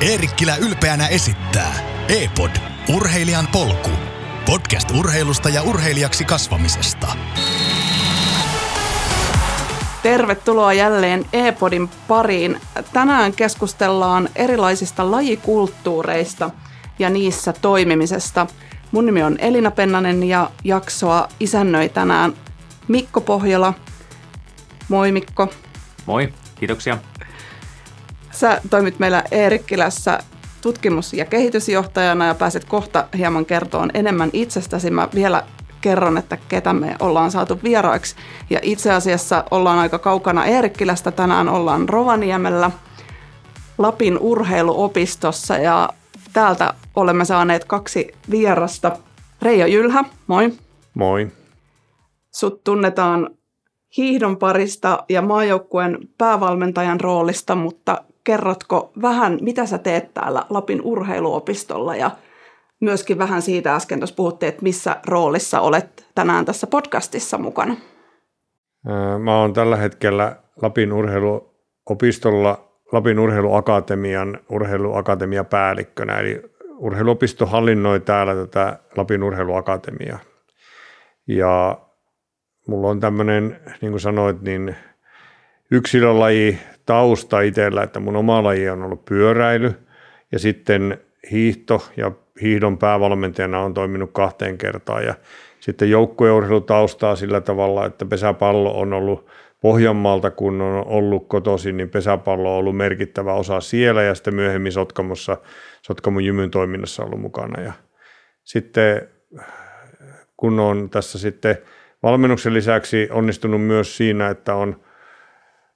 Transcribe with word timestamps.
Eerikkilä 0.00 0.56
ylpeänä 0.56 1.06
esittää 1.08 1.74
E-pod, 2.08 2.50
urheilijan 2.94 3.48
polku. 3.52 3.90
Podcast 4.46 4.90
urheilusta 4.90 5.48
ja 5.48 5.62
urheilijaksi 5.62 6.24
kasvamisesta. 6.24 7.06
Tervetuloa 10.02 10.72
jälleen 10.72 11.24
E-podin 11.32 11.88
pariin. 12.08 12.60
Tänään 12.92 13.32
keskustellaan 13.32 14.28
erilaisista 14.34 15.10
lajikulttuureista 15.10 16.50
ja 16.98 17.10
niissä 17.10 17.52
toimimisesta. 17.52 18.46
Mun 18.92 19.06
nimi 19.06 19.22
on 19.22 19.36
Elina 19.40 19.70
Pennanen 19.70 20.22
ja 20.22 20.50
jaksoa 20.64 21.28
isännöi 21.40 21.88
tänään 21.88 22.32
Mikko 22.88 23.20
Pohjola. 23.20 23.74
Moi 24.88 25.12
Mikko. 25.12 25.52
Moi, 26.06 26.32
kiitoksia. 26.54 26.98
Sä 28.38 28.60
toimit 28.70 28.98
meillä 28.98 29.22
Eerikkilässä 29.30 30.18
tutkimus- 30.60 31.12
ja 31.12 31.24
kehitysjohtajana 31.24 32.26
ja 32.26 32.34
pääset 32.34 32.64
kohta 32.64 33.04
hieman 33.16 33.46
kertomaan 33.46 33.90
enemmän 33.94 34.30
itsestäsi. 34.32 34.90
Mä 34.90 35.08
vielä 35.14 35.42
kerron, 35.80 36.18
että 36.18 36.38
ketä 36.48 36.72
me 36.72 36.96
ollaan 37.00 37.30
saatu 37.30 37.60
vieraiksi. 37.62 38.16
Ja 38.50 38.58
itse 38.62 38.92
asiassa 38.92 39.44
ollaan 39.50 39.78
aika 39.78 39.98
kaukana 39.98 40.44
Eerikkilästä. 40.44 41.10
Tänään 41.10 41.48
ollaan 41.48 41.88
Rovaniemellä 41.88 42.70
Lapin 43.78 44.18
urheiluopistossa 44.18 45.56
ja 45.56 45.88
täältä 46.32 46.74
olemme 46.96 47.24
saaneet 47.24 47.64
kaksi 47.64 48.14
vierasta. 48.30 48.96
Reijo 49.42 49.66
Jylhä, 49.66 50.04
moi. 50.26 50.52
Moi. 50.94 51.28
Sut 52.34 52.64
tunnetaan 52.64 53.30
hiihdon 53.96 54.36
parista 54.36 55.04
ja 55.08 55.22
maajoukkueen 55.22 55.98
päävalmentajan 56.18 57.00
roolista, 57.00 57.54
mutta 57.54 58.04
kerrotko 58.28 58.92
vähän, 59.02 59.38
mitä 59.40 59.66
sä 59.66 59.78
teet 59.78 60.14
täällä 60.14 60.42
Lapin 60.50 60.82
urheiluopistolla 60.82 61.96
ja 61.96 62.10
myöskin 62.80 63.18
vähän 63.18 63.42
siitä 63.42 63.74
äsken 63.74 63.98
tuossa 64.00 64.16
puhuttiin, 64.16 64.48
että 64.48 64.62
missä 64.62 64.96
roolissa 65.06 65.60
olet 65.60 66.06
tänään 66.14 66.44
tässä 66.44 66.66
podcastissa 66.66 67.38
mukana? 67.38 67.76
Mä 69.18 69.40
oon 69.40 69.52
tällä 69.52 69.76
hetkellä 69.76 70.36
Lapin 70.62 70.92
urheiluopistolla 70.92 72.68
Lapin 72.92 73.18
urheiluakatemian 73.18 74.38
urheiluakatemiapäällikkönä, 74.50 76.18
eli 76.18 76.42
urheiluopisto 76.76 77.46
hallinnoi 77.46 78.00
täällä 78.00 78.34
tätä 78.34 78.78
Lapin 78.96 79.22
urheiluakatemiaa. 79.22 80.18
Ja 81.26 81.78
mulla 82.66 82.88
on 82.88 83.00
tämmöinen, 83.00 83.60
niin 83.80 83.90
kuin 83.90 84.00
sanoit, 84.00 84.42
niin 84.42 84.76
yksilölaji 85.70 86.58
tausta 86.88 87.40
itsellä, 87.40 87.82
että 87.82 88.00
mun 88.00 88.16
oma 88.16 88.42
laji 88.42 88.68
on 88.68 88.82
ollut 88.82 89.04
pyöräily. 89.04 89.72
Ja 90.32 90.38
sitten 90.38 90.98
hiihto 91.30 91.82
ja 91.96 92.12
hiihdon 92.42 92.78
päävalmentajana 92.78 93.60
on 93.60 93.74
toiminut 93.74 94.10
kahteen 94.12 94.58
kertaan. 94.58 95.04
Ja 95.04 95.14
sitten 95.60 95.90
joukkueurheilutaustaa 95.90 97.16
sillä 97.16 97.40
tavalla, 97.40 97.86
että 97.86 98.06
pesäpallo 98.06 98.80
on 98.80 98.92
ollut 98.92 99.26
Pohjanmaalta, 99.60 100.30
kun 100.30 100.60
on 100.60 100.86
ollut 100.86 101.28
kotoisin, 101.28 101.76
niin 101.76 101.90
pesäpallo 101.90 102.52
on 102.52 102.58
ollut 102.58 102.76
merkittävä 102.76 103.34
osa 103.34 103.60
siellä. 103.60 104.02
Ja 104.02 104.14
sitten 104.14 104.34
myöhemmin 104.34 104.72
Sotkamossa, 104.72 105.36
Sotkamon 105.82 106.24
jymyn 106.24 106.50
toiminnassa 106.50 107.04
ollut 107.04 107.20
mukana. 107.20 107.62
Ja 107.62 107.72
sitten 108.44 109.08
kun 110.36 110.60
on 110.60 110.90
tässä 110.90 111.18
sitten 111.18 111.58
valmennuksen 112.02 112.54
lisäksi 112.54 113.08
onnistunut 113.12 113.62
myös 113.62 113.96
siinä, 113.96 114.28
että 114.28 114.54
on– 114.54 114.76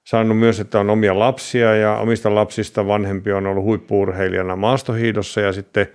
saanut 0.03 0.39
myös, 0.39 0.59
että 0.59 0.79
on 0.79 0.89
omia 0.89 1.19
lapsia 1.19 1.75
ja 1.75 1.97
omista 1.97 2.35
lapsista 2.35 2.87
vanhempi 2.87 3.31
on 3.31 3.47
ollut 3.47 3.63
huippuurheilijana 3.63 4.55
maastohiidossa 4.55 5.41
ja 5.41 5.53
sitten 5.53 5.87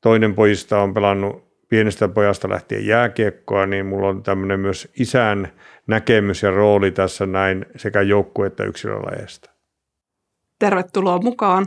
toinen 0.00 0.34
pojista 0.34 0.80
on 0.80 0.94
pelannut 0.94 1.44
pienestä 1.68 2.08
pojasta 2.08 2.48
lähtien 2.48 2.86
jääkiekkoa, 2.86 3.66
niin 3.66 3.86
mulla 3.86 4.08
on 4.08 4.22
tämmöinen 4.22 4.60
myös 4.60 4.88
isän 5.00 5.52
näkemys 5.86 6.42
ja 6.42 6.50
rooli 6.50 6.90
tässä 6.90 7.26
näin 7.26 7.66
sekä 7.76 8.00
joukkue- 8.00 8.46
että 8.46 8.64
yksilölajeista. 8.64 9.50
Tervetuloa 10.58 11.18
mukaan. 11.18 11.66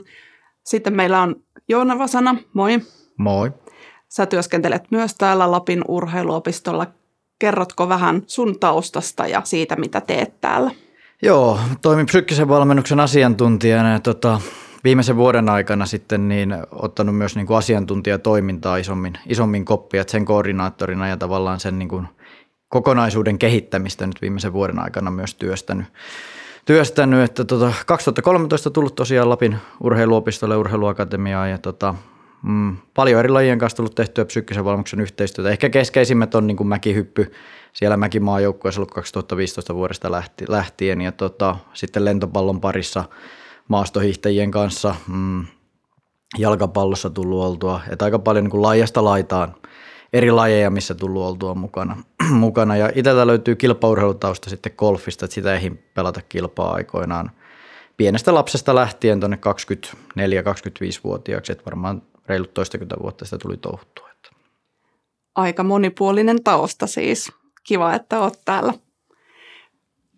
Sitten 0.64 0.96
meillä 0.96 1.22
on 1.22 1.36
Joona 1.70 2.00
Vasana, 2.00 2.36
moi. 2.54 2.80
Moi. 3.18 3.52
Sä 4.08 4.26
työskentelet 4.26 4.84
myös 4.92 5.16
täällä 5.16 5.52
Lapin 5.52 5.82
urheiluopistolla. 5.88 6.88
Kerrotko 7.40 7.90
vähän 7.90 8.22
sun 8.28 8.60
taustasta 8.60 9.28
ja 9.28 9.42
siitä, 9.44 9.76
mitä 9.76 10.02
teet 10.02 10.42
täällä? 10.42 10.72
Joo, 11.22 11.60
toimin 11.82 12.06
psyykkisen 12.06 12.48
valmennuksen 12.48 13.00
asiantuntijana 13.00 13.92
ja 13.92 14.00
tota, 14.00 14.42
viimeisen 14.84 15.16
vuoden 15.16 15.50
aikana 15.50 15.86
sitten 15.86 16.28
niin 16.28 16.58
ottanut 16.72 17.18
myös 17.18 17.36
niin 17.36 17.48
kuin 17.48 17.58
asiantuntijatoimintaa 17.58 18.78
isommin, 18.78 19.14
isommin 19.26 19.66
koppia, 19.66 20.04
sen 20.08 20.26
koordinaattorina 20.26 21.08
ja 21.08 21.18
tavallaan 21.18 21.60
sen 21.60 21.80
niin 21.80 21.90
kuin 21.90 22.08
kokonaisuuden 22.70 23.40
kehittämistä 23.40 24.08
nyt 24.08 24.22
viimeisen 24.22 24.54
vuoden 24.54 24.80
aikana 24.80 25.12
myös 25.12 25.36
työstänyt. 25.36 25.86
työstänyt 26.66 27.20
että 27.20 27.46
tota, 27.46 27.74
2013 27.86 28.70
tullut 28.70 28.96
tosiaan 28.96 29.30
Lapin 29.30 29.58
urheiluopistolle 29.84 30.58
urheiluakatemiaan 30.58 31.50
ja 31.50 31.58
tota, 31.58 31.96
mm, 32.44 32.78
paljon 32.94 33.20
eri 33.20 33.30
lajien 33.30 33.60
kanssa 33.60 33.78
tullut 33.78 33.96
tehtyä 33.96 34.26
psyykkisen 34.26 34.66
valmennuksen 34.66 35.02
yhteistyötä. 35.02 35.50
Ehkä 35.50 35.70
keskeisimmät 35.70 36.36
on 36.36 36.48
niin 36.48 36.58
kuin 36.58 36.68
mäkihyppy, 36.68 37.32
siellä 37.78 37.98
Mäkimaajoukkueessa 37.98 38.82
ollut 38.82 38.92
2015 38.92 39.76
vuodesta 39.76 40.12
lähtien 40.50 41.02
ja 41.02 41.12
tota, 41.12 41.56
sitten 41.74 42.06
lentopallon 42.06 42.62
parissa 42.62 43.04
maastohiihtäjien 43.68 44.52
kanssa 44.52 44.96
mm, 45.08 45.46
jalkapallossa 46.38 47.10
tullut 47.10 47.44
oltua, 47.44 47.82
että 47.90 48.06
aika 48.06 48.20
paljon 48.20 48.44
niin 48.44 48.52
kuin 48.52 48.62
laajasta 48.62 49.04
laitaan 49.04 49.56
eri 50.14 50.32
lajeja, 50.32 50.70
missä 50.70 50.96
tullut 50.96 51.24
oltua 51.24 51.56
mukana. 51.56 52.04
mukana. 52.30 52.78
Ja 52.78 52.92
itseltä 52.96 53.28
löytyy 53.28 53.56
kilpaurheilutausta 53.56 54.50
sitten 54.50 54.74
golfista, 54.78 55.26
että 55.26 55.36
sitä 55.36 55.56
ei 55.56 55.72
pelata 55.94 56.22
kilpaa 56.30 56.74
aikoinaan 56.74 57.32
pienestä 57.98 58.34
lapsesta 58.34 58.76
lähtien 58.76 59.20
tuonne 59.20 59.40
24-25-vuotiaaksi, 60.18 61.52
että 61.52 61.66
varmaan 61.66 62.02
reilut 62.28 62.54
toistakymmentä 62.54 62.96
vuotta 63.02 63.26
sitä 63.26 63.38
tuli 63.38 63.58
touhuttua. 63.58 64.08
Aika 65.36 65.64
monipuolinen 65.64 66.44
tausta 66.44 66.88
siis 66.88 67.32
kiva, 67.68 67.94
että 67.94 68.20
oot 68.20 68.40
täällä. 68.46 68.74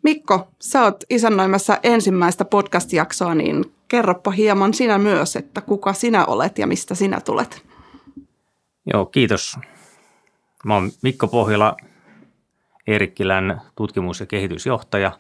Mikko, 0.04 0.48
sä 0.62 0.84
oot 0.84 1.04
isännöimässä 1.10 1.80
ensimmäistä 1.84 2.46
podcast-jaksoa, 2.46 3.36
niin 3.36 3.74
kerropa 3.88 4.32
hieman 4.32 4.74
sinä 4.74 4.98
myös, 4.98 5.36
että 5.36 5.62
kuka 5.62 5.94
sinä 5.94 6.26
olet 6.26 6.58
ja 6.58 6.68
mistä 6.68 6.96
sinä 6.96 7.22
tulet. 7.22 7.66
Joo, 8.94 9.06
kiitos. 9.06 9.58
Mä 10.66 10.74
oon 10.74 10.92
Mikko 11.04 11.28
Pohjola, 11.28 11.78
Eerikkilän 12.88 13.62
tutkimus- 13.76 14.20
ja 14.20 14.26
kehitysjohtaja. 14.26 15.12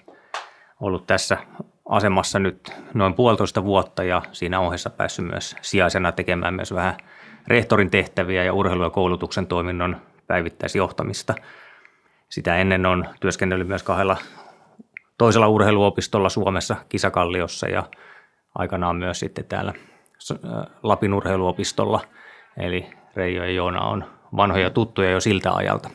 Ollut 0.80 1.08
tässä 1.08 1.38
asemassa 1.90 2.40
nyt 2.40 2.74
noin 2.94 3.14
puolitoista 3.14 3.64
vuotta 3.64 4.04
ja 4.04 4.22
siinä 4.32 4.60
ohessa 4.60 4.90
päässyt 4.90 5.26
myös 5.26 5.56
sijaisena 5.62 6.12
tekemään 6.12 6.54
myös 6.54 6.74
vähän 6.74 6.98
rehtorin 7.48 7.90
tehtäviä 7.90 8.44
ja 8.44 8.54
urheilu- 8.54 8.84
ja 8.84 8.90
koulutuksen 8.90 9.48
toiminnon 9.48 10.02
päivittäisjohtamista– 10.28 11.36
sitä 12.30 12.56
ennen 12.56 12.86
on 12.86 13.06
työskennellyt 13.20 13.68
myös 13.68 13.84
kahdella 13.84 14.18
toisella 15.18 15.48
urheiluopistolla 15.48 16.30
Suomessa, 16.30 16.76
Kisakalliossa 16.90 17.68
ja 17.68 17.84
aikanaan 18.56 18.96
myös 18.96 19.20
sitten 19.20 19.46
täällä 19.46 19.74
Lapin 20.84 21.14
urheiluopistolla. 21.14 22.02
Eli 22.58 22.86
Reijo 23.16 23.44
ja 23.44 23.52
Joona 23.52 23.82
on 23.82 24.06
vanhoja 24.36 24.70
tuttuja 24.70 25.12
jo 25.12 25.20
siltä 25.20 25.52
ajalta. 25.54 25.90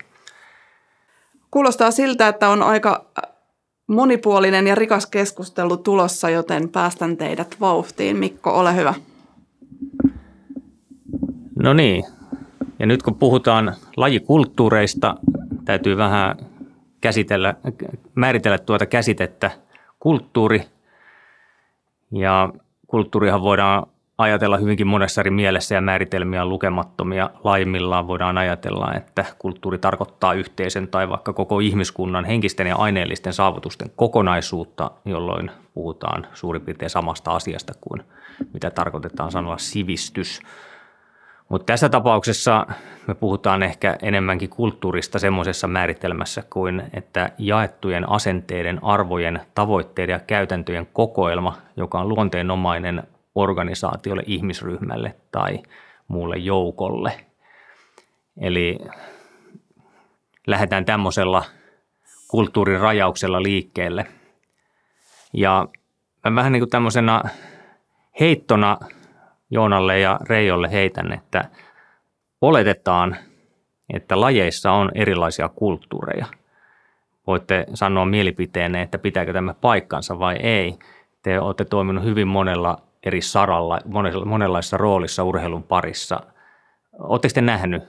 Kuulostaa 1.51 1.91
siltä, 1.91 2.29
että 2.29 2.49
on 2.49 2.63
aika 2.63 3.05
monipuolinen 3.87 4.67
ja 4.67 4.75
rikas 4.75 5.07
keskustelu 5.07 5.77
tulossa, 5.77 6.31
joten 6.31 6.69
päästän 6.69 7.17
teidät 7.17 7.57
vauhtiin. 7.61 8.17
Mikko, 8.17 8.59
ole 8.59 8.77
hyvä. 8.77 8.95
No 11.59 11.73
niin, 11.73 12.05
ja 12.79 12.87
nyt 12.87 13.03
kun 13.03 13.15
puhutaan 13.15 13.75
lajikulttuureista, 13.97 15.15
täytyy 15.65 15.97
vähän 15.97 16.37
käsitellä, 17.01 17.55
määritellä 18.15 18.59
tuota 18.59 18.87
käsitettä 18.87 19.51
kulttuuri. 20.01 20.63
Ja 22.13 22.53
kulttuurihan 22.87 23.43
voidaan 23.43 23.87
ajatella 24.19 24.57
hyvinkin 24.57 24.87
monessa 24.87 25.21
eri 25.21 25.31
mielessä 25.31 25.75
ja 25.75 25.81
määritelmiä 25.81 26.43
on 26.43 26.49
lukemattomia. 26.49 27.31
Laimmillaan 27.45 28.07
voidaan 28.07 28.39
ajatella, 28.39 28.95
että 28.95 29.25
kulttuuri 29.39 29.79
tarkoittaa 29.79 30.35
yhteisen 30.35 30.89
tai 30.89 31.09
vaikka 31.09 31.33
koko 31.33 31.61
ihmiskunnan 31.61 32.25
henkisten 32.25 32.67
ja 32.67 32.77
aineellisten 32.77 33.33
saavutusten 33.33 33.91
kokonaisuutta, 33.97 34.91
jolloin 35.05 35.51
puhutaan 35.75 36.27
suurin 36.33 36.63
piirtein 36.63 36.91
samasta 36.91 37.31
asiasta 37.31 37.73
kuin 37.81 38.03
mitä 38.53 38.71
tarkoitetaan 38.71 39.33
sanoa 39.33 39.59
sivistys– 39.59 40.41
mutta 41.49 41.67
tässä 41.67 41.89
tapauksessa 41.89 42.67
me 43.07 43.15
puhutaan 43.15 43.63
ehkä 43.63 43.97
enemmänkin 44.03 44.51
kulttuurista 44.51 45.19
semmoisessa 45.19 45.69
määritelmässä 45.69 46.43
kuin, 46.51 46.83
että 46.93 47.33
jaettujen 47.39 48.09
asenteiden, 48.09 48.85
arvojen, 48.85 49.41
tavoitteiden 49.55 50.13
ja 50.13 50.21
käytäntöjen 50.21 50.89
kokoelma, 50.93 51.57
joka 51.77 52.01
on 52.01 52.09
luonteenomainen 52.09 53.03
organisaatiolle, 53.35 54.23
ihmisryhmälle 54.27 55.15
tai 55.33 55.63
muulle 56.09 56.37
joukolle. 56.37 57.13
Eli 58.41 58.79
lähdetään 60.47 60.85
tämmöisellä 60.85 61.43
kulttuurin 62.29 62.81
rajauksella 62.81 63.43
liikkeelle. 63.43 64.07
Ja 65.33 65.69
vähän 66.35 66.53
niin 66.53 66.61
kuin 66.61 66.71
tämmöisenä 66.71 67.23
heittona 68.21 68.79
Joonalle 69.51 70.01
ja 70.01 70.19
Reijolle 70.29 70.73
heitän, 70.73 71.13
että 71.13 71.45
oletetaan, 72.41 73.17
että 73.95 74.21
lajeissa 74.21 74.73
on 74.73 74.91
erilaisia 74.95 75.49
kulttuureja. 75.49 76.27
Voitte 77.27 77.67
sanoa 77.75 78.05
mielipiteenne, 78.05 78.83
että 78.83 78.99
pitääkö 78.99 79.33
tämä 79.33 79.55
paikkansa 79.55 80.19
vai 80.19 80.37
ei. 80.37 80.79
Te 81.23 81.41
olette 81.41 81.65
toiminut 81.65 82.05
hyvin 82.05 82.29
monella 82.29 82.77
eri 83.07 83.21
saralla, 83.21 83.79
monenlaisessa 84.25 84.77
roolissa 84.77 85.25
urheilun 85.25 85.63
parissa. 85.63 86.21
Oletteko 86.99 87.35
te 87.35 87.41
nähnyt, 87.41 87.83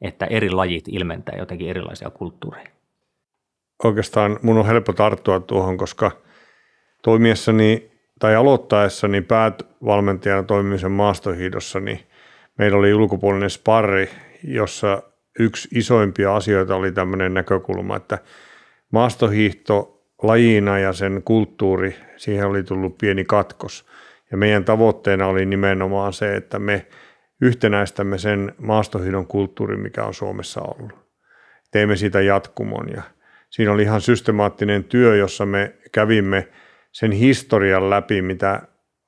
että 0.00 0.26
eri 0.26 0.50
lajit 0.50 0.84
ilmentää 0.88 1.34
jotenkin 1.38 1.70
erilaisia 1.70 2.10
kulttuureja? 2.10 2.68
Oikeastaan 3.84 4.38
mun 4.42 4.58
on 4.58 4.66
helppo 4.66 4.92
tarttua 4.92 5.40
tuohon, 5.40 5.78
koska 5.78 6.10
toimiessani 7.02 7.91
tai 8.22 8.36
aloittaessani 8.36 9.20
päävalmentajana 9.20 10.42
toimimisen 10.42 10.90
maastohiidossa, 10.90 11.80
niin 11.80 12.00
meillä 12.58 12.78
oli 12.78 12.94
ulkopuolinen 12.94 13.50
sparri, 13.50 14.10
jossa 14.44 15.02
yksi 15.38 15.68
isoimpia 15.74 16.36
asioita 16.36 16.76
oli 16.76 16.92
tämmöinen 16.92 17.34
näkökulma, 17.34 17.96
että 17.96 18.18
maastohiihto 18.92 20.04
lajina 20.22 20.78
ja 20.78 20.92
sen 20.92 21.22
kulttuuri, 21.24 21.96
siihen 22.16 22.46
oli 22.46 22.62
tullut 22.62 22.98
pieni 22.98 23.24
katkos. 23.24 23.86
Ja 24.30 24.36
meidän 24.36 24.64
tavoitteena 24.64 25.26
oli 25.26 25.46
nimenomaan 25.46 26.12
se, 26.12 26.36
että 26.36 26.58
me 26.58 26.86
yhtenäistämme 27.40 28.18
sen 28.18 28.52
maastohiidon 28.58 29.26
kulttuurin, 29.26 29.80
mikä 29.80 30.04
on 30.04 30.14
Suomessa 30.14 30.60
ollut. 30.60 30.92
Teimme 31.70 31.96
siitä 31.96 32.20
jatkumon 32.20 32.88
ja 32.88 33.02
siinä 33.50 33.72
oli 33.72 33.82
ihan 33.82 34.00
systemaattinen 34.00 34.84
työ, 34.84 35.16
jossa 35.16 35.46
me 35.46 35.74
kävimme 35.92 36.48
sen 36.92 37.12
historian 37.12 37.90
läpi, 37.90 38.22
mitä 38.22 38.62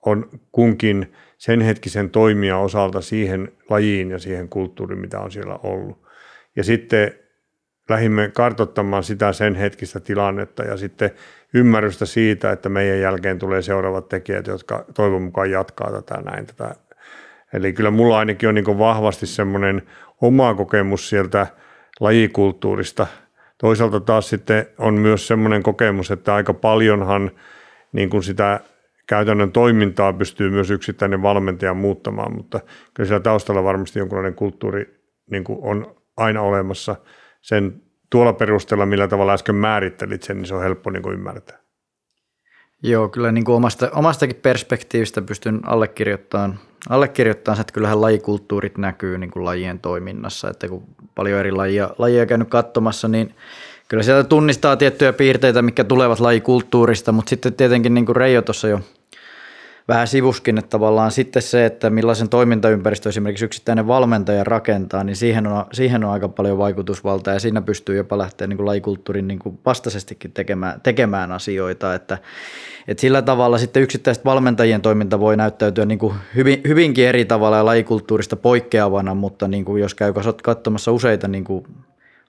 on 0.07 0.31
kunkin 0.53 1.13
sen 1.39 1.61
hetkisen 1.61 2.11
toimijan 2.11 2.61
osalta 2.61 3.01
siihen 3.01 3.53
lajiin 3.71 4.11
ja 4.11 4.19
siihen 4.19 4.49
kulttuuriin, 4.49 5.01
mitä 5.01 5.21
on 5.21 5.33
siellä 5.33 5.59
ollut. 5.63 6.05
Ja 6.57 6.65
sitten 6.65 7.13
lähimme 7.89 8.31
kartottamaan 8.35 9.05
sitä 9.05 9.33
sen 9.33 9.55
hetkistä 9.55 10.01
tilannetta 10.01 10.65
ja 10.65 10.77
sitten 10.77 11.11
ymmärrystä 11.55 12.07
siitä, 12.07 12.53
että 12.53 12.69
meidän 12.69 13.01
jälkeen 13.01 13.39
tulee 13.39 13.63
seuraavat 13.63 14.09
tekijät, 14.09 14.47
jotka 14.47 14.85
toivon 14.95 15.23
mukaan 15.23 15.51
jatkaa 15.51 15.93
tätä 15.93 16.21
näin. 16.21 16.47
Tätä. 16.47 16.75
Eli 17.53 17.73
kyllä 17.73 17.91
mulla 17.91 18.19
ainakin 18.19 18.49
on 18.49 18.55
niin 18.55 18.79
vahvasti 18.79 19.27
semmoinen 19.27 19.83
oma 20.21 20.55
kokemus 20.55 21.09
sieltä 21.09 21.47
lajikulttuurista. 22.01 23.07
Toisaalta 23.59 24.01
taas 24.01 24.29
sitten 24.29 24.67
on 24.79 24.95
myös 24.95 25.27
semmoinen 25.27 25.63
kokemus, 25.63 26.11
että 26.11 26.35
aika 26.35 26.55
paljonhan 26.55 27.31
niin 27.95 28.11
kuin 28.11 28.23
sitä 28.23 28.61
käytännön 29.07 29.53
toimintaa 29.53 30.13
pystyy 30.13 30.51
myös 30.51 30.71
yksittäinen 30.71 31.23
valmentaja 31.23 31.75
muuttamaan, 31.75 32.35
mutta 32.35 32.61
kyllä 32.95 33.09
siellä 33.09 33.23
taustalla 33.23 33.65
varmasti 33.65 33.99
jonkinlainen 33.99 34.35
kulttuuri 34.35 35.05
niin 35.31 35.45
kuin 35.45 35.59
on 35.63 35.97
aina 36.17 36.41
olemassa. 36.41 36.97
Sen 37.41 37.83
tuolla 38.11 38.33
perusteella, 38.33 38.87
millä 38.87 39.09
tavalla 39.09 39.33
äsken 39.33 39.55
määrittelit 39.55 40.23
sen, 40.23 40.37
niin 40.37 40.47
se 40.47 40.55
on 40.55 40.63
helppo 40.63 40.91
niin 40.91 41.03
kuin 41.03 41.15
ymmärtää. 41.15 41.59
Joo, 42.83 43.09
kyllä 43.09 43.33
niin 43.33 43.45
kuin 43.45 43.57
omasta, 43.57 43.91
omastakin 43.95 44.37
perspektiivistä 44.37 45.23
pystyn 45.23 45.61
allekirjoittamaan, 45.67 46.59
allekirjoittamaan 46.89 47.61
että 47.61 47.73
kyllähän 47.73 48.01
lajikulttuurit 48.01 48.79
näkyy 48.79 49.19
niin 49.19 49.31
kuin 49.31 49.45
lajien 49.45 49.79
toiminnassa, 49.79 50.51
että 50.51 50.69
kun 50.69 50.85
paljon 51.15 51.41
eri 51.41 51.53
lajia, 51.53 51.91
lajia 51.99 52.27
käynyt 52.27 52.49
katsomassa, 52.49 53.09
niin 53.09 53.35
kyllä 53.89 54.03
sieltä 54.03 54.29
tunnistaa 54.29 54.77
tiettyjä 54.77 55.13
piirteitä, 55.13 55.63
mikä 55.63 55.85
tulevat 55.85 56.21
lajikulttuurista, 56.21 57.13
mutta 57.13 57.31
sitten 57.31 57.55
tietenkin 57.55 57.95
niin 57.95 58.07
kuin 58.07 58.17
Reijo 58.17 58.43
tuossa 58.43 58.69
jo 58.69 58.81
vähän 59.89 60.09
sivuskin, 60.09 60.59
että 60.59 60.69
tavallaan 60.69 61.11
sitten 61.11 61.43
se, 61.43 61.67
että 61.67 61.91
millaisen 61.91 62.29
toimintaympäristö 62.29 63.09
esimerkiksi 63.09 63.45
yksittäinen 63.45 63.87
valmentaja 63.87 64.45
rakentaa, 64.45 65.05
niin 65.05 65.17
siihen 65.17 65.47
on, 65.47 65.65
siihen 65.73 66.05
on 66.05 66.11
aika 66.11 66.29
paljon 66.29 66.59
vaikutusvaltaa 66.59 67.35
ja 67.35 67.41
siinä 67.41 67.63
pystyy 67.63 67.97
jopa 67.97 68.19
lähteä 68.19 68.47
niin 68.47 68.57
kuin 68.57 68.67
lajikulttuurin 68.67 69.29
niin 69.29 69.39
kuin 69.39 69.59
vastaisestikin 69.67 70.33
tekemään, 70.33 70.81
tekemään 70.81 71.33
asioita, 71.33 71.95
että, 71.95 72.19
että 72.89 73.01
sillä 73.01 73.23
tavalla 73.23 73.59
sitten 73.59 73.83
yksittäiset 73.83 74.25
valmentajien 74.25 74.83
toiminta 74.83 75.21
voi 75.21 75.37
näyttäytyä 75.37 75.87
niin 75.87 75.99
kuin 75.99 76.15
hyvin, 76.35 76.61
hyvinkin 76.69 77.09
eri 77.09 77.25
tavalla 77.25 77.57
ja 77.57 77.65
lajikulttuurista 77.65 78.37
poikkeavana, 78.37 79.15
mutta 79.15 79.49
niin 79.49 79.65
kuin 79.65 79.83
jos 79.83 79.95
käy 79.95 80.13
katsomassa 80.43 80.93
useita 80.93 81.29
niin 81.29 81.45
kuin 81.45 81.67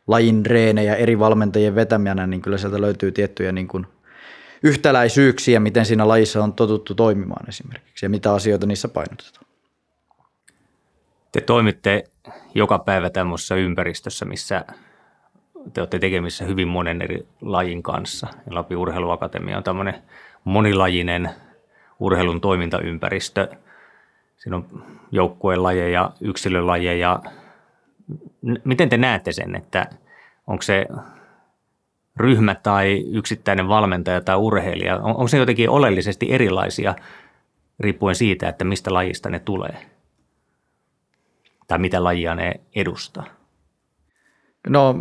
lajin 0.08 0.46
reenejä 0.46 0.96
eri 0.96 1.20
valmentajien 1.20 1.76
vetämänä, 1.76 2.28
niin 2.28 2.42
kyllä 2.42 2.58
sieltä 2.58 2.82
löytyy 2.82 3.12
tiettyjä 3.12 3.52
niin 3.52 3.68
kuin 3.68 3.88
yhtäläisyyksiä, 4.64 5.60
miten 5.60 5.86
siinä 5.86 6.08
lajissa 6.08 6.44
on 6.44 6.54
totuttu 6.54 6.96
toimimaan 6.96 7.50
esimerkiksi 7.50 8.06
ja 8.06 8.10
mitä 8.10 8.34
asioita 8.34 8.66
niissä 8.66 8.88
painotetaan. 8.88 9.46
Te 11.32 11.42
toimitte 11.42 12.04
joka 12.56 12.80
päivä 12.80 13.10
tämmöisessä 13.10 13.56
ympäristössä, 13.56 14.26
missä 14.26 14.66
te 15.74 15.82
olette 15.82 16.00
tekemissä 16.00 16.46
hyvin 16.46 16.68
monen 16.68 17.02
eri 17.02 17.28
lajin 17.42 17.84
kanssa. 17.84 18.28
Lapin 18.50 18.78
urheiluakatemia 18.78 19.58
on 19.58 19.64
tämmöinen 19.64 19.96
monilajinen 20.44 21.30
urheilun 22.00 22.42
toimintaympäristö. 22.42 23.48
Siinä 24.38 24.56
on 24.56 24.84
joukkueen 25.12 25.64
lajeja, 25.64 26.12
yksilölajeja. 26.22 27.20
Miten 28.64 28.90
te 28.90 28.98
näette 28.98 29.32
sen, 29.32 29.56
että 29.56 29.90
onko 30.48 30.62
se 30.62 30.86
ryhmä 32.18 32.56
tai 32.56 33.06
yksittäinen 33.12 33.68
valmentaja 33.68 34.22
tai 34.22 34.36
urheilija, 34.36 34.96
on, 34.96 35.04
onko 35.04 35.28
se 35.28 35.38
jotenkin 35.38 35.70
oleellisesti 35.70 36.32
erilaisia 36.32 36.96
riippuen 37.80 38.16
siitä, 38.16 38.50
että 38.50 38.66
mistä 38.66 38.94
lajista 38.94 39.30
ne 39.30 39.40
tulee? 39.40 39.78
Tai 41.68 41.80
mitä 41.80 42.04
lajia 42.04 42.36
ne 42.36 42.54
edustaa? 42.76 43.26
No 44.68 44.96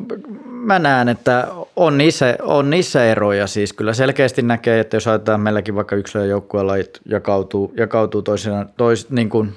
mä 0.45 0.79
näen, 0.79 1.09
että 1.09 1.49
on 1.77 1.99
niissä, 1.99 2.37
on 2.43 2.71
niissä 2.71 3.05
eroja. 3.05 3.47
Siis 3.47 3.73
kyllä 3.73 3.93
selkeästi 3.93 4.43
näkee, 4.43 4.81
että 4.81 4.97
jos 4.97 5.09
ajatellaan 5.09 5.41
meilläkin 5.41 5.75
vaikka 5.75 5.97
yksilö- 5.97 6.23
ja 6.23 6.31
joukkuelajit 6.31 7.01
jakautuu, 7.07 7.73
jakautuu 7.77 8.23
toisinaan, 8.23 8.71
tois, 8.77 9.11
niin 9.11 9.29
kuin, 9.29 9.53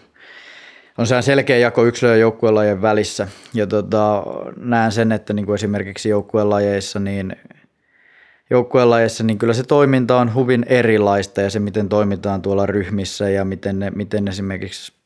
on 0.97 1.07
se 1.07 1.21
selkeä 1.21 1.57
jako 1.57 1.85
yksilö- 1.85 2.11
ja 2.11 2.17
joukkuelajien 2.17 2.81
välissä. 2.81 3.27
Ja 3.53 3.67
tota, 3.67 4.23
näen 4.59 4.91
sen, 4.91 5.11
että 5.11 5.33
niin 5.33 5.45
kuin 5.45 5.55
esimerkiksi 5.55 6.09
joukkuelajeissa, 6.09 6.99
niin 6.99 7.35
joukkuelajeissa, 8.49 9.23
niin 9.23 9.37
kyllä 9.37 9.53
se 9.53 9.63
toiminta 9.63 10.17
on 10.17 10.35
hyvin 10.35 10.65
erilaista 10.69 11.41
ja 11.41 11.49
se, 11.49 11.59
miten 11.59 11.89
toimitaan 11.89 12.41
tuolla 12.41 12.65
ryhmissä 12.65 13.29
ja 13.29 13.45
miten, 13.45 13.79
ne, 13.79 13.91
miten 13.95 14.27
esimerkiksi 14.27 14.96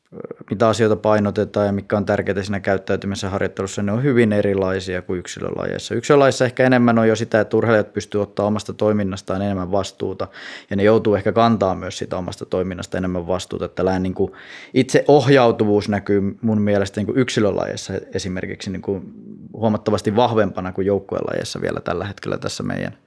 mitä 0.50 0.68
asioita 0.68 0.96
painotetaan 0.96 1.66
ja 1.66 1.72
mikä 1.72 1.98
on 1.98 2.06
tärkeää 2.06 2.44
siinä 2.44 2.60
käyttäytymisessä 2.60 3.30
harjoittelussa, 3.30 3.84
ne 3.84 3.92
on 3.92 4.04
hyvin 4.04 4.34
erilaisia 4.34 5.02
kuin 5.02 5.20
yksilölajeissa. 5.20 5.96
Yksilölajeissa 5.96 6.46
ehkä 6.46 6.66
enemmän 6.66 7.00
on 7.00 7.08
jo 7.08 7.16
sitä, 7.16 7.42
että 7.42 7.58
urheilijat 7.58 7.94
pystyvät 7.94 8.24
ottaa 8.24 8.46
omasta 8.46 8.74
toiminnastaan 8.74 9.42
enemmän 9.42 9.72
vastuuta 9.72 10.28
ja 10.70 10.76
ne 10.76 10.84
joutuu 10.84 11.16
ehkä 11.16 11.32
kantaa 11.32 11.76
myös 11.76 11.98
sitä 11.98 12.18
omasta 12.18 12.46
toiminnasta 12.46 12.98
enemmän 12.98 13.28
vastuuta. 13.28 13.68
Tällainen 13.68 14.04
niin 14.04 14.14
kuin 14.14 14.32
itse 14.74 15.06
ohjautuvuus 15.08 15.90
näkyy 15.90 16.38
mun 16.42 16.62
mielestä 16.62 17.00
niin 17.00 17.06
kuin 17.06 17.18
yksilölajeissa 17.18 17.94
esimerkiksi 18.14 18.72
niin 18.72 18.82
kuin 18.82 19.14
huomattavasti 19.54 20.16
vahvempana 20.16 20.72
kuin 20.72 20.88
joukkuelajeissa 20.88 21.62
vielä 21.62 21.80
tällä 21.80 22.06
hetkellä 22.06 22.38
tässä 22.38 22.64
meidän, 22.64 22.98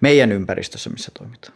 meidän 0.00 0.32
ympäristössä, 0.32 0.90
missä 0.90 1.10
toimitaan. 1.18 1.54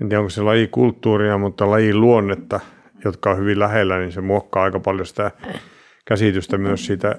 En 0.00 0.08
tiedä, 0.08 0.20
onko 0.20 0.30
se 0.30 0.42
lajikulttuuria, 0.42 1.38
mutta 1.38 1.70
lajin 1.70 2.00
luonnetta– 2.00 2.60
jotka 3.04 3.30
on 3.30 3.38
hyvin 3.38 3.58
lähellä, 3.58 3.98
niin 3.98 4.12
se 4.12 4.20
muokkaa 4.20 4.62
aika 4.62 4.80
paljon 4.80 5.06
sitä 5.06 5.30
käsitystä 6.04 6.58
myös 6.58 6.86
siitä, 6.86 7.14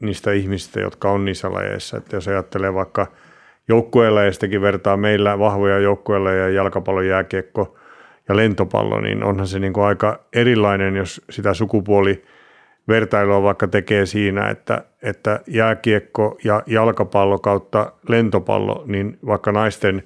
niistä 0.00 0.32
ihmisistä, 0.32 0.80
jotka 0.80 1.10
on 1.10 1.24
niissä 1.24 1.52
lajeissa. 1.52 1.96
Että 1.96 2.16
jos 2.16 2.28
ajattelee 2.28 2.74
vaikka 2.74 3.06
joukkueelajeistakin 3.68 4.60
vertaa 4.60 4.96
meillä 4.96 5.38
vahvoja 5.38 5.78
joukkueelajeja, 5.78 6.48
jalkapallo, 6.48 7.02
jääkiekko 7.02 7.78
ja 8.28 8.36
lentopallo, 8.36 9.00
niin 9.00 9.24
onhan 9.24 9.46
se 9.46 9.58
niin 9.58 9.72
kuin 9.72 9.84
aika 9.84 10.20
erilainen, 10.32 10.96
jos 10.96 11.20
sitä 11.30 11.54
sukupuoli 11.54 12.24
vertailua 12.88 13.42
vaikka 13.42 13.68
tekee 13.68 14.06
siinä, 14.06 14.48
että, 14.48 14.84
että 15.02 15.40
jääkiekko 15.46 16.38
ja 16.44 16.62
jalkapallo 16.66 17.38
kautta 17.38 17.92
lentopallo, 18.08 18.84
niin 18.86 19.18
vaikka 19.26 19.52
naisten 19.52 20.02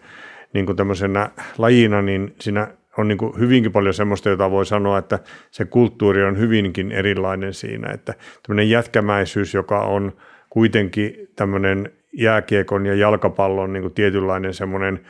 niin 0.53 0.67
kuin 0.67 0.77
tämmöisenä 0.77 1.31
lajina, 1.59 2.03
niin 2.03 2.35
siinä 2.41 2.69
on 2.99 3.09
niin 3.09 3.19
hyvinkin 3.39 3.73
paljon 3.73 3.95
semmoista, 3.95 4.29
jota 4.29 4.51
voi 4.51 4.67
sanoa, 4.67 4.99
että 4.99 5.19
se 5.51 5.65
kulttuuri 5.65 6.25
on 6.25 6.39
hyvinkin 6.39 6.93
erilainen 6.93 7.55
siinä, 7.55 7.93
että 7.93 8.15
tämmöinen 8.47 8.71
jätkämäisyys, 8.71 9.55
joka 9.55 9.81
on 9.81 10.13
kuitenkin 10.51 11.29
tämmöinen 11.37 11.93
jääkiekon 12.13 12.87
ja 12.87 12.95
jalkapallon 12.95 13.73
niin 13.73 13.83
kuin 13.83 13.95
tietynlainen 13.95 14.55
semmoinen 14.55 15.01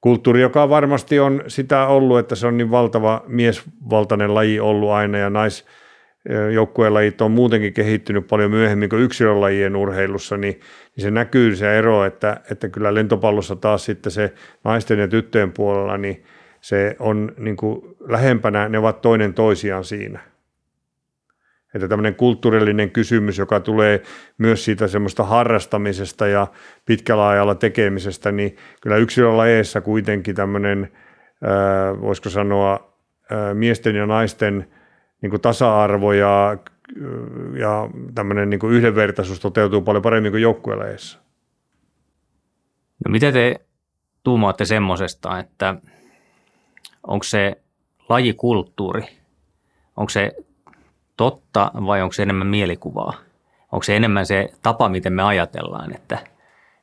kulttuuri, 0.00 0.40
joka 0.40 0.68
varmasti 0.68 1.20
on 1.20 1.42
sitä 1.48 1.86
ollut, 1.86 2.18
että 2.18 2.34
se 2.34 2.46
on 2.46 2.56
niin 2.56 2.70
valtava 2.70 3.24
miesvaltainen 3.26 4.34
laji 4.34 4.60
ollut 4.60 4.90
aina 4.90 5.18
ja 5.18 5.30
nais, 5.30 5.66
joukkuelajit 6.54 7.20
on 7.20 7.30
muutenkin 7.30 7.72
kehittynyt 7.72 8.26
paljon 8.26 8.50
myöhemmin 8.50 8.88
kuin 8.88 9.02
yksilölajien 9.02 9.76
urheilussa, 9.76 10.36
niin, 10.36 10.60
niin 10.96 11.02
se 11.02 11.10
näkyy 11.10 11.56
se 11.56 11.78
ero, 11.78 12.04
että, 12.04 12.40
että 12.50 12.68
kyllä 12.68 12.94
lentopallossa 12.94 13.56
taas 13.56 13.84
sitten 13.84 14.12
se 14.12 14.34
naisten 14.64 14.98
ja 14.98 15.08
tyttöjen 15.08 15.52
puolella, 15.52 15.98
niin 15.98 16.24
se 16.62 16.96
on 16.98 17.32
niin 17.38 17.56
kuin 17.56 17.96
lähempänä, 18.00 18.68
ne 18.68 18.78
ovat 18.78 19.00
toinen 19.00 19.34
toisiaan 19.34 19.84
siinä. 19.84 20.20
Että 21.74 21.88
tämmöinen 21.88 22.14
kulttuurillinen 22.14 22.90
kysymys, 22.90 23.38
joka 23.38 23.60
tulee 23.60 24.02
myös 24.38 24.64
siitä 24.64 24.88
semmoista 24.88 25.24
harrastamisesta 25.24 26.26
ja 26.26 26.46
pitkällä 26.86 27.28
ajalla 27.28 27.54
tekemisestä, 27.54 28.32
niin 28.32 28.56
kyllä 28.80 28.96
yksilölajeissa 28.96 29.80
kuitenkin 29.80 30.34
tämmöinen, 30.34 30.92
voisiko 32.00 32.30
sanoa, 32.30 32.92
miesten 33.54 33.96
ja 33.96 34.06
naisten 34.06 34.68
niin 35.22 35.30
kuin 35.30 35.42
tasa-arvo 35.42 36.12
ja, 36.12 36.58
ja 37.58 37.90
tämmöinen 38.14 38.50
niin 38.50 38.60
kuin 38.60 38.72
yhdenvertaisuus 38.72 39.40
toteutuu 39.40 39.82
paljon 39.82 40.02
paremmin 40.02 40.32
kuin 40.32 40.42
joukkuelajeissa. 40.42 41.18
No 43.06 43.10
mitä 43.12 43.32
te 43.32 43.60
tuumaatte 44.22 44.64
semmoisesta, 44.64 45.38
että 45.38 45.74
onko 47.06 47.24
se 47.24 47.62
lajikulttuuri, 48.08 49.02
onko 49.96 50.10
se 50.10 50.32
totta 51.16 51.70
vai 51.86 52.02
onko 52.02 52.12
se 52.12 52.22
enemmän 52.22 52.46
mielikuvaa? 52.46 53.14
Onko 53.72 53.82
se 53.82 53.96
enemmän 53.96 54.26
se 54.26 54.52
tapa, 54.62 54.88
miten 54.88 55.12
me 55.12 55.22
ajatellaan, 55.22 55.94
että 55.94 56.18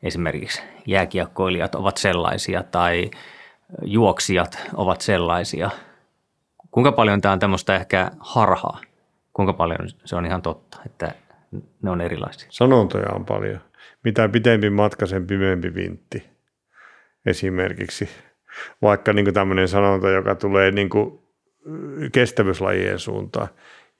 esimerkiksi 0.04 0.62
jääkiekkoilijat 0.86 1.76
ovat 1.76 1.98
sellaisia 1.98 2.64
tai 2.64 3.12
juoksijat 3.82 4.60
ovat 4.74 5.02
sellaisia? 5.02 5.70
Kuinka 6.72 6.92
paljon 6.92 7.22
tämä 7.22 7.32
on 7.32 7.40
tämmöistä 7.40 7.76
ehkä 7.76 8.12
harhaa? 8.20 8.82
Kuinka 9.34 9.54
paljon 9.54 9.80
se 10.06 10.16
on 10.16 10.26
ihan 10.26 10.42
totta, 10.42 10.78
että 10.86 11.12
ne 11.82 11.90
on 11.90 12.02
erilaisia? 12.02 12.48
Sanontoja 12.52 13.14
on 13.16 13.26
paljon. 13.26 13.60
Mitä 14.04 14.30
pitempi 14.30 14.70
matka, 14.70 15.06
sen 15.06 15.28
pimeämpi 15.28 15.76
vintti 15.76 16.30
esimerkiksi. 17.26 18.10
Vaikka 18.82 19.14
niin 19.14 19.34
tämmöinen 19.34 19.68
sanonta, 19.68 20.10
joka 20.10 20.36
tulee 20.36 20.72
niin 20.72 20.90
kestävyyslajien 22.12 23.00
suuntaan. 23.00 23.48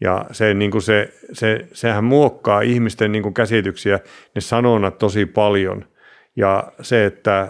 Ja 0.02 0.26
se, 0.32 0.54
niin 0.54 0.72
kuin 0.72 0.82
se, 0.82 1.14
se, 1.34 1.68
sehän 1.74 2.04
muokkaa 2.04 2.62
ihmisten 2.62 3.12
niin 3.12 3.24
kuin 3.24 3.34
käsityksiä, 3.34 4.00
ne 4.36 4.42
sanonnat 4.42 4.98
tosi 4.98 5.26
paljon. 5.26 5.86
Ja 6.36 6.72
se, 6.82 7.06
että, 7.06 7.48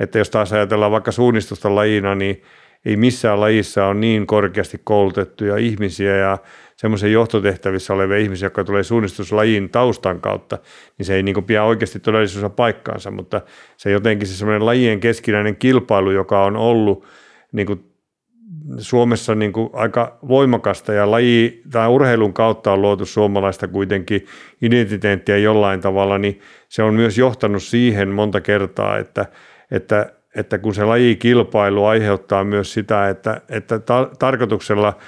että 0.00 0.18
jos 0.18 0.30
taas 0.30 0.52
ajatellaan 0.52 0.92
vaikka 0.92 1.12
suunnistusta 1.12 1.74
lajina, 1.74 2.14
niin 2.14 2.42
ei 2.84 2.96
missään 2.96 3.40
lajissa 3.40 3.86
ole 3.86 3.94
niin 3.94 4.26
korkeasti 4.26 4.80
koulutettuja 4.84 5.56
ihmisiä 5.56 6.16
ja 6.16 6.38
semmoisen 6.82 7.12
johtotehtävissä 7.12 7.94
olevia 7.94 8.16
ihmisiä, 8.16 8.46
jotka 8.46 8.64
tulee 8.64 8.82
suunnistuslajin 8.82 9.70
taustan 9.70 10.20
kautta, 10.20 10.58
niin 10.98 11.06
se 11.06 11.14
ei 11.14 11.22
niin 11.22 11.44
pidä 11.44 11.64
oikeasti 11.64 12.00
todellisuudessa 12.00 12.50
paikkaansa, 12.50 13.10
mutta 13.10 13.40
se 13.76 13.90
jotenkin 13.90 14.28
se 14.28 14.34
semmoinen 14.34 14.66
lajien 14.66 15.00
keskinäinen 15.00 15.56
kilpailu, 15.56 16.10
joka 16.10 16.44
on 16.44 16.56
ollut 16.56 17.06
niin 17.52 17.66
kuin 17.66 17.84
Suomessa 18.78 19.34
niin 19.34 19.52
kuin 19.52 19.70
aika 19.72 20.18
voimakasta 20.28 20.92
ja 20.92 21.10
laji 21.10 21.62
tai 21.70 21.88
urheilun 21.88 22.32
kautta 22.32 22.72
on 22.72 22.82
luotu 22.82 23.06
suomalaista 23.06 23.68
kuitenkin 23.68 24.26
identiteettiä 24.62 25.38
jollain 25.38 25.80
tavalla, 25.80 26.18
niin 26.18 26.40
se 26.68 26.82
on 26.82 26.94
myös 26.94 27.18
johtanut 27.18 27.62
siihen 27.62 28.08
monta 28.08 28.40
kertaa, 28.40 28.98
että, 28.98 29.26
että, 29.70 30.12
että 30.36 30.58
kun 30.58 30.74
se 30.74 30.84
lajikilpailu 30.84 31.84
aiheuttaa 31.84 32.44
myös 32.44 32.72
sitä, 32.72 33.08
että, 33.08 33.40
että 33.48 33.78
ta- 33.78 34.10
tarkoituksella 34.18 34.98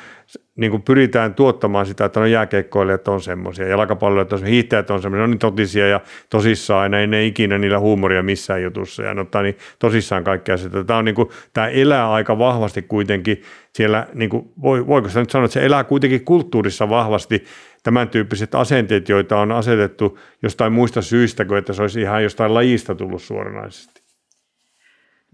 niin 0.56 0.70
kuin 0.70 0.82
pyritään 0.82 1.34
tuottamaan 1.34 1.86
sitä, 1.86 2.04
että 2.04 2.20
no 2.20 2.26
jääkeikkoilijat 2.26 3.08
on 3.08 3.20
semmoisia, 3.20 3.68
jalkapalloilijat 3.68 4.32
on 4.32 4.44
hiihtäjät 4.44 4.90
on 4.90 5.02
semmoisia, 5.02 5.24
on 5.24 5.30
niin 5.30 5.38
totisia 5.38 5.88
ja 5.88 6.00
tosissaan, 6.30 6.94
ei 6.94 7.06
ne 7.06 7.26
ikinä 7.26 7.58
niillä 7.58 7.78
huumoria 7.78 8.22
missään 8.22 8.62
jutussa, 8.62 9.02
ja 9.02 9.20
ottaa 9.20 9.42
niin 9.42 9.58
tosissaan 9.78 10.24
kaikkea 10.24 10.56
sitä. 10.56 10.84
Tämä, 10.84 10.98
on 10.98 11.04
niin 11.04 11.14
kuin, 11.14 11.28
tämä 11.52 11.68
elää 11.68 12.12
aika 12.12 12.38
vahvasti 12.38 12.82
kuitenkin 12.82 13.42
siellä, 13.72 14.06
niin 14.14 14.30
kuin, 14.30 14.52
voiko 14.62 15.08
sitä 15.08 15.20
nyt 15.20 15.30
sanoa, 15.30 15.44
että 15.44 15.52
se 15.52 15.66
elää 15.66 15.84
kuitenkin 15.84 16.24
kulttuurissa 16.24 16.88
vahvasti, 16.88 17.44
tämän 17.82 18.08
tyyppiset 18.08 18.54
asenteet, 18.54 19.08
joita 19.08 19.40
on 19.40 19.52
asetettu 19.52 20.18
jostain 20.42 20.72
muista 20.72 21.02
syistä 21.02 21.44
kuin 21.44 21.58
että 21.58 21.72
se 21.72 21.82
olisi 21.82 22.00
ihan 22.00 22.22
jostain 22.22 22.54
lajista 22.54 22.94
tullut 22.94 23.22
suoranaisesti. 23.22 24.03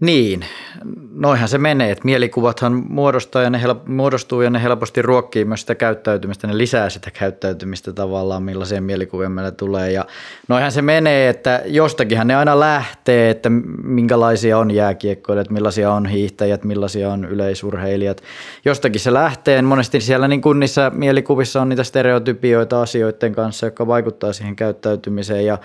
Niin, 0.01 0.45
noihan 1.13 1.47
se 1.47 1.57
menee, 1.57 1.91
että 1.91 2.05
mielikuvathan 2.05 2.83
muodostaa 2.89 3.41
ja 3.41 3.49
ne 3.49 3.61
help- 3.63 3.87
muodostuu 3.87 4.41
ja 4.41 4.49
ne 4.49 4.63
helposti 4.63 5.01
ruokkii 5.01 5.45
myös 5.45 5.61
sitä 5.61 5.75
käyttäytymistä, 5.75 6.47
ne 6.47 6.57
lisää 6.57 6.89
sitä 6.89 7.11
käyttäytymistä 7.11 7.93
tavallaan, 7.93 8.43
millaisia 8.43 8.81
mielikuvia 8.81 9.29
meillä 9.29 9.51
tulee. 9.51 9.91
Ja 9.91 10.05
noihan 10.47 10.71
se 10.71 10.81
menee, 10.81 11.29
että 11.29 11.61
jostakinhan 11.65 12.27
ne 12.27 12.35
aina 12.35 12.59
lähtee, 12.59 13.29
että 13.29 13.49
minkälaisia 13.83 14.57
on 14.57 14.71
jääkiekkoilijat, 14.71 15.49
millaisia 15.49 15.91
on 15.91 16.05
hiihtäjät, 16.05 16.63
millaisia 16.63 17.11
on 17.11 17.25
yleisurheilijat. 17.25 18.21
Jostakin 18.65 19.01
se 19.01 19.13
lähtee, 19.13 19.61
monesti 19.61 20.01
siellä 20.01 20.27
niin 20.27 20.41
kuin 20.41 20.59
niissä 20.59 20.91
mielikuvissa 20.93 21.61
on 21.61 21.69
niitä 21.69 21.83
stereotypioita 21.83 22.81
asioiden 22.81 23.35
kanssa, 23.35 23.65
jotka 23.65 23.87
vaikuttaa 23.87 24.33
siihen 24.33 24.55
käyttäytymiseen. 24.55 25.45
Ja 25.45 25.57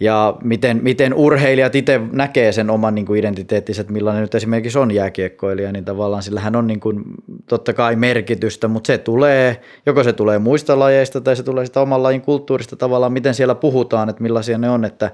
ja 0.00 0.36
miten, 0.42 0.80
miten 0.82 1.14
urheilijat 1.14 1.74
itse 1.74 2.00
näkee 2.12 2.52
sen 2.52 2.70
oman 2.70 2.94
niin 2.94 3.06
kuin 3.06 3.20
identiteettinsä, 3.20 3.80
että 3.80 3.92
millainen 3.92 4.22
nyt 4.22 4.34
esimerkiksi 4.34 4.78
on 4.78 4.90
jääkiekkoilija, 4.90 5.72
niin 5.72 5.84
tavallaan 5.84 6.22
sillähän 6.22 6.56
on 6.56 6.66
niin 6.66 6.80
kuin, 6.80 7.04
totta 7.48 7.72
kai 7.72 7.96
merkitystä, 7.96 8.68
mutta 8.68 8.86
se 8.86 8.98
tulee, 8.98 9.60
joko 9.86 10.04
se 10.04 10.12
tulee 10.12 10.38
muista 10.38 10.78
lajeista 10.78 11.20
tai 11.20 11.36
se 11.36 11.42
tulee 11.42 11.66
sitä 11.66 11.80
oman 11.80 12.02
lajin 12.02 12.20
kulttuurista 12.20 12.76
tavallaan, 12.76 13.12
miten 13.12 13.34
siellä 13.34 13.54
puhutaan, 13.54 14.08
että 14.08 14.22
millaisia 14.22 14.58
ne 14.58 14.70
on, 14.70 14.84
että, 14.84 15.10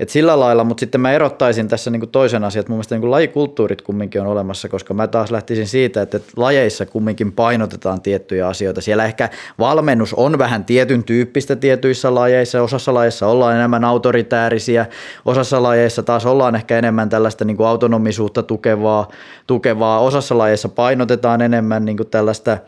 että 0.00 0.12
sillä 0.12 0.40
lailla, 0.40 0.64
mutta 0.64 0.80
sitten 0.80 1.00
mä 1.00 1.12
erottaisin 1.12 1.68
tässä 1.68 1.90
niin 1.90 2.00
kuin 2.00 2.10
toisen 2.10 2.44
asian, 2.44 2.60
että 2.60 2.70
mun 2.70 2.76
mielestä 2.76 2.94
niin 2.94 3.00
kuin 3.00 3.10
lajikulttuurit 3.10 3.82
kumminkin 3.82 4.20
on 4.20 4.26
olemassa, 4.26 4.68
koska 4.68 4.94
mä 4.94 5.06
taas 5.06 5.30
lähtisin 5.30 5.66
siitä, 5.66 6.02
että 6.02 6.20
lajeissa 6.36 6.86
kumminkin 6.86 7.32
painotetaan 7.32 8.00
tiettyjä 8.00 8.48
asioita. 8.48 8.80
Siellä 8.80 9.04
ehkä 9.04 9.28
valmennus 9.58 10.14
on 10.14 10.38
vähän 10.38 10.64
tietyn 10.64 11.04
tyyppistä 11.04 11.56
tietyissä 11.56 12.14
lajeissa, 12.14 12.62
osassa 12.62 12.94
lajeissa 12.94 13.26
ollaan 13.26 13.56
enemmän 13.56 13.84
autori 13.84 14.25
autoritäärisiä. 14.26 14.86
Osassa 15.24 15.62
lajeissa 15.62 16.02
taas 16.02 16.26
ollaan 16.26 16.54
ehkä 16.54 16.78
enemmän 16.78 17.08
tällaista 17.08 17.44
niin 17.44 17.56
kuin 17.56 17.66
autonomisuutta 17.66 18.42
tukevaa, 18.42 19.08
tukevaa. 19.46 20.00
Osassa 20.00 20.38
lajeissa 20.38 20.68
painotetaan 20.68 21.42
enemmän 21.42 21.84
niin 21.84 21.96
kuin 21.96 22.08
tällaista 22.08 22.58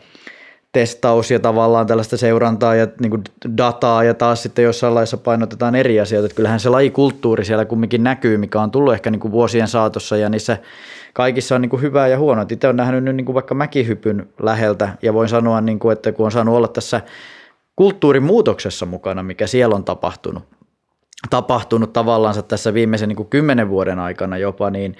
testaus 0.71 1.31
ja 1.31 1.39
tavallaan 1.39 1.87
tällaista 1.87 2.17
seurantaa 2.17 2.75
ja 2.75 2.87
niin 2.99 3.09
kuin 3.09 3.23
dataa 3.57 4.03
ja 4.03 4.13
taas 4.13 4.43
sitten 4.43 4.65
jossain 4.65 4.95
laissa 4.95 5.17
painotetaan 5.17 5.75
eri 5.75 5.99
asioita. 5.99 6.25
Että 6.25 6.35
kyllähän 6.35 6.59
se 6.59 6.69
lajikulttuuri 6.69 7.45
siellä 7.45 7.65
kumminkin 7.65 8.03
näkyy, 8.03 8.37
mikä 8.37 8.61
on 8.61 8.71
tullut 8.71 8.93
ehkä 8.93 9.11
niin 9.11 9.19
kuin 9.19 9.31
vuosien 9.31 9.67
saatossa 9.67 10.17
ja 10.17 10.29
niissä 10.29 10.57
kaikissa 11.13 11.55
on 11.55 11.61
niin 11.61 11.69
kuin 11.69 11.81
hyvää 11.81 12.07
ja 12.07 12.17
huonoa. 12.17 12.45
Itse 12.49 12.67
olen 12.67 12.77
nähnyt 12.77 13.03
nyt 13.03 13.15
niin 13.15 13.25
kuin 13.25 13.33
vaikka 13.33 13.55
mäkihypyn 13.55 14.29
läheltä 14.41 14.89
ja 15.01 15.13
voin 15.13 15.29
sanoa, 15.29 15.61
niin 15.61 15.79
kuin, 15.79 15.93
että 15.93 16.11
kun 16.11 16.25
on 16.25 16.31
saanut 16.31 16.55
olla 16.55 16.67
tässä 16.67 17.01
kulttuurimuutoksessa 17.75 18.85
mukana, 18.85 19.23
mikä 19.23 19.47
siellä 19.47 19.75
on 19.75 19.83
tapahtunut, 19.83 20.43
tapahtunut 21.29 21.93
tavallaan 21.93 22.43
tässä 22.43 22.73
viimeisen 22.73 23.09
niin 23.09 23.29
kymmenen 23.29 23.69
vuoden 23.69 23.99
aikana 23.99 24.37
jopa, 24.37 24.69
niin 24.69 24.95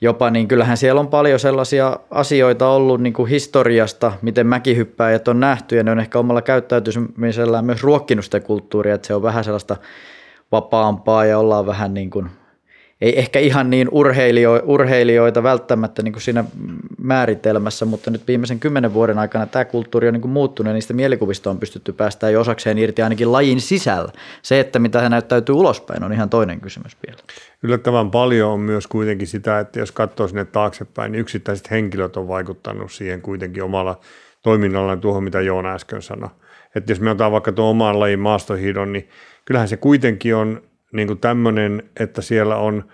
jopa, 0.00 0.30
niin 0.30 0.48
kyllähän 0.48 0.76
siellä 0.76 1.00
on 1.00 1.08
paljon 1.08 1.40
sellaisia 1.40 1.96
asioita 2.10 2.68
ollut 2.68 3.00
niin 3.00 3.12
kuin 3.12 3.30
historiasta, 3.30 4.12
miten 4.22 4.46
mäkihyppääjät 4.46 5.28
on 5.28 5.40
nähty, 5.40 5.76
ja 5.76 5.82
ne 5.82 5.90
on 5.90 6.00
ehkä 6.00 6.18
omalla 6.18 6.42
käyttäytymisellään 6.42 7.64
myös 7.64 7.82
ruokkinut 7.82 8.24
sitä 8.24 8.40
kulttuuria, 8.40 8.94
että 8.94 9.06
se 9.06 9.14
on 9.14 9.22
vähän 9.22 9.44
sellaista 9.44 9.76
vapaampaa 10.52 11.24
ja 11.24 11.38
ollaan 11.38 11.66
vähän 11.66 11.94
niin 11.94 12.10
kuin 12.10 12.30
ei 13.00 13.18
ehkä 13.18 13.38
ihan 13.38 13.70
niin 13.70 13.88
urheilio, 13.90 14.62
urheilijoita 14.64 15.42
välttämättä 15.42 16.02
niin 16.02 16.12
kuin 16.12 16.22
siinä 16.22 16.44
määritelmässä, 16.98 17.84
mutta 17.84 18.10
nyt 18.10 18.28
viimeisen 18.28 18.60
kymmenen 18.60 18.94
vuoden 18.94 19.18
aikana 19.18 19.46
tämä 19.46 19.64
kulttuuri 19.64 20.08
on 20.08 20.14
niin 20.14 20.20
kuin 20.20 20.32
muuttunut 20.32 20.70
ja 20.70 20.74
niistä 20.74 20.94
mielikuvista 20.94 21.50
on 21.50 21.58
pystytty 21.58 21.92
päästään 21.92 22.32
jo 22.32 22.40
osakseen 22.40 22.78
irti 22.78 23.02
ainakin 23.02 23.32
lajin 23.32 23.60
sisällä. 23.60 24.12
Se, 24.42 24.60
että 24.60 24.78
mitä 24.78 25.00
se 25.00 25.08
näyttäytyy 25.08 25.54
ulospäin, 25.54 26.04
on 26.04 26.12
ihan 26.12 26.30
toinen 26.30 26.60
kysymys 26.60 26.96
vielä. 27.06 27.22
Yllättävän 27.62 28.10
paljon 28.10 28.50
on 28.50 28.60
myös 28.60 28.86
kuitenkin 28.86 29.26
sitä, 29.26 29.58
että 29.58 29.78
jos 29.78 29.92
katsoo 29.92 30.28
sinne 30.28 30.44
taaksepäin, 30.44 31.12
niin 31.12 31.20
yksittäiset 31.20 31.70
henkilöt 31.70 32.16
on 32.16 32.28
vaikuttanut 32.28 32.92
siihen 32.92 33.22
kuitenkin 33.22 33.62
omalla 33.62 34.00
toiminnallaan 34.42 35.00
tuohon, 35.00 35.24
mitä 35.24 35.40
Joona 35.40 35.74
äsken 35.74 36.02
sanoi. 36.02 36.30
Että 36.74 36.92
jos 36.92 37.00
me 37.00 37.10
otetaan 37.10 37.32
vaikka 37.32 37.52
tuon 37.52 37.70
oman 37.70 38.00
lajin 38.00 38.20
maastohidon, 38.20 38.92
niin 38.92 39.08
kyllähän 39.44 39.68
se 39.68 39.76
kuitenkin 39.76 40.36
on 40.36 40.62
niin 40.92 41.18
tämmöinen, 41.18 41.82
että 42.00 42.22
siellä 42.22 42.56
on 42.56 42.84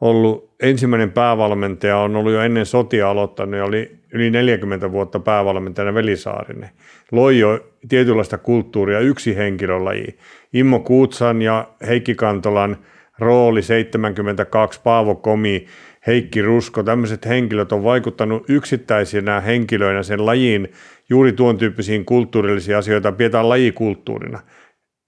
ollut 0.00 0.54
ensimmäinen 0.62 1.12
päävalmentaja, 1.12 1.96
on 1.96 2.16
ollut 2.16 2.32
jo 2.32 2.40
ennen 2.40 2.66
sotia 2.66 3.10
aloittanut 3.10 3.54
ja 3.54 3.64
oli 3.64 3.90
yli 4.12 4.30
40 4.30 4.92
vuotta 4.92 5.20
päävalmentajana 5.20 5.94
Velisaarinen. 5.94 6.70
Loi 7.12 7.38
jo 7.38 7.72
tietynlaista 7.88 8.38
kulttuuria 8.38 9.00
yksi 9.00 9.36
henkilölaji. 9.36 10.18
Immo 10.52 10.80
Kuutsan 10.80 11.42
ja 11.42 11.68
Heikki 11.86 12.14
Kantolan 12.14 12.76
rooli 13.18 13.62
72, 13.62 14.80
Paavo 14.84 15.14
Komi, 15.14 15.66
Heikki 16.06 16.42
Rusko, 16.42 16.82
tämmöiset 16.82 17.26
henkilöt 17.26 17.72
on 17.72 17.84
vaikuttanut 17.84 18.44
yksittäisinä 18.50 19.40
henkilöinä 19.40 20.02
sen 20.02 20.26
lajin 20.26 20.72
juuri 21.10 21.32
tuon 21.32 21.58
tyyppisiin 21.58 22.04
kulttuurillisiin 22.04 22.76
asioita 22.76 23.12
pidetään 23.12 23.48
lajikulttuurina. 23.48 24.40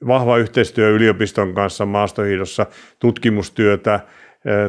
Vahva 0.07 0.39
yhteistyö 0.39 0.91
yliopiston 0.91 1.55
kanssa 1.55 1.87
maastohiidossa, 1.87 2.67
tutkimustyötä, 2.99 4.01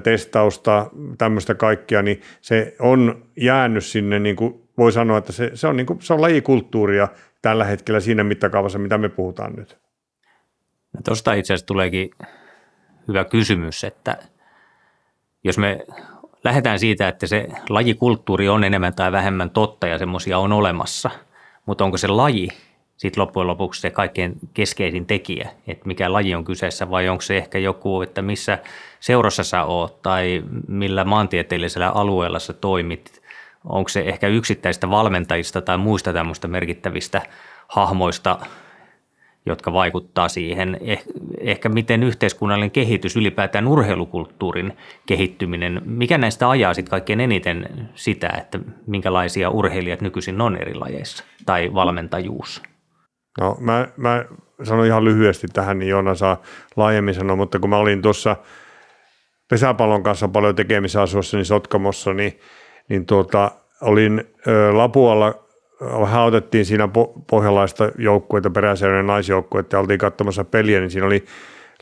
testausta, 0.04 0.92
tämmöistä 1.18 1.56
kaikkia, 1.56 2.02
niin 2.02 2.22
se 2.42 2.76
on 2.80 3.26
jäänyt 3.38 3.86
sinne, 3.86 4.20
niin 4.20 4.36
kuin 4.36 4.62
voi 4.78 4.92
sanoa, 4.92 5.18
että 5.18 5.32
se, 5.32 5.52
se, 5.54 5.68
on, 5.68 5.78
niin 5.78 5.86
kuin, 5.86 6.02
se 6.02 6.14
on 6.14 6.22
lajikulttuuria 6.22 7.08
tällä 7.42 7.64
hetkellä 7.66 8.00
siinä 8.00 8.24
mittakaavassa, 8.24 8.80
mitä 8.80 8.98
me 8.98 9.10
puhutaan 9.10 9.54
nyt. 9.54 9.78
No 10.94 11.00
Tuosta 11.06 11.34
itse 11.34 11.54
asiassa 11.54 11.66
tuleekin 11.66 12.10
hyvä 13.08 13.26
kysymys, 13.26 13.84
että 13.84 14.18
jos 15.44 15.58
me 15.58 15.86
lähdetään 16.44 16.80
siitä, 16.80 17.08
että 17.08 17.28
se 17.28 17.48
lajikulttuuri 17.70 18.50
on 18.50 18.64
enemmän 18.64 18.96
tai 18.96 19.12
vähemmän 19.12 19.50
totta 19.50 19.88
ja 19.88 19.98
semmoisia 19.98 20.38
on 20.38 20.52
olemassa, 20.52 21.10
mutta 21.66 21.84
onko 21.84 21.98
se 21.98 22.08
laji 22.08 22.50
sitten 23.06 23.22
loppujen 23.22 23.48
lopuksi 23.48 23.82
se 23.82 23.90
kaikkein 23.90 24.34
keskeisin 24.54 25.06
tekijä, 25.06 25.50
että 25.68 25.88
mikä 25.88 26.14
laji 26.14 26.36
on 26.36 26.46
kyseessä 26.46 26.90
vai 26.90 27.10
onko 27.10 27.22
se 27.22 27.38
ehkä 27.38 27.58
joku, 27.60 28.02
että 28.02 28.22
missä 28.22 28.58
seurassa 29.00 29.44
sä 29.44 29.64
oot 29.64 30.02
tai 30.02 30.44
millä 30.68 31.04
maantieteellisellä 31.04 31.90
alueella 31.90 32.40
sä 32.40 32.54
toimit. 32.54 33.22
Onko 33.66 33.90
se 33.90 34.00
ehkä 34.00 34.28
yksittäistä 34.28 34.90
valmentajista 34.90 35.62
tai 35.62 35.78
muista 35.78 36.14
tämmöistä 36.14 36.48
merkittävistä 36.48 37.22
hahmoista, 37.68 38.40
jotka 39.46 39.74
vaikuttaa 39.74 40.30
siihen. 40.30 40.78
Eh, 40.82 41.04
ehkä 41.40 41.70
miten 41.70 42.04
yhteiskunnallinen 42.04 42.72
kehitys, 42.72 43.16
ylipäätään 43.16 43.68
urheilukulttuurin 43.68 44.74
kehittyminen, 45.06 45.82
mikä 45.86 46.18
näistä 46.18 46.50
ajaa 46.50 46.74
sitten 46.74 46.90
kaikkein 46.90 47.22
eniten 47.22 47.90
sitä, 47.96 48.30
että 48.38 48.60
minkälaisia 48.88 49.50
urheilijat 49.50 50.02
nykyisin 50.02 50.42
on 50.42 50.58
eri 50.58 50.76
lajeissa 50.76 51.24
tai 51.46 51.74
valmentajuus? 51.74 52.75
No 53.40 53.58
mä, 53.60 53.88
mä 53.98 54.26
sanon 54.64 54.86
ihan 54.86 55.06
lyhyesti 55.06 55.48
tähän, 55.54 55.80
niin 55.80 55.90
Joona 55.90 56.16
saa 56.16 56.42
laajemmin 56.76 57.14
sanoa, 57.14 57.36
mutta 57.36 57.60
kun 57.60 57.70
mä 57.70 57.78
olin 57.78 58.02
tuossa 58.02 58.36
pesäpallon 59.50 60.04
kanssa 60.04 60.28
paljon 60.28 60.56
tekemisissä 60.56 61.02
asuessa 61.02 61.38
niin 61.38 61.46
Sotkamossa, 61.46 62.14
niin, 62.14 62.40
niin 62.90 63.06
tuota, 63.06 63.52
olin 63.82 64.24
ö, 64.48 64.78
Lapualla, 64.78 65.34
vähän 65.82 66.24
otettiin 66.24 66.66
siinä 66.66 66.86
po- 66.86 67.22
pohjalaista 67.30 67.92
joukkueita, 67.98 68.50
peräseudullinen 68.50 69.08
naisjoukkueita 69.08 69.76
ja 69.76 69.80
oltiin 69.80 70.00
katsomassa 70.00 70.44
peliä, 70.44 70.80
niin 70.80 70.92
siinä 70.92 71.08
oli 71.08 71.26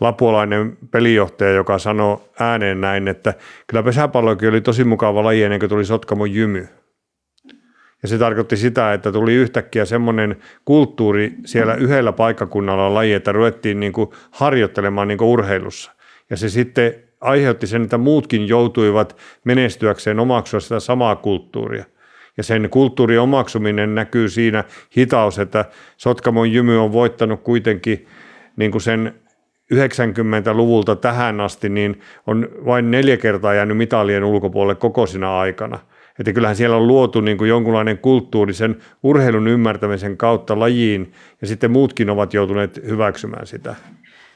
lapuolainen 0.02 0.78
pelijohtaja, 0.92 1.52
joka 1.52 1.78
sanoi 1.78 2.18
ääneen 2.40 2.82
näin, 2.82 3.08
että 3.08 3.34
kyllä 3.68 3.84
pesäpallokin 3.84 4.50
oli 4.50 4.62
tosi 4.62 4.84
mukava 4.84 5.24
laji 5.24 5.44
ennen 5.44 5.60
kuin 5.60 5.70
tuli 5.70 5.86
Sotkamon 5.86 6.32
jymy. 6.32 6.68
Ja 8.04 8.10
se 8.10 8.18
tarkoitti 8.18 8.58
sitä, 8.58 8.94
että 8.94 9.12
tuli 9.12 9.34
yhtäkkiä 9.34 9.86
semmoinen 9.86 10.36
kulttuuri 10.66 11.34
siellä 11.46 11.76
yhdellä 11.76 12.12
paikkakunnalla 12.12 12.94
laji, 12.94 13.14
että 13.14 13.32
ruvettiin 13.32 13.80
niin 13.80 13.94
kuin 13.94 14.10
harjoittelemaan 14.32 15.08
niin 15.08 15.18
kuin 15.18 15.28
urheilussa. 15.28 15.92
Ja 16.30 16.38
se 16.38 16.50
sitten 16.50 16.96
aiheutti 17.22 17.68
sen, 17.68 17.84
että 17.84 17.98
muutkin 17.98 18.48
joutuivat 18.48 19.18
menestyäkseen 19.44 20.20
omaksua 20.20 20.60
sitä 20.60 20.80
samaa 20.80 21.16
kulttuuria. 21.16 21.86
Ja 22.38 22.44
sen 22.44 22.70
kulttuurin 22.70 23.20
omaksuminen 23.20 23.96
näkyy 23.96 24.30
siinä 24.30 24.64
hitaus, 24.98 25.40
että 25.40 25.66
Sotkamon 25.98 26.52
jymy 26.52 26.84
on 26.84 26.94
voittanut 26.94 27.42
kuitenkin 27.42 28.08
niin 28.56 28.72
kuin 28.72 28.82
sen 28.82 29.14
90-luvulta 29.74 30.96
tähän 30.96 31.42
asti, 31.42 31.70
niin 31.70 32.02
on 32.28 32.50
vain 32.66 32.92
neljä 32.92 33.18
kertaa 33.18 33.54
jäänyt 33.54 33.78
mitalien 33.78 34.24
ulkopuolelle 34.24 34.76
koko 34.76 35.06
siinä 35.06 35.38
aikana– 35.38 35.80
että 36.20 36.34
kyllähän 36.34 36.56
siellä 36.56 36.78
on 36.78 36.88
luotu 36.88 37.22
niin 37.22 37.38
kuin 37.38 37.50
jonkunlainen 37.50 37.98
kulttuuri 37.98 38.54
sen 38.54 38.78
urheilun 39.04 39.48
ymmärtämisen 39.48 40.18
kautta 40.18 40.60
lajiin, 40.60 41.14
ja 41.42 41.48
sitten 41.48 41.72
muutkin 41.72 42.10
ovat 42.10 42.34
joutuneet 42.34 42.82
hyväksymään 42.88 43.48
sitä. 43.48 43.76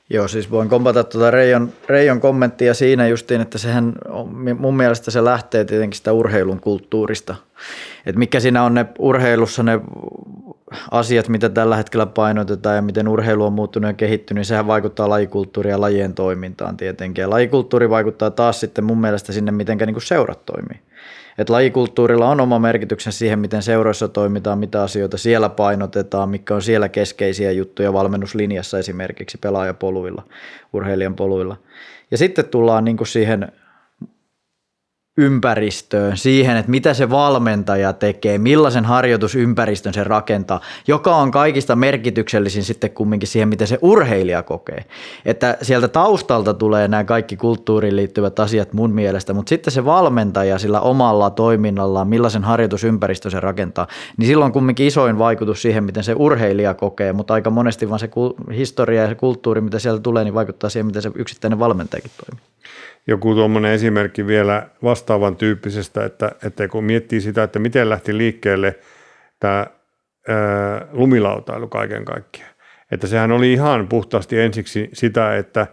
Joo, 0.09 0.27
siis 0.27 0.51
voin 0.51 0.69
kompata 0.69 1.03
tuota 1.03 1.31
Reijon, 1.31 1.69
Reijon 1.89 2.19
kommenttia 2.19 2.73
siinä 2.73 3.07
justiin, 3.07 3.41
että 3.41 3.57
sehän 3.57 3.93
mun 4.57 4.77
mielestä 4.77 5.11
se 5.11 5.23
lähtee 5.23 5.65
tietenkin 5.65 5.97
sitä 5.97 6.13
urheilun 6.13 6.59
kulttuurista. 6.59 7.35
Että 8.05 8.19
mikä 8.19 8.39
siinä 8.39 8.63
on 8.63 8.73
ne 8.73 8.85
urheilussa 8.99 9.63
ne 9.63 9.79
asiat, 10.91 11.29
mitä 11.29 11.49
tällä 11.49 11.75
hetkellä 11.75 12.05
painotetaan 12.05 12.75
ja 12.75 12.81
miten 12.81 13.07
urheilu 13.07 13.45
on 13.45 13.53
muuttunut 13.53 13.89
ja 13.89 13.93
kehittynyt, 13.93 14.39
niin 14.39 14.45
sehän 14.45 14.67
vaikuttaa 14.67 15.09
lajikulttuuriin 15.09 15.71
ja 15.71 15.81
lajien 15.81 16.13
toimintaan 16.13 16.77
tietenkin. 16.77 17.21
Ja 17.21 17.29
lajikulttuuri 17.29 17.89
vaikuttaa 17.89 18.31
taas 18.31 18.59
sitten 18.59 18.83
mun 18.83 19.01
mielestä 19.01 19.33
sinne, 19.33 19.51
miten 19.51 19.77
niin 19.77 20.01
seurat 20.01 20.45
toimii. 20.45 20.79
Että 21.37 21.53
lajikulttuurilla 21.53 22.29
on 22.29 22.41
oma 22.41 22.59
merkityksen 22.59 23.13
siihen, 23.13 23.39
miten 23.39 23.63
seuroissa 23.63 24.07
toimitaan, 24.07 24.59
mitä 24.59 24.83
asioita 24.83 25.17
siellä 25.17 25.49
painotetaan, 25.49 26.29
mikä 26.29 26.55
on 26.55 26.61
siellä 26.61 26.89
keskeisiä 26.89 27.51
juttuja 27.51 27.93
valmennuslinjassa 27.93 28.79
esimerkiksi 28.79 29.37
pelaajapoluilla, 29.37 30.23
urheilijan 30.73 31.15
poluilla. 31.15 31.57
Ja 32.11 32.17
sitten 32.17 32.45
tullaan 32.45 32.85
niin 32.85 32.97
kuin 32.97 33.07
siihen 33.07 33.51
ympäristöön, 35.17 36.17
siihen, 36.17 36.57
että 36.57 36.71
mitä 36.71 36.93
se 36.93 37.09
valmentaja 37.09 37.93
tekee, 37.93 38.37
millaisen 38.37 38.85
harjoitusympäristön 38.85 39.93
se 39.93 40.03
rakentaa, 40.03 40.61
joka 40.87 41.15
on 41.15 41.31
kaikista 41.31 41.75
merkityksellisin 41.75 42.63
sitten 42.63 42.91
kumminkin 42.91 43.27
siihen, 43.27 43.49
miten 43.49 43.67
se 43.67 43.79
urheilija 43.81 44.43
kokee. 44.43 44.85
Että 45.25 45.57
sieltä 45.61 45.87
taustalta 45.87 46.53
tulee 46.53 46.87
nämä 46.87 47.03
kaikki 47.03 47.37
kulttuuriin 47.37 47.95
liittyvät 47.95 48.39
asiat 48.39 48.73
mun 48.73 48.91
mielestä, 48.91 49.33
mutta 49.33 49.49
sitten 49.49 49.73
se 49.73 49.85
valmentaja 49.85 50.59
sillä 50.59 50.81
omalla 50.81 51.29
toiminnallaan, 51.29 52.07
millaisen 52.07 52.43
harjoitusympäristön 52.43 53.31
se 53.31 53.39
rakentaa, 53.39 53.87
niin 54.17 54.27
silloin 54.27 54.51
kumminkin 54.51 54.87
isoin 54.87 55.19
vaikutus 55.19 55.61
siihen, 55.61 55.83
miten 55.83 56.03
se 56.03 56.13
urheilija 56.13 56.73
kokee, 56.73 57.13
mutta 57.13 57.33
aika 57.33 57.49
monesti 57.49 57.89
vaan 57.89 57.99
se 57.99 58.09
historia 58.55 59.01
ja 59.01 59.07
se 59.07 59.15
kulttuuri, 59.15 59.61
mitä 59.61 59.79
sieltä 59.79 60.01
tulee, 60.01 60.23
niin 60.23 60.33
vaikuttaa 60.33 60.69
siihen, 60.69 60.85
miten 60.85 61.01
se 61.01 61.11
yksittäinen 61.15 61.59
valmentajakin 61.59 62.11
toimii 62.25 62.56
joku 63.07 63.35
tuommoinen 63.35 63.71
esimerkki 63.71 64.27
vielä 64.27 64.67
vastaavan 64.83 65.35
tyyppisestä, 65.35 66.05
että, 66.05 66.31
että 66.43 66.67
kun 66.67 66.83
miettii 66.83 67.21
sitä, 67.21 67.43
että 67.43 67.59
miten 67.59 67.89
lähti 67.89 68.17
liikkeelle 68.17 68.79
tämä 69.39 69.67
lumilautailu 70.91 71.67
kaiken 71.67 72.05
kaikkiaan. 72.05 72.51
Että 72.91 73.07
sehän 73.07 73.31
oli 73.31 73.53
ihan 73.53 73.87
puhtaasti 73.87 74.39
ensiksi 74.39 74.89
sitä, 74.93 75.37
että 75.37 75.67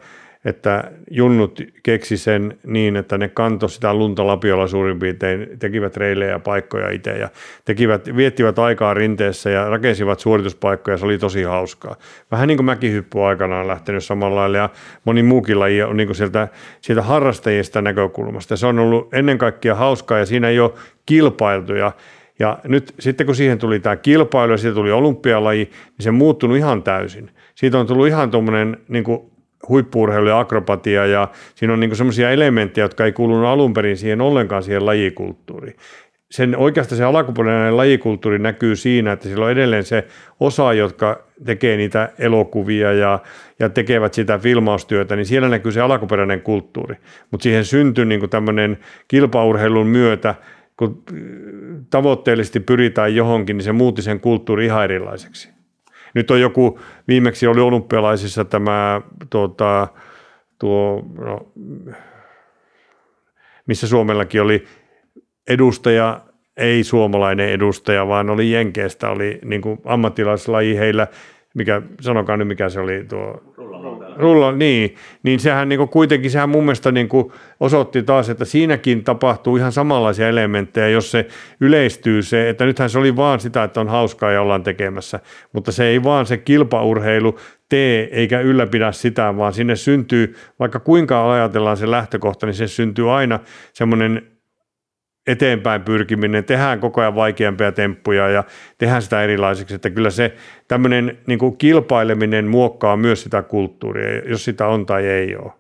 että 0.45 0.91
junnut 1.11 1.61
keksi 1.83 2.17
sen 2.17 2.59
niin, 2.67 2.97
että 2.97 3.19
ne 3.19 3.29
kantoi 3.29 3.71
sitä 3.71 3.95
lunta 3.95 4.27
lapiolla 4.27 4.67
suurin 4.67 4.99
piirtein, 4.99 5.59
tekivät 5.59 5.97
reilejä 5.97 6.31
ja 6.31 6.39
paikkoja 6.39 6.91
itse 6.91 7.11
ja 7.11 7.29
tekivät, 7.65 8.17
viettivät 8.17 8.59
aikaa 8.59 8.95
rinteessä 8.95 9.51
ja 9.51 9.71
rakensivat 9.71 10.21
suorituspaikkoja, 10.21 10.97
se 10.97 11.05
oli 11.05 11.19
tosi 11.19 11.43
hauskaa. 11.43 11.97
Vähän 12.31 12.49
niin 12.49 12.59
kuin 12.59 12.67
mäkihyppy 12.67 13.21
aikanaan 13.21 13.69
lähtenyt 13.69 14.05
samalla 14.05 14.41
lailla 14.41 14.59
ja 14.59 14.71
moni 15.05 15.23
muukin 15.23 15.61
laji 15.61 15.83
on 15.83 15.97
niin 15.97 16.09
kuin 16.09 16.17
sieltä, 16.17 16.49
sieltä 16.81 17.03
harrastajista 17.03 17.83
näkökulmasta. 17.83 18.57
Se 18.57 18.67
on 18.67 18.79
ollut 18.79 19.15
ennen 19.15 19.39
kaikkea 19.39 19.75
hauskaa 19.75 20.19
ja 20.19 20.27
siinä 20.27 20.49
ei 20.49 20.61
ole 20.61 20.73
kilpailtuja. 21.07 21.93
Ja 22.39 22.59
nyt 22.65 22.95
sitten 22.99 23.27
kun 23.27 23.35
siihen 23.35 23.59
tuli 23.59 23.81
tämä 23.81 23.97
kilpailu 23.97 24.53
ja 24.53 24.59
siitä 24.59 24.75
tuli 24.75 24.93
olympialaji, 24.93 25.65
niin 25.65 25.73
se 25.99 26.11
muuttunut 26.11 26.57
ihan 26.57 26.83
täysin. 26.83 27.31
Siitä 27.55 27.79
on 27.79 27.87
tullut 27.87 28.07
ihan 28.07 28.31
tuommoinen 28.31 28.77
niin 28.89 29.05
huippuurheilu 29.69 30.29
ja 30.29 30.39
akrobatia 30.39 31.07
ja 31.07 31.29
siinä 31.55 31.73
on 31.73 31.81
niin 31.81 31.97
semmoisia 31.97 32.31
elementtejä, 32.31 32.85
jotka 32.85 33.05
ei 33.05 33.13
kuulunut 33.13 33.47
alun 33.47 33.75
perin 33.75 33.97
siihen 33.97 34.21
ollenkaan 34.21 34.63
siihen 34.63 34.87
lajikulttuuriin. 34.87 35.77
Sen 36.31 36.57
oikeastaan 36.57 36.97
se 36.97 37.05
alkuperäinen 37.05 37.77
lajikulttuuri 37.77 38.39
näkyy 38.39 38.77
siinä, 38.77 39.13
että 39.13 39.29
sillä 39.29 39.45
on 39.45 39.51
edelleen 39.51 39.85
se 39.85 40.07
osa, 40.41 40.73
jotka 40.73 41.25
tekee 41.45 41.77
niitä 41.77 42.09
elokuvia 42.19 42.93
ja, 42.93 43.19
ja 43.59 43.69
tekevät 43.69 44.15
sitä 44.15 44.39
filmaustyötä, 44.39 45.17
niin 45.17 45.27
siellä 45.27 45.49
näkyy 45.49 45.73
se 45.73 45.81
alkuperäinen 45.81 46.41
kulttuuri. 46.41 46.97
Mutta 47.31 47.43
siihen 47.43 47.65
syntyi 47.65 48.05
niin 48.05 48.31
tämmöinen 48.31 48.79
kilpaurheilun 49.09 49.87
myötä, 49.87 50.35
kun 50.77 51.03
tavoitteellisesti 51.91 52.61
pyritään 52.61 53.15
johonkin, 53.15 53.57
niin 53.57 53.65
se 53.65 53.73
muutti 53.73 54.03
sen 54.03 54.21
kulttuuri 54.21 54.67
ihan 54.67 54.85
erilaiseksi. 54.85 55.54
Nyt 56.15 56.31
on 56.31 56.41
joku, 56.41 56.79
viimeksi 57.09 57.47
oli 57.47 57.61
olympialaisissa 57.61 58.45
tämä 58.45 59.01
tuota, 59.31 59.89
tuo, 60.59 61.03
no, 61.19 61.53
missä 63.67 63.89
Suomellakin 63.89 64.43
oli 64.43 64.65
edustaja, 65.49 66.21
ei 66.57 66.85
suomalainen 66.85 67.49
edustaja, 67.49 68.09
vaan 68.09 68.31
oli 68.31 68.51
Jenkeestä, 68.51 69.11
oli 69.11 69.39
niin 69.45 69.63
ammattilaislaji 69.85 70.79
heillä, 70.79 71.07
mikä, 71.55 71.83
sanokaa 72.01 72.37
nyt 72.37 72.49
mikä 72.49 72.69
se 72.69 72.81
oli 72.81 73.05
tuo. 73.09 73.43
Rulla, 74.17 74.53
niin, 74.53 74.95
niin 75.23 75.41
sehän 75.41 75.69
niin 75.69 75.89
kuitenkin, 75.89 76.31
sehän 76.31 76.49
mun 76.49 76.65
mielestä 76.65 76.93
niin 76.93 77.09
osoitti 77.61 78.03
taas, 78.03 78.29
että 78.31 78.45
siinäkin 78.45 79.05
tapahtuu 79.05 79.57
ihan 79.57 79.73
samanlaisia 79.73 80.29
elementtejä, 80.29 80.89
jos 80.89 81.11
se 81.11 81.27
yleistyy 81.61 82.23
se, 82.23 82.49
että 82.49 82.65
nythän 82.65 82.91
se 82.91 82.99
oli 82.99 83.17
vaan 83.17 83.41
sitä, 83.41 83.65
että 83.65 83.81
on 83.81 83.89
hauskaa 83.89 84.33
ja 84.33 84.41
ollaan 84.43 84.63
tekemässä, 84.63 85.21
mutta 85.53 85.73
se 85.73 85.85
ei 85.85 86.03
vaan 86.03 86.27
se 86.27 86.37
kilpaurheilu 86.37 87.39
tee 87.69 88.09
eikä 88.13 88.41
ylläpidä 88.41 88.93
sitä, 88.93 89.37
vaan 89.37 89.53
sinne 89.53 89.77
syntyy, 89.77 90.35
vaikka 90.59 90.81
kuinka 90.81 91.33
ajatellaan 91.33 91.77
se 91.77 91.91
lähtökohta, 91.91 92.47
niin 92.47 92.55
se 92.55 92.69
syntyy 92.69 93.17
aina 93.17 93.41
semmoinen 93.73 94.34
eteenpäin 95.27 95.83
pyrkiminen, 95.83 96.45
tehdään 96.45 96.81
koko 96.81 97.01
ajan 97.01 97.15
vaikeampia 97.15 97.73
temppuja 97.73 98.29
ja 98.29 98.45
tehdään 98.79 99.03
sitä 99.03 99.23
erilaiseksi, 99.23 99.75
että 99.75 99.91
kyllä 99.91 100.11
se 100.11 100.35
tämmöinen 100.69 101.19
niin 101.27 101.39
kuin 101.39 101.57
kilpaileminen 101.57 102.47
muokkaa 102.47 102.97
myös 102.97 103.23
sitä 103.23 103.43
kulttuuria, 103.43 104.29
jos 104.29 104.45
sitä 104.45 104.67
on 104.67 104.87
tai 104.87 105.07
ei 105.07 105.37
ole. 105.37 105.53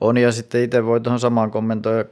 On 0.00 0.16
ja 0.16 0.32
sitten 0.32 0.62
itse 0.62 0.84
voi 0.84 1.00
tuohon 1.00 1.20
samaan 1.20 1.50
kommentoida, 1.50 2.04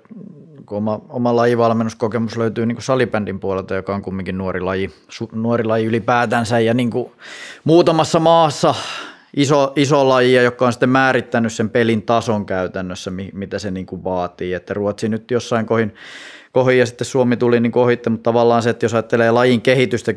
kun 0.66 0.78
oma, 0.78 1.00
oma 1.08 1.36
lajivalmennuskokemus 1.36 2.36
löytyy 2.36 2.66
niin 2.66 2.82
salibändin 2.82 3.40
puolelta, 3.40 3.74
joka 3.74 3.94
on 3.94 4.02
kumminkin 4.02 4.38
nuori 4.38 4.60
laji, 4.60 4.90
su, 5.08 5.28
nuori 5.32 5.64
laji 5.64 5.86
ylipäätänsä 5.86 6.60
ja 6.60 6.74
niin 6.74 6.90
kuin 6.90 7.10
muutamassa 7.64 8.20
maassa 8.20 8.74
iso, 9.36 9.72
iso 9.76 10.08
laji, 10.08 10.34
joka 10.34 10.66
on 10.66 10.72
sitten 10.72 10.88
määrittänyt 10.88 11.52
sen 11.52 11.70
pelin 11.70 12.02
tason 12.02 12.46
käytännössä, 12.46 13.10
mitä 13.32 13.58
se 13.58 13.70
niin 13.70 13.86
kuin 13.86 14.04
vaatii. 14.04 14.54
Että 14.54 14.74
Ruotsi 14.74 15.08
nyt 15.08 15.30
jossain 15.30 15.66
kohin 15.66 15.94
kohi 16.52 16.78
ja 16.78 16.86
sitten 16.86 17.04
Suomi 17.04 17.36
tuli 17.36 17.60
niin 17.60 17.72
ohitte, 17.74 18.10
mutta 18.10 18.30
tavallaan 18.30 18.62
se, 18.62 18.70
että 18.70 18.84
jos 18.84 18.94
ajattelee 18.94 19.30
lajin 19.30 19.60
kehitystä 19.60 20.12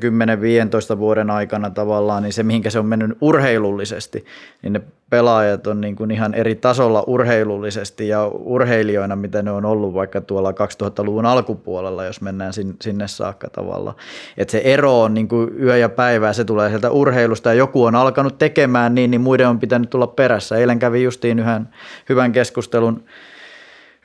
10-15 0.96 0.98
vuoden 0.98 1.30
aikana 1.30 1.70
tavallaan, 1.70 2.24
niin 2.24 2.34
se 2.34 2.44
mihinkä 2.44 2.70
se 2.70 2.80
on 2.80 2.86
mennyt 2.86 3.18
urheilullisesti, 3.22 4.26
niin 4.62 4.74
ne 4.74 4.82
pelaajat 5.10 5.68
on 5.68 5.82
niin 5.82 5.96
kuin 5.96 6.12
ihan 6.12 6.34
eri 6.34 6.56
tasolla 6.56 7.04
urheilullisesti 7.08 8.08
ja 8.08 8.28
urheilijoina, 8.28 9.16
mitä 9.16 9.42
ne 9.42 9.52
on 9.52 9.66
ollut 9.66 9.94
vaikka 9.94 10.22
tuolla 10.22 10.52
2000-luvun 10.52 11.26
alkupuolella, 11.26 12.06
jos 12.06 12.22
mennään 12.22 12.54
sinne 12.82 13.08
saakka 13.08 13.50
tavallaan. 13.50 13.96
Että 14.38 14.52
se 14.52 14.62
ero 14.64 15.02
on 15.02 15.14
niin 15.14 15.28
kuin 15.28 15.50
yö 15.60 15.78
ja 15.78 15.90
päivää, 15.90 16.34
se 16.34 16.44
tulee 16.44 16.70
sieltä 16.70 16.92
urheilusta 16.92 17.50
ja 17.50 17.54
joku 17.54 17.84
on 17.84 17.96
alkanut 17.96 18.38
tekemään 18.38 18.96
niin, 18.96 19.12
niin 19.12 19.22
muiden 19.22 19.50
on 19.50 19.60
pitänyt 19.60 19.90
tulla 19.90 20.08
perässä. 20.08 20.58
Eilen 20.58 20.80
kävi 20.80 21.04
justiin 21.04 21.40
yhden 21.40 21.68
hyvän 22.10 22.32
keskustelun 22.32 23.04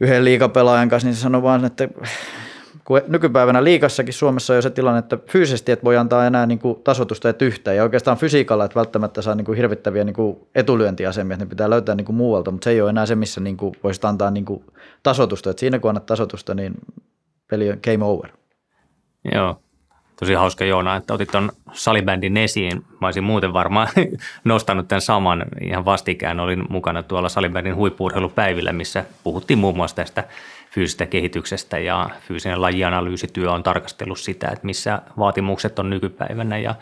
yhden 0.00 0.24
liikapelaajan 0.24 0.88
kanssa, 0.88 1.08
niin 1.08 1.16
se 1.16 1.20
sanoi 1.20 1.42
vaan, 1.42 1.64
että 1.64 1.88
kun 2.84 3.00
nykypäivänä 3.08 3.64
liikassakin 3.64 4.14
Suomessa 4.14 4.52
on 4.52 4.56
jo 4.56 4.62
se 4.62 4.70
tilanne, 4.70 4.98
että 4.98 5.18
fyysisesti 5.28 5.72
et 5.72 5.84
voi 5.84 5.96
antaa 5.96 6.26
enää 6.26 6.46
niin 6.46 6.58
kuin 6.58 6.82
tasotusta 6.82 7.28
et 7.28 7.42
yhtä. 7.42 7.72
Ja 7.72 7.82
oikeastaan 7.82 8.16
fysiikalla, 8.16 8.64
että 8.64 8.74
välttämättä 8.74 9.22
saa 9.22 9.34
niin 9.34 9.44
kuin 9.44 9.56
hirvittäviä 9.56 10.04
niin 10.04 10.14
kuin 10.14 10.36
etulyöntiasemia, 10.54 11.34
että 11.34 11.44
ne 11.44 11.48
pitää 11.48 11.70
löytää 11.70 11.94
niin 11.94 12.04
kuin 12.04 12.16
muualta, 12.16 12.50
mutta 12.50 12.64
se 12.64 12.70
ei 12.70 12.80
ole 12.80 12.90
enää 12.90 13.06
se, 13.06 13.14
missä 13.14 13.40
niin 13.40 13.56
kuin 13.56 13.74
voisi 13.82 14.00
antaa 14.04 14.30
niin 14.30 14.44
kuin 14.44 14.64
tasotusta. 15.02 15.50
Et 15.50 15.58
siinä 15.58 15.78
kun 15.78 15.88
annat 15.88 16.06
tasotusta, 16.06 16.54
niin 16.54 16.74
peli 17.50 17.70
on 17.70 17.78
game 17.84 18.04
over. 18.04 18.30
Joo, 19.34 19.60
tosi 20.20 20.34
hauska 20.34 20.64
Joona, 20.64 20.96
että 20.96 21.14
otit 21.14 21.30
tuon 21.30 21.52
salibändin 21.72 22.36
esiin. 22.36 22.84
Mä 23.00 23.06
olisin 23.06 23.24
muuten 23.24 23.52
varmaan 23.52 23.88
nostanut 24.44 24.88
tämän 24.88 25.00
saman 25.00 25.44
ihan 25.60 25.84
vastikään. 25.84 26.40
Olin 26.40 26.64
mukana 26.68 27.02
tuolla 27.02 27.28
salibändin 27.28 27.76
huippuurheilupäivillä, 27.76 28.72
missä 28.72 29.04
puhuttiin 29.24 29.58
muun 29.58 29.76
muassa 29.76 29.96
tästä 29.96 30.24
fyysisestä 30.70 31.06
kehityksestä 31.06 31.78
ja 31.78 32.10
fyysinen 32.28 32.62
lajianalyysityö 32.62 33.52
on 33.52 33.62
tarkastellut 33.62 34.18
sitä, 34.18 34.48
että 34.48 34.66
missä 34.66 35.02
vaatimukset 35.18 35.78
on 35.78 35.90
nykypäivänä 35.90 36.58
ja, 36.58 36.74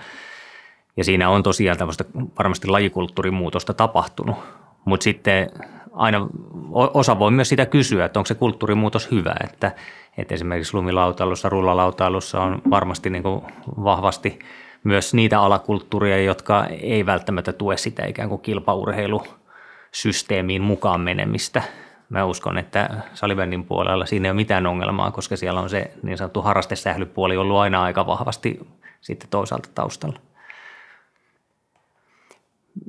ja 0.96 1.04
siinä 1.04 1.28
on 1.28 1.42
tosiaan 1.42 1.78
tämmöistä 1.78 2.04
varmasti 2.38 2.68
lajikulttuurimuutosta 2.68 3.74
tapahtunut. 3.74 4.36
Mutta 4.84 5.04
sitten 5.04 5.50
aina 5.92 6.26
osa 6.72 7.18
voi 7.18 7.30
myös 7.30 7.48
sitä 7.48 7.66
kysyä, 7.66 8.04
että 8.04 8.20
onko 8.20 8.26
se 8.26 8.34
kulttuurimuutos 8.34 9.10
hyvä, 9.10 9.34
että, 9.44 9.72
että 10.18 10.34
esimerkiksi 10.34 10.74
lumilautailussa, 10.74 11.48
rullalautailussa 11.48 12.42
on 12.42 12.62
varmasti 12.70 13.10
niin 13.10 13.22
kuin 13.22 13.42
vahvasti 13.84 14.38
myös 14.84 15.14
niitä 15.14 15.40
alakulttuuria, 15.40 16.22
jotka 16.22 16.66
ei 16.66 17.06
välttämättä 17.06 17.52
tue 17.52 17.76
sitä 17.76 18.06
ikään 18.06 18.28
kuin 18.28 18.40
kilpaurheilusysteemiin 18.40 20.62
mukaan 20.62 21.00
menemistä. 21.00 21.62
Mä 22.08 22.24
uskon, 22.24 22.58
että 22.58 22.90
salibändin 23.14 23.64
puolella 23.64 24.06
siinä 24.06 24.28
ei 24.28 24.30
ole 24.30 24.36
mitään 24.36 24.66
ongelmaa, 24.66 25.10
koska 25.10 25.36
siellä 25.36 25.60
on 25.60 25.70
se 25.70 25.90
niin 26.02 26.18
sanottu 26.18 26.42
harrastesählypuoli 26.42 27.36
ollut 27.36 27.56
aina 27.56 27.82
aika 27.82 28.06
vahvasti 28.06 28.60
sitten 29.00 29.30
toisaalta 29.30 29.68
taustalla. 29.74 30.20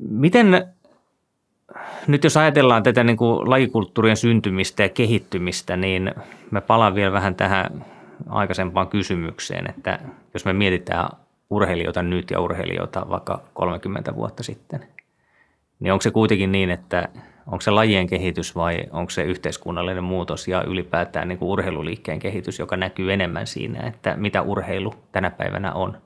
Miten 0.10 0.68
nyt 2.08 2.24
jos 2.24 2.38
ajatellaan 2.38 2.84
tätä 2.84 3.04
niin 3.04 3.18
kuin 3.18 3.50
lajikulttuurien 3.50 4.18
syntymistä 4.18 4.84
ja 4.84 4.90
kehittymistä, 4.90 5.78
niin 5.78 6.12
mä 6.52 6.62
palaan 6.62 6.96
vielä 6.96 7.12
vähän 7.12 7.36
tähän 7.36 7.86
aikaisempaan 8.30 8.88
kysymykseen, 8.88 9.70
että 9.70 10.00
jos 10.34 10.46
me 10.46 10.54
mietitään 10.54 11.10
urheilijoita 11.50 12.02
nyt 12.02 12.32
ja 12.32 12.40
urheilijoita 12.42 13.06
vaikka 13.10 13.42
30 13.54 14.16
vuotta 14.16 14.44
sitten, 14.44 14.86
niin 15.80 15.94
onko 15.94 16.02
se 16.02 16.12
kuitenkin 16.12 16.52
niin, 16.52 16.70
että 16.70 17.10
onko 17.48 17.62
se 17.62 17.72
lajien 17.72 18.08
kehitys 18.08 18.56
vai 18.56 18.84
onko 18.92 19.10
se 19.10 19.24
yhteiskunnallinen 19.24 20.04
muutos 20.04 20.48
ja 20.48 20.64
ylipäätään 20.64 21.28
niin 21.28 21.38
kuin 21.38 21.50
urheiluliikkeen 21.50 22.20
kehitys, 22.20 22.60
joka 22.60 22.78
näkyy 22.78 23.14
enemmän 23.14 23.48
siinä, 23.48 23.88
että 23.88 24.16
mitä 24.18 24.42
urheilu 24.42 24.94
tänä 25.12 25.32
päivänä 25.32 25.74
on? 25.74 25.98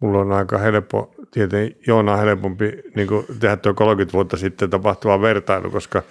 Mulla 0.00 0.20
on 0.20 0.32
aika 0.32 0.58
helppo, 0.58 1.10
tietenkin 1.30 1.82
Joona 1.86 2.16
helpompi 2.16 2.82
niin 2.94 3.08
tehdä 3.40 3.56
tuo 3.56 3.74
30 3.74 4.12
vuotta 4.12 4.36
sitten 4.36 4.70
tapahtuva 4.70 5.20
vertailu, 5.20 5.70
koska, 5.70 6.02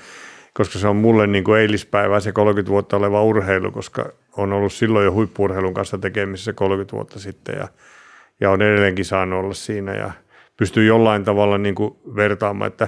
koska 0.53 0.80
se 0.80 0.88
on 0.88 0.95
mulle 0.95 1.27
niin 1.27 1.43
kuin 1.43 1.60
eilispäivää 1.62 2.19
se 2.19 2.32
30 2.32 2.71
vuotta 2.71 2.97
oleva 2.97 3.23
urheilu, 3.23 3.71
koska 3.71 4.10
on 4.38 4.53
ollut 4.53 4.73
silloin 4.73 5.06
jo 5.06 5.12
huippuurheilun 5.12 5.73
kanssa 5.73 5.97
tekemisissä 5.97 6.53
30 6.53 6.95
vuotta 6.95 7.19
sitten 7.19 7.56
ja, 7.60 7.67
ja 8.39 8.51
on 8.51 8.62
edelleenkin 8.62 9.06
saanut 9.06 9.39
olla 9.39 9.53
siinä 9.53 9.93
ja 9.95 10.12
pystyy 10.58 10.86
jollain 10.86 11.23
tavalla 11.23 11.58
niin 11.58 11.75
kuin 11.75 11.95
vertaamaan, 12.15 12.71
että 12.71 12.88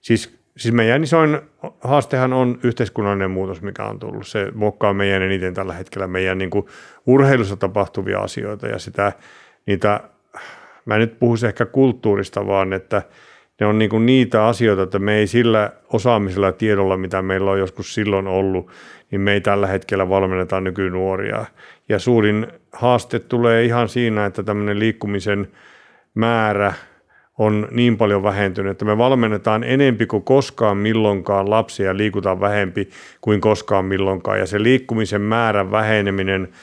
siis, 0.00 0.38
siis 0.56 0.74
meidän 0.74 1.04
isoin 1.04 1.40
haastehan 1.80 2.32
on 2.32 2.58
yhteiskunnallinen 2.62 3.30
muutos, 3.30 3.62
mikä 3.62 3.84
on 3.84 3.98
tullut. 3.98 4.26
Se 4.26 4.52
muokkaa 4.54 4.94
meidän 4.94 5.22
eniten 5.22 5.54
tällä 5.54 5.74
hetkellä 5.74 6.06
meidän 6.06 6.38
niin 6.38 6.50
kuin 6.50 6.66
urheilussa 7.06 7.56
tapahtuvia 7.56 8.18
asioita 8.18 8.66
ja 8.66 8.78
sitä, 8.78 9.12
niitä 9.66 10.00
mä 10.90 10.94
en 10.94 11.00
nyt 11.00 11.18
puhuisi 11.18 11.46
ehkä 11.46 11.66
kulttuurista, 11.66 12.46
vaan 12.46 12.72
että 12.72 13.02
ne 13.60 13.66
on 13.66 13.78
niin 13.78 14.06
niitä 14.06 14.46
asioita, 14.46 14.82
että 14.82 14.98
me 14.98 15.14
ei 15.14 15.26
sillä 15.26 15.72
osaamisella 15.92 16.52
tiedolla, 16.52 16.96
mitä 16.96 17.22
meillä 17.22 17.50
on 17.50 17.58
joskus 17.58 17.94
silloin 17.94 18.26
ollut, 18.26 18.70
niin 19.10 19.20
me 19.20 19.32
ei 19.32 19.40
tällä 19.40 19.66
hetkellä 19.66 20.08
valmenneta 20.08 20.60
nykynuoria. 20.60 21.44
Ja 21.88 21.98
suurin 21.98 22.46
haaste 22.72 23.18
tulee 23.18 23.64
ihan 23.64 23.88
siinä, 23.88 24.26
että 24.26 24.42
tämmöinen 24.42 24.78
liikkumisen 24.78 25.48
määrä 26.14 26.72
on 27.38 27.68
niin 27.70 27.96
paljon 27.96 28.22
vähentynyt, 28.22 28.70
että 28.70 28.84
me 28.84 28.98
valmennetaan 28.98 29.64
enempi 29.64 30.06
kuin 30.06 30.22
koskaan 30.22 30.76
milloinkaan 30.76 31.50
lapsia 31.50 31.86
ja 31.86 31.96
liikutaan 31.96 32.40
vähempi 32.40 32.88
kuin 33.20 33.40
koskaan 33.40 33.84
milloinkaan. 33.84 34.38
Ja 34.38 34.46
se 34.46 34.62
liikkumisen 34.62 35.22
määrän 35.22 35.70
väheneminen– 35.70 36.48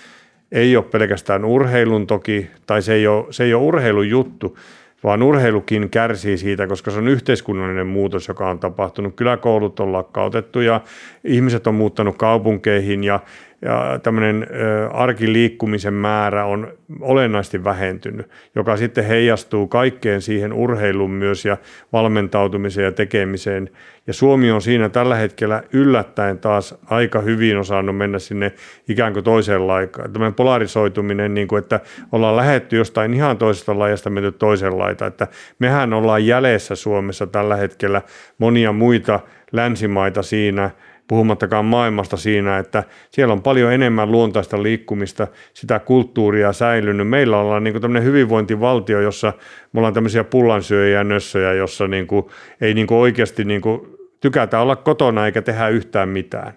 ei 0.51 0.77
ole 0.77 0.85
pelkästään 0.85 1.45
urheilun 1.45 2.07
toki, 2.07 2.47
tai 2.65 2.81
se 2.81 2.93
ei 2.93 3.07
ole, 3.07 3.25
se 3.29 3.43
ei 3.43 3.53
ole 3.53 3.63
urheilun 3.63 4.09
juttu, 4.09 4.57
vaan 5.03 5.23
urheilukin 5.23 5.89
kärsii 5.89 6.37
siitä, 6.37 6.67
koska 6.67 6.91
se 6.91 6.97
on 6.97 7.07
yhteiskunnallinen 7.07 7.87
muutos, 7.87 8.27
joka 8.27 8.49
on 8.49 8.59
tapahtunut. 8.59 9.15
Kyläkoulut 9.15 9.79
on 9.79 9.93
lakkautettu 9.93 10.61
ja 10.61 10.81
ihmiset 11.23 11.67
on 11.67 11.75
muuttanut 11.75 12.17
kaupunkeihin 12.17 13.03
ja 13.03 13.19
ja 13.61 13.99
tämmöinen 14.03 14.47
arkiliikkumisen 14.93 15.93
määrä 15.93 16.45
on 16.45 16.73
olennaisesti 17.01 17.63
vähentynyt, 17.63 18.29
joka 18.55 18.77
sitten 18.77 19.05
heijastuu 19.05 19.67
kaikkeen 19.67 20.21
siihen 20.21 20.53
urheiluun 20.53 21.11
myös 21.11 21.45
ja 21.45 21.57
valmentautumiseen 21.93 22.85
ja 22.85 22.91
tekemiseen. 22.91 23.69
Ja 24.07 24.13
Suomi 24.13 24.51
on 24.51 24.61
siinä 24.61 24.89
tällä 24.89 25.15
hetkellä 25.15 25.63
yllättäen 25.73 26.37
taas 26.37 26.75
aika 26.85 27.21
hyvin 27.21 27.57
osannut 27.57 27.97
mennä 27.97 28.19
sinne 28.19 28.51
ikään 28.89 29.13
kuin 29.13 29.23
toiseen 29.23 29.67
laikaan. 29.67 30.13
Tämmöinen 30.13 30.33
polarisoituminen, 30.33 31.33
niin 31.33 31.47
kuin, 31.47 31.59
että 31.59 31.79
ollaan 32.11 32.37
lähetty 32.37 32.77
jostain 32.77 33.13
ihan 33.13 33.37
toisesta 33.37 33.79
lajasta 33.79 34.09
menty 34.09 34.31
toiseen 34.31 34.77
laita. 34.77 35.05
Että 35.05 35.27
mehän 35.59 35.93
ollaan 35.93 36.25
jäljessä 36.25 36.75
Suomessa 36.75 37.27
tällä 37.27 37.55
hetkellä 37.55 38.01
monia 38.37 38.71
muita 38.71 39.19
länsimaita 39.51 40.23
siinä– 40.23 40.69
puhumattakaan 41.07 41.65
maailmasta 41.65 42.17
siinä, 42.17 42.57
että 42.57 42.83
siellä 43.09 43.33
on 43.33 43.41
paljon 43.41 43.73
enemmän 43.73 44.11
luontaista 44.11 44.63
liikkumista, 44.63 45.27
sitä 45.53 45.79
kulttuuria 45.79 46.53
säilynyt. 46.53 47.07
Meillä 47.07 47.37
ollaan 47.37 47.63
niin 47.63 47.81
tämmöinen 47.81 48.03
hyvinvointivaltio, 48.03 49.01
jossa 49.01 49.33
me 49.73 49.79
ollaan 49.79 49.93
tämmöisiä 49.93 50.23
pullansyöjiä 50.23 51.03
nössöjä, 51.03 51.53
jossa 51.53 51.87
niin 51.87 52.07
kuin, 52.07 52.25
ei 52.61 52.73
niin 52.73 52.87
kuin 52.87 52.97
oikeasti 52.97 53.45
niin 53.45 53.61
kuin, 53.61 53.81
tykätä 54.21 54.59
olla 54.59 54.75
kotona 54.75 55.25
eikä 55.25 55.41
tehdä 55.41 55.67
yhtään 55.67 56.09
mitään. 56.09 56.53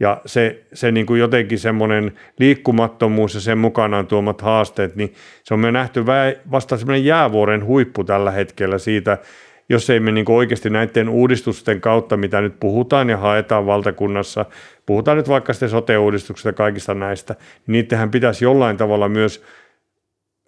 Ja 0.00 0.20
se, 0.26 0.64
se 0.72 0.92
niin 0.92 1.06
kuin 1.06 1.20
jotenkin 1.20 1.58
semmoinen 1.58 2.12
liikkumattomuus 2.38 3.34
ja 3.34 3.40
sen 3.40 3.58
mukanaan 3.58 4.06
tuomat 4.06 4.40
haasteet, 4.40 4.96
niin 4.96 5.14
se 5.42 5.54
on 5.54 5.60
me 5.60 5.72
nähty 5.72 6.06
vasta 6.50 6.76
semmoinen 6.76 7.04
jäävuoren 7.04 7.64
huippu 7.64 8.04
tällä 8.04 8.30
hetkellä 8.30 8.78
siitä, 8.78 9.18
jos 9.70 9.90
ei 9.90 10.00
me 10.00 10.12
niin 10.12 10.30
oikeasti 10.30 10.70
näiden 10.70 11.08
uudistusten 11.08 11.80
kautta, 11.80 12.16
mitä 12.16 12.40
nyt 12.40 12.60
puhutaan 12.60 13.10
ja 13.10 13.16
haetaan 13.16 13.66
valtakunnassa, 13.66 14.44
puhutaan 14.86 15.16
nyt 15.16 15.28
vaikka 15.28 15.52
sitten 15.52 15.68
sote-uudistuksesta 15.68 16.52
kaikista 16.52 16.94
näistä, 16.94 17.34
niin 17.34 17.72
niitähän 17.72 18.10
pitäisi 18.10 18.44
jollain 18.44 18.76
tavalla 18.76 19.08
myös 19.08 19.44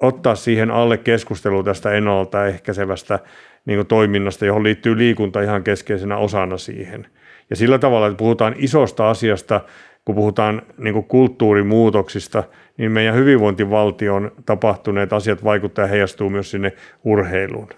ottaa 0.01 0.35
siihen 0.35 0.71
alle 0.71 0.99
keskustelu 0.99 1.63
tästä 1.63 1.93
ennaltaehkäisevästä 1.93 3.19
niin 3.65 3.87
toiminnasta, 3.87 4.47
johon 4.47 4.63
liittyy 4.63 4.99
liikunta 4.99 5.43
ihan 5.43 5.65
keskeisenä 5.65 6.17
osana 6.17 6.59
siihen. 6.59 7.07
Ja 7.51 7.57
sillä 7.57 7.79
tavalla, 7.79 8.07
että 8.07 8.17
puhutaan 8.17 8.55
isosta 8.59 9.11
asiasta, 9.11 9.61
kun 10.05 10.15
puhutaan 10.15 10.63
niin 10.79 11.05
kulttuurimuutoksista, 11.05 12.45
niin 12.79 12.93
meidän 12.93 13.15
hyvinvointivaltion 13.15 14.33
tapahtuneet 14.47 15.13
asiat 15.13 15.45
vaikuttaa 15.45 15.85
ja 15.85 15.89
heijastuu 15.89 16.31
myös 16.31 16.51
sinne 16.51 16.73
urheiluun. 17.05 17.69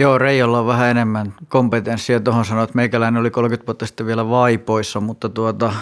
Joo, 0.00 0.18
Reijolla 0.18 0.58
on 0.58 0.66
vähän 0.66 0.90
enemmän 0.90 1.34
kompetenssia. 1.48 2.20
Tuohon 2.20 2.44
sanoa, 2.44 2.64
että 2.64 2.76
meikäläinen 2.76 3.20
oli 3.20 3.30
30 3.30 3.66
vuotta 3.66 3.86
sitten 3.86 4.06
vielä 4.06 4.28
vaipoissa, 4.28 5.00
mutta, 5.00 5.28
tuota, 5.28 5.72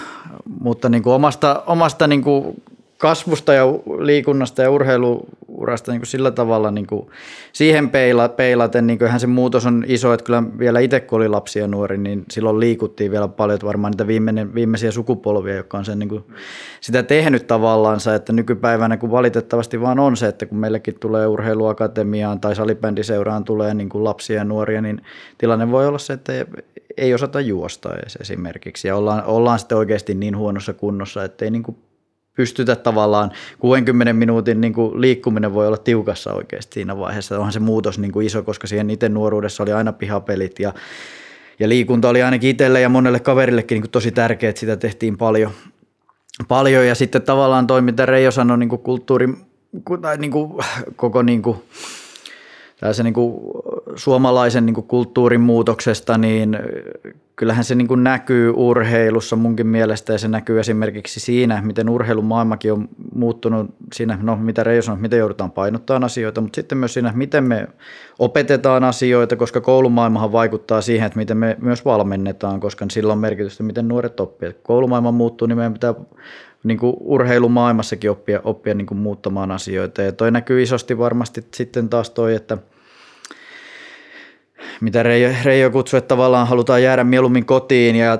mutta 0.61 0.89
niin 0.89 1.03
kuin 1.03 1.15
omasta, 1.15 1.63
omasta 1.67 2.07
niin 2.07 2.23
kuin 2.23 2.63
kasvusta 2.99 3.55
ja 3.55 3.65
liikunnasta 4.01 4.63
ja 4.63 4.71
urheiluurasta 4.71 5.93
niin 5.93 6.01
kuin 6.01 6.07
sillä 6.07 6.31
tavalla 6.31 6.71
niin 6.71 6.87
kuin 6.87 7.07
siihen 7.53 7.91
peila, 7.91 8.29
peilaten, 8.29 8.87
niin 8.87 8.99
kyllähän 8.99 9.21
se 9.21 9.27
muutos 9.27 9.67
on 9.67 9.85
iso, 9.87 10.13
että 10.13 10.25
kyllä 10.25 10.43
vielä 10.59 10.81
itse 10.81 11.01
kun 11.01 11.17
oli 11.17 11.29
lapsi 11.29 11.59
ja 11.59 11.69
nuori, 11.69 11.99
niin 11.99 12.25
silloin 12.31 12.61
liikuttiin 12.61 13.11
vielä 13.11 13.29
paljon, 13.29 13.55
että 13.55 13.67
varmaan 13.67 13.91
niitä 13.91 14.07
viimeinen, 14.07 14.55
viimeisiä 14.55 14.91
sukupolvia, 14.91 15.55
jotka 15.55 15.79
on 15.79 15.85
sen 15.85 15.99
niin 15.99 16.09
kuin 16.09 16.25
sitä 16.81 17.03
tehnyt 17.03 17.47
tavallaansa, 17.47 18.15
että 18.15 18.33
nykypäivänä 18.33 18.97
kun 18.97 19.11
valitettavasti 19.11 19.81
vaan 19.81 19.99
on 19.99 20.17
se, 20.17 20.29
että 20.29 20.47
kun 20.47 20.59
meillekin 20.59 20.99
tulee 21.01 21.27
urheiluakatemiaan 21.27 22.41
tai 22.41 22.55
salibändiseuraan 22.55 23.45
tulee 23.45 23.75
niin 23.75 23.89
kuin 23.89 24.05
lapsia 24.05 24.37
ja 24.37 24.45
nuoria, 24.45 24.83
niin 24.83 25.03
tilanne 25.39 25.71
voi 25.71 25.87
olla 25.87 25.99
se, 25.99 26.13
että 26.13 26.33
ei 26.97 27.15
osata 27.15 27.41
juosta 27.41 27.95
edes 27.95 28.17
esimerkiksi 28.17 28.89
ja 28.89 28.97
ollaan, 28.97 29.25
ollaan 29.25 29.59
sitten 29.59 29.79
oikeasti 29.79 30.15
niin 30.15 30.37
huonossa 30.37 30.73
kunnossa, 30.73 31.25
että 31.25 31.45
ei 31.45 31.51
niin 31.51 31.63
kuin 31.63 31.77
pystytä 32.39 32.77
tavallaan 32.77 33.31
60 33.59 34.13
minuutin 34.13 34.61
niin 34.61 34.73
kuin 34.73 35.01
liikkuminen 35.01 35.55
voi 35.55 35.67
olla 35.67 35.77
tiukassa 35.77 36.33
oikeasti 36.33 36.75
siinä 36.75 36.99
vaiheessa. 36.99 37.37
Onhan 37.37 37.53
se 37.53 37.61
muutos 37.61 37.99
niin 37.99 38.13
kuin 38.13 38.27
iso, 38.27 38.43
koska 38.43 38.67
siihen 38.67 38.91
itse 38.91 39.09
nuoruudessa 39.09 39.63
oli 39.63 39.73
aina 39.73 39.93
pihapelit 39.93 40.59
ja, 40.59 40.73
ja 41.59 41.69
liikunta 41.69 42.09
oli 42.09 42.23
ainakin 42.23 42.51
itselle 42.51 42.81
ja 42.81 42.89
monelle 42.89 43.21
kaverillekin 43.21 43.77
niin 43.77 43.83
kuin 43.83 43.91
tosi 43.91 44.11
tärkeää, 44.11 44.51
että 44.51 44.61
sitä 44.61 44.77
tehtiin 44.77 45.17
paljon. 45.17 45.51
paljon. 46.49 46.87
Ja 46.87 46.95
sitten 46.95 47.23
tavallaan 47.23 47.67
toi, 47.67 47.83
mitä 47.83 48.07
Reijo 48.07 48.31
sanoi 48.31 48.59
niin 48.59 48.69
kuin 48.69 48.83
kulttuuri, 48.83 49.29
tai 50.01 50.19
niin 50.19 50.31
kuin, 50.31 50.53
koko 50.97 51.23
niin 51.23 51.43
kuin, 51.43 51.57
tällaisen 52.81 53.05
niin 53.05 53.15
kuin 53.15 53.41
suomalaisen 53.97 54.67
niin 54.67 54.75
kuin 54.75 54.87
kulttuurin 54.87 55.41
muutoksesta, 55.41 56.19
niin 56.19 56.59
kyllähän 57.39 57.65
se 57.65 57.75
niin 57.75 58.03
näkyy 58.03 58.53
urheilussa 58.57 59.37
munkin 59.37 59.67
mielestä 59.67 60.13
ja 60.13 60.19
se 60.19 60.29
näkyy 60.29 60.61
esimerkiksi 60.61 61.21
siinä, 61.21 61.63
miten 61.63 61.89
urheilumaailmakin 61.89 62.73
on 62.73 62.89
muuttunut 63.15 63.75
siinä, 63.93 64.19
no 64.23 64.37
mitä 64.37 64.65
Reijo 64.65 64.83
sanoi, 64.83 65.01
miten 65.01 65.19
joudutaan 65.19 65.51
painottamaan 65.51 66.05
asioita, 66.05 66.41
mutta 66.41 66.57
sitten 66.57 66.79
myös 66.79 66.95
siinä, 66.95 67.13
miten 67.15 67.45
me 67.45 67.69
opetetaan 68.19 68.85
asioita, 68.85 69.37
koska 69.37 69.61
koulumaailmahan 69.61 70.33
vaikuttaa 70.33 70.81
siihen, 70.81 71.07
että 71.07 71.19
miten 71.19 71.37
me 71.37 71.57
myös 71.61 71.85
valmennetaan, 71.85 72.61
koska 72.61 72.87
sillä 72.91 73.13
on 73.13 73.19
merkitystä, 73.19 73.63
miten 73.63 73.89
nuoret 73.89 74.21
oppii. 74.21 74.57
Koulumaailma 74.63 75.13
muuttuu, 75.13 75.47
niin 75.47 75.57
meidän 75.57 75.73
pitää 75.73 75.95
niin 76.65 76.79
kuin 76.79 76.97
urheilumaailmassakin 77.01 78.11
oppia, 78.11 78.41
oppia 78.45 78.75
niin 78.75 78.87
kuin 78.87 78.99
muuttamaan 78.99 79.51
asioita. 79.51 80.03
Ja 80.03 80.13
toi 80.13 80.31
näkyy 80.31 80.63
isosti 80.63 80.99
varmasti 80.99 81.45
sitten 81.55 81.89
taas 81.89 82.11
toi, 82.11 82.35
että 82.35 82.59
mitä 84.81 85.03
Reijo, 85.03 85.31
Reijo 85.45 85.71
kutsui, 85.71 85.99
että 85.99 86.09
tavallaan 86.09 86.47
halutaan 86.49 86.83
jäädä 86.83 87.05
mieluummin 87.05 87.47
kotiin 87.47 87.97
ja 87.97 88.19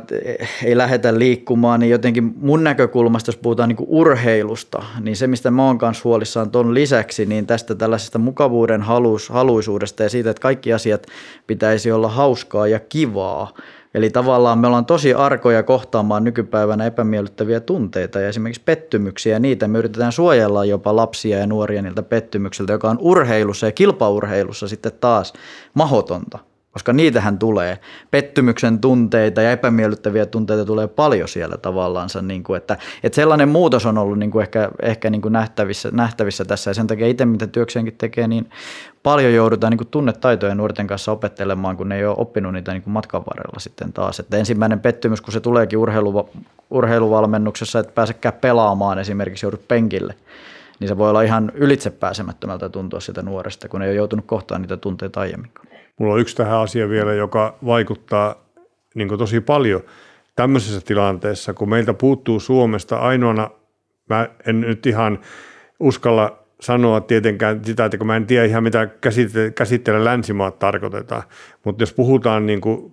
ei 0.65 0.77
lähdetä 0.77 1.19
liikkumaan, 1.19 1.81
niin 1.81 1.91
jotenkin 1.91 2.33
mun 2.41 2.65
näkökulmasta, 2.65 3.29
jos 3.29 3.37
puhutaan 3.37 3.69
niin 3.69 3.87
urheilusta, 3.87 4.83
niin 5.01 5.17
se, 5.17 5.27
mistä 5.27 5.51
mä 5.51 5.67
oon 5.67 5.79
kanssa 5.79 6.05
huolissaan 6.05 6.51
ton 6.51 6.75
lisäksi, 6.75 7.27
niin 7.27 7.47
tästä 7.47 7.75
tällaisesta 7.75 8.19
mukavuuden 8.19 8.83
halus, 8.83 9.29
haluisuudesta 9.29 10.03
ja 10.03 10.09
siitä, 10.09 10.31
että 10.31 10.41
kaikki 10.41 10.73
asiat 10.73 11.07
pitäisi 11.47 11.93
olla 11.93 12.09
hauskaa 12.09 12.67
ja 12.67 12.81
kivaa, 12.81 13.53
Eli 13.95 14.11
tavallaan 14.11 14.59
me 14.59 14.67
ollaan 14.67 14.87
tosi 14.87 15.15
arkoja 15.15 15.63
kohtaamaan 15.63 16.25
nykypäivänä 16.25 16.87
epämiellyttäviä 16.87 17.61
tunteita 17.61 18.21
ja 18.21 18.29
esimerkiksi 18.29 18.63
pettymyksiä. 18.65 19.33
Ja 19.33 19.39
niitä 19.39 19.69
me 19.69 19.79
yritetään 19.79 20.13
suojella 20.13 20.65
jopa 20.65 20.97
lapsia 20.97 21.39
ja 21.39 21.47
nuoria 21.47 21.83
niiltä 21.83 22.03
pettymyksiltä, 22.03 22.73
joka 22.73 22.91
on 22.91 22.99
urheilussa 23.01 23.67
ja 23.67 23.73
kilpaurheilussa 23.73 24.69
sitten 24.69 24.93
taas 25.01 25.33
mahotonta 25.75 26.39
koska 26.73 26.93
niitähän 26.93 27.39
tulee. 27.39 27.79
Pettymyksen 28.11 28.79
tunteita 28.79 29.43
ja 29.43 29.53
epämiellyttäviä 29.53 30.27
tunteita 30.27 30.65
tulee 30.65 30.89
paljon 30.89 31.29
siellä 31.29 31.57
tavallaan. 31.57 32.09
Niin 32.23 32.43
kuin, 32.43 32.57
että, 32.57 32.77
että 33.03 33.17
sellainen 33.17 33.49
muutos 33.49 33.87
on 33.87 33.99
ollut 33.99 34.19
niin 34.19 34.31
kuin 34.31 34.43
ehkä, 34.43 34.71
ehkä 34.83 35.11
niin 35.11 35.23
kuin 35.23 35.33
nähtävissä, 35.33 35.89
nähtävissä 35.93 36.45
tässä 36.45 36.71
ja 36.71 36.75
sen 36.75 36.87
takia 36.87 37.07
itse 37.07 37.25
mitä 37.25 37.47
työkseenkin 37.47 37.95
tekee, 37.99 38.29
niin 38.29 38.51
paljon 39.03 39.35
joudutaan 39.35 39.71
niin 39.71 39.79
kuin 39.79 39.89
tunnetaitoja 39.89 40.55
nuorten 40.55 40.87
kanssa 40.87 41.13
opettelemaan, 41.13 41.77
kun 41.77 41.89
ne 41.89 41.97
ei 41.97 42.05
ole 42.05 42.17
oppinut 42.19 42.53
niitä 42.53 42.73
niin 42.73 42.83
kuin 42.83 42.93
matkan 42.93 43.23
varrella 43.27 43.59
sitten 43.59 43.93
taas. 43.93 44.21
Että 44.21 44.37
ensimmäinen 44.37 44.81
pettymys, 44.81 45.21
kun 45.21 45.33
se 45.33 45.41
tuleekin 45.41 45.79
urheilu, 45.79 46.31
urheiluvalmennuksessa, 46.71 47.79
että 47.79 47.93
pääsekään 47.93 48.35
pelaamaan 48.41 48.99
esimerkiksi 48.99 49.47
joudut 49.47 49.69
penkille, 49.69 50.15
niin 50.81 50.89
se 50.89 50.99
voi 50.99 51.11
olla 51.11 51.23
ihan 51.23 51.53
ylitsepääsemättömältä 51.55 52.69
tuntua 52.69 53.01
sitä 53.01 53.23
nuoresta, 53.23 53.69
kun 53.69 53.83
ei 53.83 53.89
ole 53.89 53.97
joutunut 53.97 54.27
kohtaan 54.27 54.63
niitä 54.63 54.77
tunteita 54.77 55.21
aiemmin. 55.21 55.51
Mulla 55.99 56.15
on 56.15 56.21
yksi 56.21 56.37
tähän 56.37 56.59
asia 56.59 56.89
vielä, 56.89 57.15
joka 57.15 57.59
vaikuttaa 57.67 58.45
niin 58.95 59.19
tosi 59.19 59.41
paljon 59.41 59.81
tämmöisessä 60.37 60.81
tilanteessa, 60.81 61.55
kun 61.55 61.69
meiltä 61.69 61.95
puuttuu 61.95 62.41
Suomesta 62.41 62.97
ainoana, 62.97 63.51
mä 64.09 64.29
en 64.47 64.61
nyt 64.61 64.87
ihan 64.87 65.19
uskalla 65.81 66.39
sanoa 66.61 67.01
tietenkään 67.01 67.65
sitä, 67.65 67.85
että 67.85 67.99
kun 67.99 68.07
mä 68.07 68.17
en 68.17 68.27
tiedä 68.27 68.45
ihan 68.45 68.63
mitä 68.63 68.89
käsitteellä 69.55 70.05
länsimaat 70.05 70.59
tarkoitetaan, 70.59 71.23
mutta 71.65 71.83
jos 71.83 71.93
puhutaan 71.93 72.47
niin 72.47 72.61
kuin, 72.61 72.93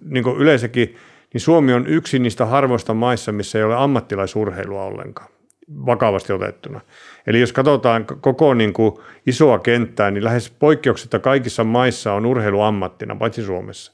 niin 0.00 0.24
kuin 0.24 0.36
yleensäkin, 0.36 0.96
niin 1.32 1.40
Suomi 1.40 1.72
on 1.72 1.86
yksi 1.86 2.18
niistä 2.18 2.46
harvoista 2.46 2.94
maissa, 2.94 3.32
missä 3.32 3.58
ei 3.58 3.64
ole 3.64 3.76
ammattilaisurheilua 3.76 4.82
ollenkaan 4.82 5.35
vakavasti 5.68 6.32
otettuna. 6.32 6.80
Eli 7.26 7.40
jos 7.40 7.52
katsotaan 7.52 8.06
koko 8.20 8.54
niin 8.54 8.72
kuin 8.72 8.92
isoa 9.26 9.58
kenttää, 9.58 10.10
niin 10.10 10.24
lähes 10.24 10.50
poikkeuksetta 10.50 11.18
kaikissa 11.18 11.64
maissa 11.64 12.12
on 12.12 12.26
urheilu 12.26 12.60
ammattina, 12.60 13.16
paitsi 13.16 13.42
Suomessa. 13.42 13.92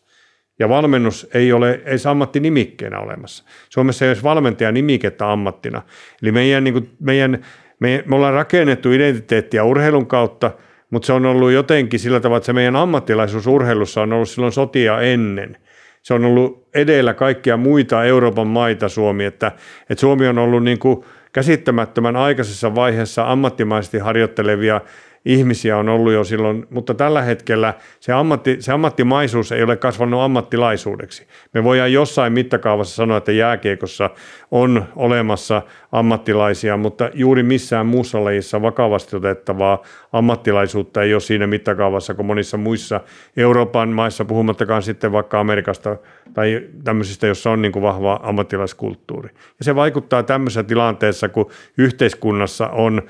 Ja 0.58 0.68
valmennus 0.68 1.26
ei 1.34 1.52
ole 1.52 1.80
edes 1.84 2.06
ammattinimikkeenä 2.06 2.98
olemassa. 2.98 3.44
Suomessa 3.68 4.04
ei 4.04 4.08
ole 4.08 4.12
edes 4.12 4.24
valmentajanimikettä 4.24 5.32
ammattina. 5.32 5.82
Eli 6.22 6.32
meidän, 6.32 6.64
niin 6.64 6.74
kuin, 6.74 6.90
meidän, 7.00 7.44
me, 7.80 8.04
me 8.06 8.16
ollaan 8.16 8.34
rakennettu 8.34 8.92
identiteettiä 8.92 9.64
urheilun 9.64 10.06
kautta, 10.06 10.50
mutta 10.90 11.06
se 11.06 11.12
on 11.12 11.26
ollut 11.26 11.52
jotenkin 11.52 12.00
sillä 12.00 12.20
tavalla, 12.20 12.36
että 12.36 12.46
se 12.46 12.52
meidän 12.52 12.76
ammattilaisuus 12.76 13.46
urheilussa 13.46 14.02
on 14.02 14.12
ollut 14.12 14.28
silloin 14.28 14.52
sotia 14.52 15.00
ennen. 15.00 15.56
Se 16.02 16.14
on 16.14 16.24
ollut 16.24 16.68
edellä 16.74 17.14
kaikkia 17.14 17.56
muita 17.56 18.04
Euroopan 18.04 18.46
maita 18.46 18.88
Suomi, 18.88 19.24
että, 19.24 19.52
että 19.90 20.00
Suomi 20.00 20.26
on 20.26 20.38
ollut 20.38 20.64
niin 20.64 20.78
kuin– 20.78 21.04
käsittämättömän 21.32 22.16
aikaisessa 22.16 22.74
vaiheessa 22.74 23.32
ammattimaisesti 23.32 23.98
harjoittelevia 23.98 24.80
ihmisiä 25.24 25.76
on 25.76 25.88
ollut 25.88 26.12
jo 26.12 26.24
silloin, 26.24 26.66
mutta 26.70 26.94
tällä 26.94 27.22
hetkellä 27.22 27.74
se, 28.00 28.12
ammatti, 28.12 28.56
se 28.60 28.72
ammattimaisuus 28.72 29.52
ei 29.52 29.62
ole 29.62 29.76
kasvanut 29.76 30.20
ammattilaisuudeksi. 30.20 31.26
Me 31.54 31.64
voidaan 31.64 31.92
jossain 31.92 32.32
mittakaavassa 32.32 32.94
sanoa, 32.94 33.16
että 33.16 33.32
jääkiekossa 33.32 34.10
on 34.50 34.84
olemassa 34.96 35.62
ammattilaisia, 35.92 36.76
mutta 36.76 37.10
juuri 37.14 37.42
missään 37.42 37.86
muussa 37.86 38.24
lajissa 38.24 38.62
vakavasti 38.62 39.16
otettavaa 39.16 39.82
ammattilaisuutta 40.12 41.02
ei 41.02 41.14
ole 41.14 41.20
siinä 41.20 41.46
mittakaavassa 41.46 42.14
kuin 42.14 42.26
monissa 42.26 42.56
muissa 42.56 43.00
Euroopan 43.36 43.88
maissa, 43.88 44.24
puhumattakaan 44.24 44.82
sitten 44.82 45.12
vaikka 45.12 45.40
Amerikasta 45.40 45.96
tai 46.34 46.62
tämmöisistä, 46.84 47.26
jossa 47.26 47.50
on 47.50 47.62
niin 47.62 47.72
kuin 47.72 47.82
vahva 47.82 48.20
ammattilaiskulttuuri. 48.22 49.28
Ja 49.58 49.64
se 49.64 49.74
vaikuttaa 49.74 50.22
tämmöisessä 50.22 50.62
tilanteessa, 50.62 51.28
kun 51.28 51.50
yhteiskunnassa 51.78 52.68
on 52.68 53.02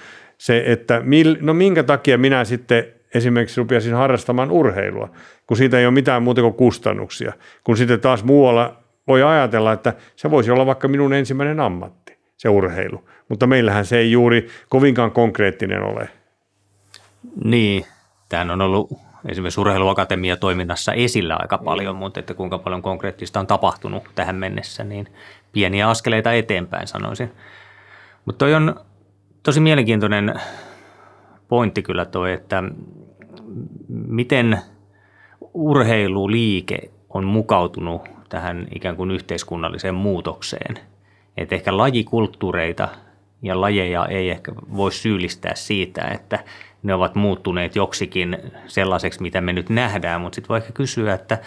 se, 0.42 0.62
että 0.66 1.00
mil, 1.04 1.36
no 1.40 1.54
minkä 1.54 1.82
takia 1.82 2.18
minä 2.18 2.44
sitten 2.44 2.84
esimerkiksi 3.14 3.60
rupesin 3.60 3.94
harrastamaan 3.94 4.50
urheilua, 4.50 5.08
kun 5.46 5.56
siitä 5.56 5.78
ei 5.78 5.86
ole 5.86 5.94
mitään 5.94 6.22
muuta 6.22 6.40
kuin 6.40 6.54
kustannuksia. 6.54 7.32
Kun 7.64 7.76
sitten 7.76 8.00
taas 8.00 8.24
muualla 8.24 8.76
voi 9.08 9.22
ajatella, 9.22 9.72
että 9.72 9.92
se 10.16 10.30
voisi 10.30 10.50
olla 10.50 10.66
vaikka 10.66 10.88
minun 10.88 11.12
ensimmäinen 11.12 11.60
ammatti, 11.60 12.18
se 12.36 12.48
urheilu. 12.48 13.08
Mutta 13.28 13.46
meillähän 13.46 13.86
se 13.86 13.98
ei 13.98 14.12
juuri 14.12 14.48
kovinkaan 14.68 15.10
konkreettinen 15.10 15.82
ole. 15.82 16.08
Niin, 17.44 17.86
tämähän 18.28 18.50
on 18.50 18.60
ollut 18.60 18.90
esimerkiksi 19.28 19.60
urheiluakatemia 19.60 20.36
toiminnassa 20.36 20.92
esillä 20.92 21.36
aika 21.40 21.58
paljon, 21.58 21.96
mutta 21.96 22.20
että 22.20 22.34
kuinka 22.34 22.58
paljon 22.58 22.82
konkreettista 22.82 23.40
on 23.40 23.46
tapahtunut 23.46 24.02
tähän 24.14 24.36
mennessä, 24.36 24.84
niin 24.84 25.08
pieniä 25.52 25.88
askeleita 25.88 26.32
eteenpäin 26.32 26.86
sanoisin. 26.86 27.32
Mutta 28.24 28.38
toi 28.38 28.54
on 28.54 28.80
tosi 29.42 29.60
mielenkiintoinen 29.60 30.34
pointti 31.48 31.82
kyllä 31.82 32.04
toi, 32.04 32.32
että 32.32 32.62
miten 33.88 34.58
urheiluliike 35.54 36.90
on 37.08 37.24
mukautunut 37.24 38.02
tähän 38.28 38.66
ikään 38.74 38.96
kuin 38.96 39.10
yhteiskunnalliseen 39.10 39.94
muutokseen. 39.94 40.78
Että 41.36 41.54
ehkä 41.54 41.76
lajikulttuureita 41.76 42.88
ja 43.42 43.60
lajeja 43.60 44.06
ei 44.06 44.30
ehkä 44.30 44.52
voi 44.76 44.92
syyllistää 44.92 45.54
siitä, 45.54 46.02
että 46.02 46.44
ne 46.82 46.94
ovat 46.94 47.14
muuttuneet 47.14 47.76
joksikin 47.76 48.38
sellaiseksi, 48.66 49.22
mitä 49.22 49.40
me 49.40 49.52
nyt 49.52 49.68
nähdään, 49.68 50.20
mutta 50.20 50.34
sitten 50.34 50.48
voi 50.48 50.58
ehkä 50.58 50.72
kysyä, 50.72 51.14
että 51.14 51.38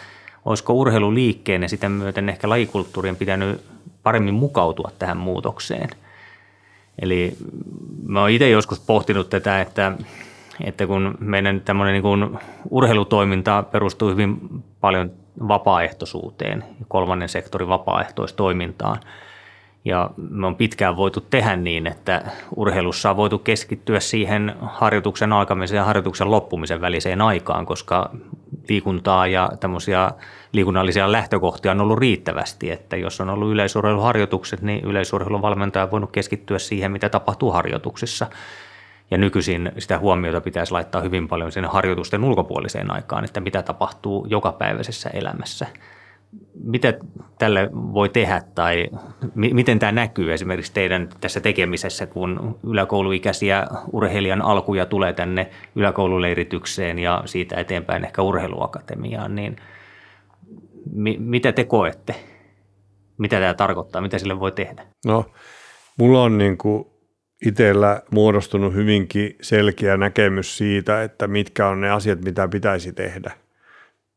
olisiko 0.45 0.73
urheiluliikkeen 0.73 1.61
ja 1.61 1.69
sitä 1.69 1.89
myöten 1.89 2.29
ehkä 2.29 2.49
lajikulttuurien 2.49 3.15
pitänyt 3.15 3.61
paremmin 4.03 4.33
mukautua 4.33 4.91
tähän 4.99 5.17
muutokseen. 5.17 5.89
Eli 7.01 7.37
mä 8.07 8.21
oon 8.21 8.29
itse 8.29 8.49
joskus 8.49 8.79
pohtinut 8.79 9.29
tätä, 9.29 9.61
että, 9.61 9.91
että 10.63 10.87
kun 10.87 11.17
meidän 11.19 11.61
tämmöinen 11.61 11.93
niin 11.93 12.01
kuin 12.01 12.39
urheilutoiminta 12.69 13.63
perustuu 13.71 14.09
hyvin 14.09 14.37
paljon 14.81 15.11
vapaaehtoisuuteen, 15.47 16.63
kolmannen 16.87 17.29
sektorin 17.29 17.69
vapaaehtoistoimintaan– 17.69 18.99
ja 19.85 20.09
me 20.17 20.47
on 20.47 20.55
pitkään 20.55 20.97
voitu 20.97 21.21
tehdä 21.21 21.55
niin, 21.55 21.87
että 21.87 22.21
urheilussa 22.55 23.09
on 23.09 23.17
voitu 23.17 23.39
keskittyä 23.39 23.99
siihen 23.99 24.55
harjoituksen 24.61 25.33
alkamisen 25.33 25.77
ja 25.77 25.83
harjoituksen 25.83 26.31
loppumisen 26.31 26.81
väliseen 26.81 27.21
aikaan, 27.21 27.65
koska 27.65 28.09
liikuntaa 28.69 29.27
ja 29.27 29.51
tämmöisiä 29.59 30.11
liikunnallisia 30.51 31.11
lähtökohtia 31.11 31.71
on 31.71 31.81
ollut 31.81 31.99
riittävästi, 31.99 32.71
että 32.71 32.97
jos 32.97 33.21
on 33.21 33.29
ollut 33.29 33.51
yleisurheiluharjoitukset, 33.51 34.61
niin 34.61 34.85
yleisurheilun 34.85 35.41
valmentaja 35.41 35.85
on 35.85 35.91
voinut 35.91 36.11
keskittyä 36.11 36.59
siihen, 36.59 36.91
mitä 36.91 37.09
tapahtuu 37.09 37.51
harjoituksissa. 37.51 38.27
Ja 39.11 39.17
nykyisin 39.17 39.71
sitä 39.77 39.99
huomiota 39.99 40.41
pitäisi 40.41 40.71
laittaa 40.71 41.01
hyvin 41.01 41.27
paljon 41.27 41.51
sinne 41.51 41.67
harjoitusten 41.67 42.23
ulkopuoliseen 42.23 42.91
aikaan, 42.91 43.25
että 43.25 43.39
mitä 43.39 43.63
tapahtuu 43.63 44.25
jokapäiväisessä 44.29 45.09
elämässä– 45.09 45.67
mitä 46.63 46.93
tälle 47.39 47.69
voi 47.73 48.09
tehdä 48.09 48.41
tai 48.55 48.87
miten 49.35 49.79
tämä 49.79 49.91
näkyy 49.91 50.33
esimerkiksi 50.33 50.73
teidän 50.73 51.09
tässä 51.21 51.39
tekemisessä, 51.39 52.05
kun 52.05 52.59
yläkouluikäisiä 52.63 53.67
urheilijan 53.91 54.41
alkuja 54.41 54.85
tulee 54.85 55.13
tänne 55.13 55.49
yläkoululeiritykseen 55.75 56.99
ja 56.99 57.23
siitä 57.25 57.55
eteenpäin 57.55 58.05
ehkä 58.05 58.21
urheiluakatemiaan, 58.21 59.35
niin 59.35 59.55
mi- 60.91 61.17
mitä 61.19 61.51
te 61.51 61.63
koette? 61.63 62.15
Mitä 63.17 63.39
tämä 63.39 63.53
tarkoittaa? 63.53 64.01
Mitä 64.01 64.19
sille 64.19 64.39
voi 64.39 64.51
tehdä? 64.51 64.85
No, 65.05 65.25
mulla 65.99 66.23
on 66.23 66.37
niin 66.37 66.57
kuin 66.57 66.85
itsellä 67.45 68.01
muodostunut 68.11 68.73
hyvinkin 68.73 69.35
selkeä 69.41 69.97
näkemys 69.97 70.57
siitä, 70.57 71.03
että 71.03 71.27
mitkä 71.27 71.67
on 71.67 71.81
ne 71.81 71.89
asiat, 71.89 72.21
mitä 72.21 72.47
pitäisi 72.47 72.93
tehdä– 72.93 73.31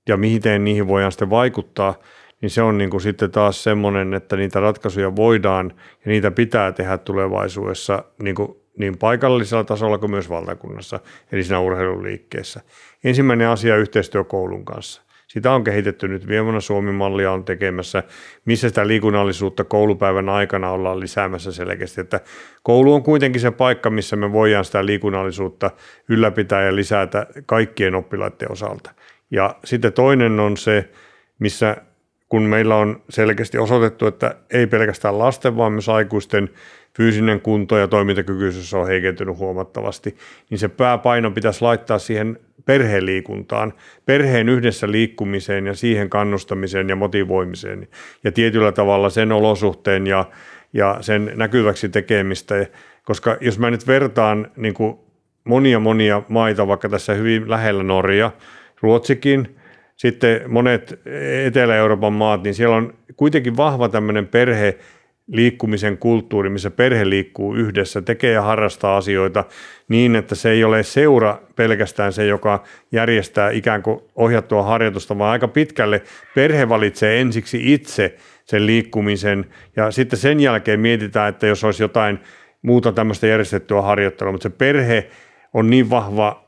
ja 0.08 0.16
miten 0.16 0.64
niihin 0.64 0.88
voidaan 0.88 1.12
sitten 1.12 1.30
vaikuttaa, 1.30 1.94
niin 2.40 2.50
se 2.50 2.62
on 2.62 2.78
niin 2.78 2.90
kuin 2.90 3.00
sitten 3.00 3.30
taas 3.30 3.62
semmoinen, 3.62 4.14
että 4.14 4.36
niitä 4.36 4.60
ratkaisuja 4.60 5.16
voidaan 5.16 5.72
ja 6.04 6.10
niitä 6.10 6.30
pitää 6.30 6.72
tehdä 6.72 6.98
tulevaisuudessa 6.98 8.04
niin, 8.22 8.34
kuin 8.34 8.56
niin 8.78 8.98
paikallisella 8.98 9.64
tasolla 9.64 9.98
kuin 9.98 10.10
myös 10.10 10.28
valtakunnassa, 10.28 11.00
eli 11.32 11.44
siinä 11.44 11.60
urheiluliikkeessä. 11.60 12.60
Ensimmäinen 13.04 13.48
asia 13.48 13.76
yhteistyö 13.76 14.24
koulun 14.24 14.64
kanssa. 14.64 15.02
Sitä 15.28 15.52
on 15.52 15.64
kehitetty 15.64 16.08
nyt 16.08 16.28
viemona 16.28 16.60
Suomi-mallia 16.60 17.32
on 17.32 17.44
tekemässä, 17.44 18.02
missä 18.44 18.68
sitä 18.68 18.86
liikunnallisuutta 18.86 19.64
koulupäivän 19.64 20.28
aikana 20.28 20.70
ollaan 20.70 21.00
lisäämässä 21.00 21.52
selkeästi, 21.52 22.00
että 22.00 22.20
koulu 22.62 22.94
on 22.94 23.02
kuitenkin 23.02 23.40
se 23.40 23.50
paikka, 23.50 23.90
missä 23.90 24.16
me 24.16 24.32
voidaan 24.32 24.64
sitä 24.64 24.86
liikunnallisuutta 24.86 25.70
ylläpitää 26.08 26.62
ja 26.62 26.76
lisätä 26.76 27.26
kaikkien 27.46 27.94
oppilaiden 27.94 28.52
osalta. 28.52 28.90
Ja 29.30 29.56
sitten 29.64 29.92
toinen 29.92 30.40
on 30.40 30.56
se, 30.56 30.88
missä 31.38 31.76
kun 32.28 32.42
meillä 32.42 32.76
on 32.76 33.02
selkeästi 33.08 33.58
osoitettu, 33.58 34.06
että 34.06 34.34
ei 34.50 34.66
pelkästään 34.66 35.18
lasten, 35.18 35.56
vaan 35.56 35.72
myös 35.72 35.88
aikuisten 35.88 36.50
fyysinen 36.96 37.40
kunto 37.40 37.76
ja 37.76 37.88
toimintakykyisyys 37.88 38.74
on 38.74 38.86
heikentynyt 38.86 39.38
huomattavasti, 39.38 40.16
niin 40.50 40.58
se 40.58 40.68
pääpaino 40.68 41.30
pitäisi 41.30 41.62
laittaa 41.62 41.98
siihen 41.98 42.38
perheliikuntaan, 42.64 43.72
perheen 44.06 44.48
yhdessä 44.48 44.90
liikkumiseen 44.90 45.66
ja 45.66 45.74
siihen 45.74 46.10
kannustamiseen 46.10 46.88
ja 46.88 46.96
motivoimiseen. 46.96 47.88
Ja 48.24 48.32
tietyllä 48.32 48.72
tavalla 48.72 49.10
sen 49.10 49.32
olosuhteen 49.32 50.06
ja, 50.06 50.24
ja 50.72 50.98
sen 51.00 51.32
näkyväksi 51.34 51.88
tekemistä, 51.88 52.66
koska 53.04 53.36
jos 53.40 53.58
mä 53.58 53.70
nyt 53.70 53.86
vertaan 53.86 54.50
niin 54.56 54.74
kuin 54.74 54.98
monia 55.44 55.80
monia 55.80 56.22
maita, 56.28 56.66
vaikka 56.66 56.88
tässä 56.88 57.14
hyvin 57.14 57.50
lähellä 57.50 57.82
Norja, 57.82 58.30
Ruotsikin, 58.80 59.56
sitten 59.96 60.40
monet 60.46 61.00
Etelä-Euroopan 61.44 62.12
maat, 62.12 62.42
niin 62.42 62.54
siellä 62.54 62.76
on 62.76 62.94
kuitenkin 63.16 63.56
vahva 63.56 63.88
tämmöinen 63.88 64.28
perhe 64.28 64.78
liikkumisen 65.32 65.98
kulttuuri, 65.98 66.50
missä 66.50 66.70
perhe 66.70 67.08
liikkuu 67.08 67.54
yhdessä, 67.54 68.02
tekee 68.02 68.32
ja 68.32 68.42
harrastaa 68.42 68.96
asioita 68.96 69.44
niin, 69.88 70.16
että 70.16 70.34
se 70.34 70.50
ei 70.50 70.64
ole 70.64 70.82
seura 70.82 71.40
pelkästään 71.56 72.12
se, 72.12 72.26
joka 72.26 72.64
järjestää 72.92 73.50
ikään 73.50 73.82
kuin 73.82 74.00
ohjattua 74.16 74.62
harjoitusta, 74.62 75.18
vaan 75.18 75.32
aika 75.32 75.48
pitkälle 75.48 76.02
perhe 76.34 76.68
valitsee 76.68 77.20
ensiksi 77.20 77.72
itse 77.72 78.14
sen 78.44 78.66
liikkumisen. 78.66 79.46
Ja 79.76 79.90
sitten 79.90 80.18
sen 80.18 80.40
jälkeen 80.40 80.80
mietitään, 80.80 81.28
että 81.28 81.46
jos 81.46 81.64
olisi 81.64 81.82
jotain 81.82 82.18
muuta 82.62 82.92
tämmöistä 82.92 83.26
järjestettyä 83.26 83.82
harjoittelua, 83.82 84.32
mutta 84.32 84.48
se 84.48 84.54
perhe 84.58 85.10
on 85.54 85.70
niin 85.70 85.90
vahva 85.90 86.47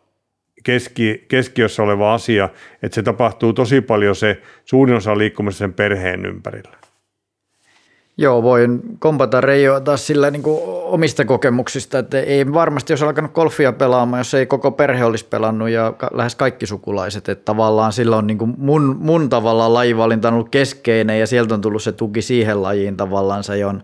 keski, 0.63 1.25
keskiössä 1.29 1.83
oleva 1.83 2.15
asia, 2.15 2.49
että 2.83 2.95
se 2.95 3.03
tapahtuu 3.03 3.53
tosi 3.53 3.81
paljon 3.81 4.17
se 4.17 4.43
suurin 4.65 4.97
osa 4.97 5.19
liikkumista 5.19 5.59
sen 5.59 5.73
perheen 5.73 6.27
ympärillä. 6.27 6.80
Joo, 8.21 8.43
voin 8.43 8.81
kompata 8.99 9.41
Reijoa 9.41 9.81
taas 9.81 10.07
sillä 10.07 10.31
niin 10.31 10.43
kuin 10.43 10.61
omista 10.65 11.25
kokemuksista, 11.25 11.99
että 11.99 12.21
ei 12.21 12.53
varmasti 12.53 12.93
jos 12.93 13.03
alkanut 13.03 13.33
golfia 13.33 13.73
pelaamaan, 13.73 14.21
jos 14.21 14.35
ei 14.35 14.47
koko 14.47 14.71
perhe 14.71 15.05
olisi 15.05 15.25
pelannut 15.25 15.69
ja 15.69 15.93
lähes 16.13 16.35
kaikki 16.35 16.67
sukulaiset, 16.67 17.29
että 17.29 17.45
tavallaan 17.45 17.93
silloin 17.93 18.27
niin 18.27 18.39
kuin 18.39 18.55
mun, 18.59 18.97
mun 19.01 19.29
tavallaan 19.29 19.75
lajivalinta 19.75 20.29
on 20.29 20.35
ollut 20.35 20.49
keskeinen 20.49 21.21
ja 21.21 21.27
sieltä 21.27 21.55
on 21.55 21.61
tullut 21.61 21.83
se 21.83 21.93
tuki 21.93 22.23
siihen 22.23 22.63
lajiin 22.63 22.97
tavallaan 22.97 23.45
se 23.45 23.67
on, 23.67 23.83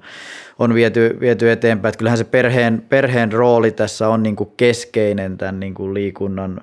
on 0.59 0.75
viety, 0.75 1.17
viety 1.21 1.51
eteenpäin, 1.51 1.91
että 1.91 1.99
kyllähän 1.99 2.19
se 2.19 2.25
perheen, 2.25 2.85
perheen 2.89 3.33
rooli 3.33 3.71
tässä 3.71 4.09
on 4.09 4.23
niin 4.23 4.37
kuin 4.37 4.51
keskeinen 4.57 5.39
tämän 5.39 5.61
niin 5.61 5.75
kuin 5.75 5.95
liikunnan 5.95 6.61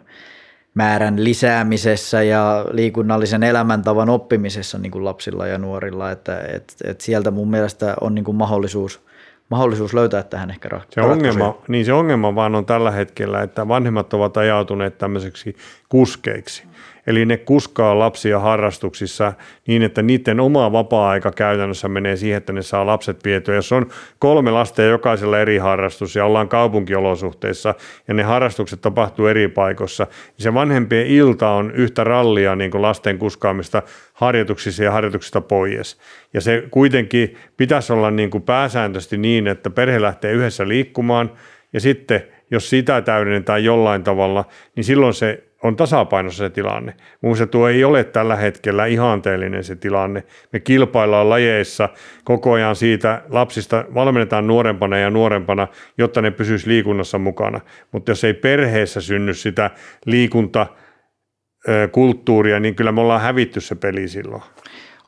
määrän 0.74 1.24
lisäämisessä 1.24 2.24
ja 2.24 2.66
liikunnallisen 2.72 3.44
elämäntavan 3.44 4.10
oppimisessa 4.10 4.78
niin 4.78 4.92
kuin 4.92 5.06
lapsilla 5.06 5.48
ja 5.48 5.58
nuorilla, 5.58 6.12
että 6.12 6.40
et, 6.40 6.76
et 6.84 7.02
sieltä 7.02 7.32
mun 7.32 7.50
mielestä 7.50 7.96
on 8.02 8.16
niin 8.16 8.26
kuin 8.26 8.38
mahdollisuus, 8.38 9.02
mahdollisuus 9.50 9.94
löytää 9.94 10.24
tähän 10.24 10.50
ehkä 10.50 10.70
se 10.90 11.02
ongelma, 11.02 11.58
niin 11.68 11.86
se 11.86 11.94
ongelma 11.94 12.36
vaan 12.36 12.56
on 12.56 12.66
tällä 12.66 12.92
hetkellä, 12.92 13.42
että 13.42 13.68
vanhemmat 13.68 14.14
ovat 14.14 14.38
ajautuneet 14.38 14.98
tämmöiseksi 14.98 15.56
kuskeiksi. 15.90 16.64
Eli 17.08 17.26
ne 17.26 17.38
kuskaa 17.38 18.00
lapsia 18.00 18.40
harrastuksissa 18.40 19.34
niin, 19.68 19.84
että 19.84 20.02
niiden 20.02 20.40
oma 20.40 20.72
vapaa-aika 20.72 21.32
käytännössä 21.32 21.88
menee 21.88 22.16
siihen, 22.16 22.38
että 22.38 22.54
ne 22.54 22.62
saa 22.62 22.86
lapset 22.86 23.26
vietyä. 23.26 23.56
Jos 23.56 23.72
on 23.72 23.90
kolme 24.20 24.52
lasta 24.52 24.82
ja 24.82 24.88
jokaisella 24.88 25.40
eri 25.40 25.58
harrastus 25.58 26.16
ja 26.16 26.26
ollaan 26.26 26.50
kaupunkiolosuhteissa 26.50 27.76
ja 28.08 28.14
ne 28.14 28.24
harrastukset 28.24 28.82
tapahtuu 28.82 29.28
eri 29.28 29.48
paikoissa, 29.48 30.04
niin 30.04 30.44
se 30.44 30.54
vanhempien 30.54 31.08
ilta 31.08 31.50
on 31.50 31.72
yhtä 31.72 32.04
rallia 32.04 32.56
niin 32.56 32.72
kuin 32.72 32.82
lasten 32.82 33.18
kuskaamista 33.18 33.82
harjoituksissa 34.14 34.84
ja 34.84 34.92
harjoituksista 34.92 35.42
pois. 35.42 35.98
Ja 36.34 36.42
se 36.42 36.64
kuitenkin 36.72 37.38
pitäisi 37.58 37.94
olla 37.94 38.12
niin 38.12 38.30
kuin 38.30 38.44
pääsääntöisesti 38.44 39.18
niin, 39.18 39.48
että 39.48 39.70
perhe 39.70 40.02
lähtee 40.02 40.32
yhdessä 40.32 40.68
liikkumaan 40.68 41.32
ja 41.74 41.80
sitten 41.80 42.24
jos 42.52 42.70
sitä 42.70 43.02
täydennetään 43.02 43.64
jollain 43.64 44.04
tavalla, 44.04 44.46
niin 44.76 44.84
silloin 44.84 45.14
se 45.14 45.44
on 45.64 45.76
tasapainossa 45.76 46.44
se 46.44 46.50
tilanne. 46.50 46.94
Mun 47.22 47.36
tuo 47.52 47.68
ei 47.68 47.84
ole 47.84 48.04
tällä 48.04 48.36
hetkellä 48.36 48.86
ihanteellinen 48.86 49.64
se 49.64 49.76
tilanne. 49.76 50.24
Me 50.54 50.60
kilpaillaan 50.60 51.30
lajeissa 51.30 51.90
koko 52.24 52.52
ajan 52.52 52.76
siitä, 52.76 53.22
lapsista 53.30 53.86
valmennetaan 53.94 54.48
nuorempana 54.48 54.98
ja 54.98 55.10
nuorempana, 55.10 55.68
jotta 55.98 56.22
ne 56.22 56.32
pysyisi 56.32 56.68
liikunnassa 56.68 57.18
mukana. 57.18 57.62
Mutta 57.92 58.12
jos 58.12 58.24
ei 58.24 58.34
perheessä 58.34 59.02
synny 59.02 59.34
sitä 59.34 59.72
liikuntakulttuuria, 60.06 62.60
niin 62.60 62.76
kyllä 62.76 62.92
me 62.92 63.02
ollaan 63.02 63.22
hävitty 63.22 63.62
se 63.62 63.76
peli 63.76 64.08
silloin. 64.08 64.44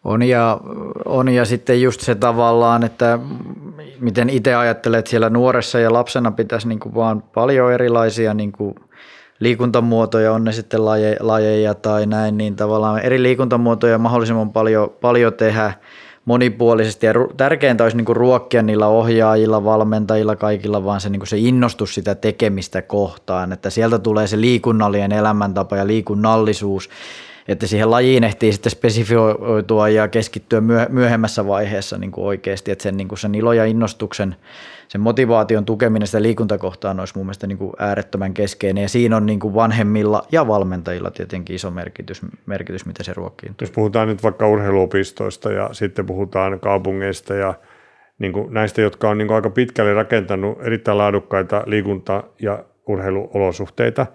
On 0.03 0.23
ja, 0.23 0.59
on 1.05 1.29
ja 1.29 1.45
sitten 1.45 1.81
just 1.81 2.01
se 2.01 2.15
tavallaan, 2.15 2.83
että 2.83 3.19
miten 3.99 4.29
itse 4.29 4.55
ajattelet, 4.55 5.07
siellä 5.07 5.29
nuoressa 5.29 5.79
ja 5.79 5.93
lapsena 5.93 6.31
pitäisi 6.31 6.67
niin 6.67 6.79
kuin 6.79 6.95
vaan 6.95 7.21
paljon 7.21 7.73
erilaisia 7.73 8.33
niin 8.33 8.51
kuin 8.51 8.75
liikuntamuotoja, 9.39 10.33
on 10.33 10.43
ne 10.43 10.51
sitten 10.51 10.85
laje, 10.85 11.17
lajeja 11.19 11.73
tai 11.73 12.05
näin, 12.05 12.37
niin 12.37 12.55
tavallaan 12.55 12.99
eri 12.99 13.23
liikuntamuotoja 13.23 13.97
mahdollisimman 13.97 14.51
paljon, 14.51 14.89
paljon 15.01 15.33
tehdä 15.33 15.73
monipuolisesti. 16.25 17.05
Ja 17.05 17.13
tärkeintä 17.37 17.83
olisi 17.83 17.97
niin 17.97 18.05
kuin 18.05 18.15
ruokkia 18.15 18.61
niillä 18.61 18.87
ohjaajilla, 18.87 19.63
valmentajilla, 19.63 20.35
kaikilla, 20.35 20.83
vaan 20.83 21.01
se, 21.01 21.09
niin 21.09 21.19
kuin 21.19 21.27
se 21.27 21.37
innostus 21.37 21.93
sitä 21.93 22.15
tekemistä 22.15 22.81
kohtaan, 22.81 23.51
että 23.51 23.69
sieltä 23.69 23.99
tulee 23.99 24.27
se 24.27 24.41
liikunnallinen 24.41 25.11
elämäntapa 25.11 25.77
ja 25.77 25.87
liikunnallisuus, 25.87 26.89
että 27.47 27.67
siihen 27.67 27.91
lajiin 27.91 28.23
ehtii 28.23 28.53
sitten 28.53 28.71
spesifioitua 28.71 29.89
ja 29.89 30.07
keskittyä 30.07 30.61
myöhemmässä 30.89 31.47
vaiheessa 31.47 31.97
niin 31.97 32.11
kuin 32.11 32.25
oikeasti, 32.25 32.71
että 32.71 32.83
sen, 32.83 32.97
niin 32.97 33.07
kuin 33.07 33.19
sen 33.19 33.35
ilo 33.35 33.53
ja 33.53 33.65
innostuksen, 33.65 34.35
sen 34.87 35.01
motivaation 35.01 35.65
tukeminen 35.65 36.07
sitä 36.07 36.21
liikuntakohtaan 36.21 36.99
olisi 36.99 37.13
mun 37.15 37.25
mielestä 37.25 37.47
niin 37.47 37.57
kuin 37.57 37.73
äärettömän 37.79 38.33
keskeinen 38.33 38.81
ja 38.81 38.89
siinä 38.89 39.17
on 39.17 39.25
niin 39.25 39.39
kuin 39.39 39.53
vanhemmilla 39.53 40.27
ja 40.31 40.47
valmentajilla 40.47 41.11
tietenkin 41.11 41.55
iso 41.55 41.71
merkitys, 41.71 42.21
merkitys 42.45 42.85
mitä 42.85 43.03
se 43.03 43.13
ruokkii. 43.13 43.51
Jos 43.61 43.71
puhutaan 43.71 44.07
nyt 44.07 44.23
vaikka 44.23 44.47
urheiluopistoista 44.47 45.51
ja 45.51 45.69
sitten 45.71 46.05
puhutaan 46.05 46.59
kaupungeista 46.59 47.33
ja 47.33 47.53
niin 48.19 48.33
kuin 48.33 48.53
näistä, 48.53 48.81
jotka 48.81 49.09
on 49.09 49.17
niin 49.17 49.27
kuin 49.27 49.35
aika 49.35 49.49
pitkälle 49.49 49.93
rakentanut 49.93 50.57
erittäin 50.61 50.97
laadukkaita 50.97 51.63
liikunta- 51.65 52.23
ja 52.39 52.63
urheiluolosuhteita, 52.87 54.05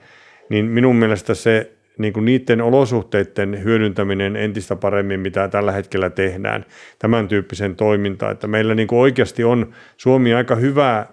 niin 0.48 0.64
minun 0.64 0.96
mielestä 0.96 1.34
se 1.34 1.72
niin 1.98 2.12
kuin 2.12 2.24
niiden 2.24 2.60
olosuhteiden 2.60 3.64
hyödyntäminen 3.64 4.36
entistä 4.36 4.76
paremmin, 4.76 5.20
mitä 5.20 5.48
tällä 5.48 5.72
hetkellä 5.72 6.10
tehdään, 6.10 6.64
tämän 6.98 7.28
tyyppisen 7.28 7.76
toiminta, 7.76 8.30
että 8.30 8.46
meillä 8.46 8.74
niin 8.74 8.88
kuin 8.88 8.98
oikeasti 8.98 9.44
on 9.44 9.72
Suomi 9.96 10.34
aika 10.34 10.54
hyvä 10.54 11.06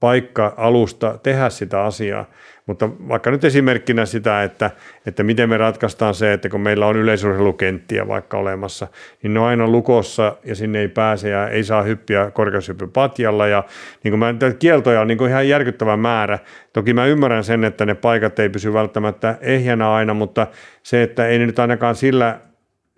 paikka 0.00 0.54
alusta 0.56 1.18
tehdä 1.22 1.50
sitä 1.50 1.82
asiaa. 1.82 2.30
Mutta 2.66 2.90
vaikka 3.08 3.30
nyt 3.30 3.44
esimerkkinä 3.44 4.06
sitä, 4.06 4.42
että, 4.42 4.70
että 5.06 5.22
miten 5.22 5.48
me 5.48 5.56
ratkaistaan 5.56 6.14
se, 6.14 6.32
että 6.32 6.48
kun 6.48 6.60
meillä 6.60 6.86
on 6.86 6.96
yleisurheilukenttiä 6.96 8.08
vaikka 8.08 8.38
olemassa, 8.38 8.88
niin 9.22 9.34
ne 9.34 9.40
on 9.40 9.46
aina 9.46 9.68
lukossa 9.68 10.36
ja 10.44 10.54
sinne 10.54 10.80
ei 10.80 10.88
pääse 10.88 11.28
ja 11.28 11.48
ei 11.48 11.64
saa 11.64 11.82
hyppiä 11.82 12.30
korkeushyppypatjalla. 12.30 13.46
Ja 13.46 13.64
niin 14.04 14.12
kuin 14.12 14.18
mä, 14.18 14.34
kieltoja 14.58 15.00
on 15.00 15.06
niin 15.06 15.18
kuin 15.18 15.30
ihan 15.30 15.48
järkyttävä 15.48 15.96
määrä. 15.96 16.38
Toki 16.72 16.94
mä 16.94 17.06
ymmärrän 17.06 17.44
sen, 17.44 17.64
että 17.64 17.86
ne 17.86 17.94
paikat 17.94 18.38
ei 18.38 18.48
pysy 18.48 18.72
välttämättä 18.72 19.38
ehjänä 19.40 19.92
aina, 19.92 20.14
mutta 20.14 20.46
se, 20.82 21.02
että 21.02 21.26
ei 21.26 21.38
ne 21.38 21.46
nyt 21.46 21.58
ainakaan 21.58 21.94
sillä 21.94 22.40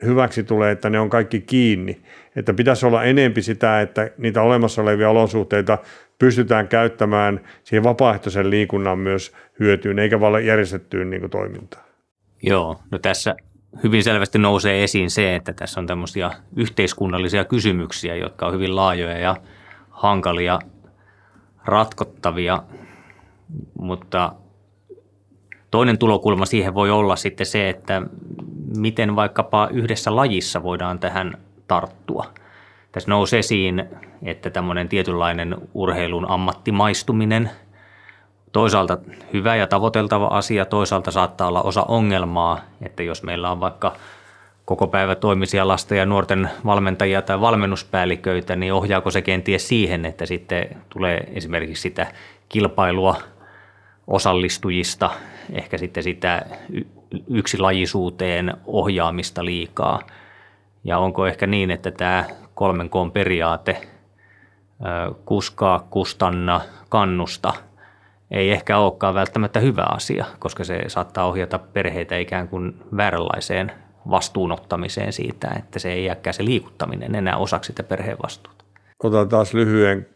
hyväksi 0.05 0.45
tulee, 0.45 0.73
että 0.73 0.91
ne 0.91 1.01
on 1.01 1.11
kaikki 1.11 1.41
kiinni. 1.41 2.01
Että 2.37 2.55
pitäisi 2.55 2.87
olla 2.87 3.05
enempi 3.05 3.43
sitä, 3.43 3.81
että 3.81 4.11
niitä 4.19 4.43
olemassa 4.43 4.83
olevia 4.83 5.11
olosuhteita 5.11 5.79
pystytään 6.19 6.69
käyttämään 6.69 7.41
siihen 7.65 7.85
vapaaehtoisen 7.85 8.51
liikunnan 8.51 8.99
myös 8.99 9.33
hyötyyn, 9.61 9.99
eikä 9.99 10.21
vaan 10.21 10.47
järjestettyyn 10.47 11.11
niin 11.11 11.31
toimintaan. 11.31 11.85
Joo, 12.43 12.81
no 12.91 12.99
tässä 12.99 13.37
hyvin 13.83 14.05
selvästi 14.05 14.39
nousee 14.39 14.85
esiin 14.85 15.11
se, 15.11 15.37
että 15.37 15.53
tässä 15.53 15.81
on 15.81 15.87
tämmöisiä 15.87 16.31
yhteiskunnallisia 16.57 17.45
kysymyksiä, 17.45 18.17
jotka 18.17 18.47
on 18.47 18.53
hyvin 18.53 18.77
laajoja 18.77 19.19
ja 19.19 19.37
hankalia 19.91 20.59
ratkottavia, 21.65 22.63
mutta 23.79 24.33
toinen 25.71 25.99
tulokulma 25.99 26.47
siihen 26.47 26.75
voi 26.75 26.91
olla 26.91 27.17
sitten 27.17 27.47
se, 27.47 27.69
että 27.69 28.03
miten 28.77 29.17
vaikkapa 29.17 29.69
yhdessä 29.73 30.17
lajissa 30.17 30.63
voidaan 30.63 30.99
tähän 30.99 31.39
tarttua– 31.67 32.25
tässä 32.97 33.11
nousi 33.11 33.37
esiin, 33.37 33.85
että 34.23 34.51
tämmöinen 34.51 34.89
tietynlainen 34.89 35.57
urheilun 35.75 36.31
ammattimaistuminen, 36.31 37.51
toisaalta 38.53 38.99
hyvä 39.33 39.57
ja 39.57 39.67
tavoiteltava 39.67 40.27
asia, 40.27 40.65
toisaalta 40.65 41.11
saattaa 41.11 41.49
olla 41.49 41.63
osa 41.63 41.83
ongelmaa, 41.83 42.61
että 42.83 43.03
jos 43.03 43.23
meillä 43.23 43.51
on 43.51 43.61
vaikka 43.61 43.93
koko 44.65 44.87
päivä 44.87 45.15
toimisia 45.15 45.69
lasten 45.69 45.99
ja 45.99 46.07
nuorten 46.07 46.51
valmentajia 46.65 47.23
tai 47.23 47.41
valmennuspäälliköitä, 47.41 48.57
niin 48.57 48.73
ohjaako 48.73 49.11
se 49.11 49.23
kenties 49.23 49.69
siihen, 49.69 50.05
että 50.05 50.27
sitten 50.27 50.69
tulee 50.89 51.29
esimerkiksi 51.33 51.83
sitä 51.83 52.07
kilpailua 52.49 53.17
osallistujista, 54.07 55.11
ehkä 55.53 55.79
sitten 55.79 56.03
sitä 56.03 56.47
yksilajisuuteen 57.31 58.55
ohjaamista 58.67 59.45
liikaa. 59.45 60.01
Ja 60.85 60.99
onko 60.99 61.27
ehkä 61.27 61.47
niin, 61.47 61.71
että 61.71 61.91
tämä 61.91 62.25
kolmen 62.57 62.91
koon 62.91 63.13
periaate, 63.13 63.81
kuskaa, 65.25 65.87
kustanna, 65.91 66.61
kannusta, 66.89 67.53
ei 68.31 68.51
ehkä 68.51 68.79
olekaan 68.79 69.15
välttämättä 69.15 69.61
hyvä 69.61 69.87
asia, 69.89 70.25
koska 70.39 70.65
se 70.65 70.81
saattaa 70.87 71.27
ohjata 71.27 71.59
perheitä 71.59 72.17
ikään 72.17 72.49
kuin 72.49 72.83
vääränlaiseen 72.97 73.73
vastuunottamiseen 74.11 75.13
siitä, 75.13 75.51
että 75.59 75.79
se 75.79 75.93
ei 75.93 76.05
jääkään 76.05 76.35
se 76.35 76.45
liikuttaminen 76.45 77.15
enää 77.15 77.37
osaksi 77.37 77.67
sitä 77.67 77.83
perheen 77.83 78.17
vastuuta. 78.23 78.65
Otan 79.05 79.29
taas 79.29 79.55
lyhyen 79.55 80.07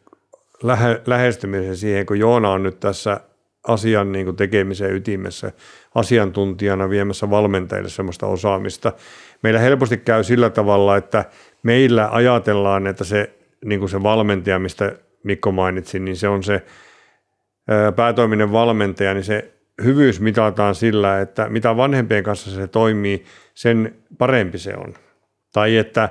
lähe, 0.62 1.02
lähestymisen 1.06 1.76
siihen, 1.76 2.06
kun 2.06 2.18
Joona 2.18 2.50
on 2.50 2.62
nyt 2.62 2.80
tässä 2.80 3.20
asian 3.68 4.12
niin 4.12 4.26
kuin 4.26 4.36
tekemisen 4.36 4.94
ytimessä 4.94 5.52
asiantuntijana 5.94 6.90
viemässä 6.90 7.30
valmentajille 7.30 7.88
sellaista 7.88 8.26
osaamista. 8.26 8.92
Meillä 9.42 9.60
helposti 9.60 9.96
käy 9.96 10.24
sillä 10.24 10.50
tavalla, 10.50 10.96
että 10.96 11.24
meillä 11.62 12.08
ajatellaan, 12.12 12.86
että 12.86 13.04
se, 13.04 13.30
niin 13.64 13.80
kuin 13.80 13.90
se 13.90 14.02
valmentaja, 14.02 14.58
mistä 14.58 14.92
Mikko 15.22 15.52
mainitsi, 15.52 15.98
niin 15.98 16.16
se 16.16 16.28
on 16.28 16.42
se 16.42 16.62
päätoiminen 17.96 18.52
valmentaja, 18.52 19.14
niin 19.14 19.24
se 19.24 19.52
hyvyys 19.84 20.20
mitataan 20.20 20.74
sillä, 20.74 21.20
että 21.20 21.48
mitä 21.48 21.76
vanhempien 21.76 22.24
kanssa 22.24 22.50
se 22.50 22.66
toimii, 22.66 23.24
sen 23.54 23.94
parempi 24.18 24.58
se 24.58 24.74
on. 24.76 24.94
Tai 25.52 25.76
että 25.76 26.08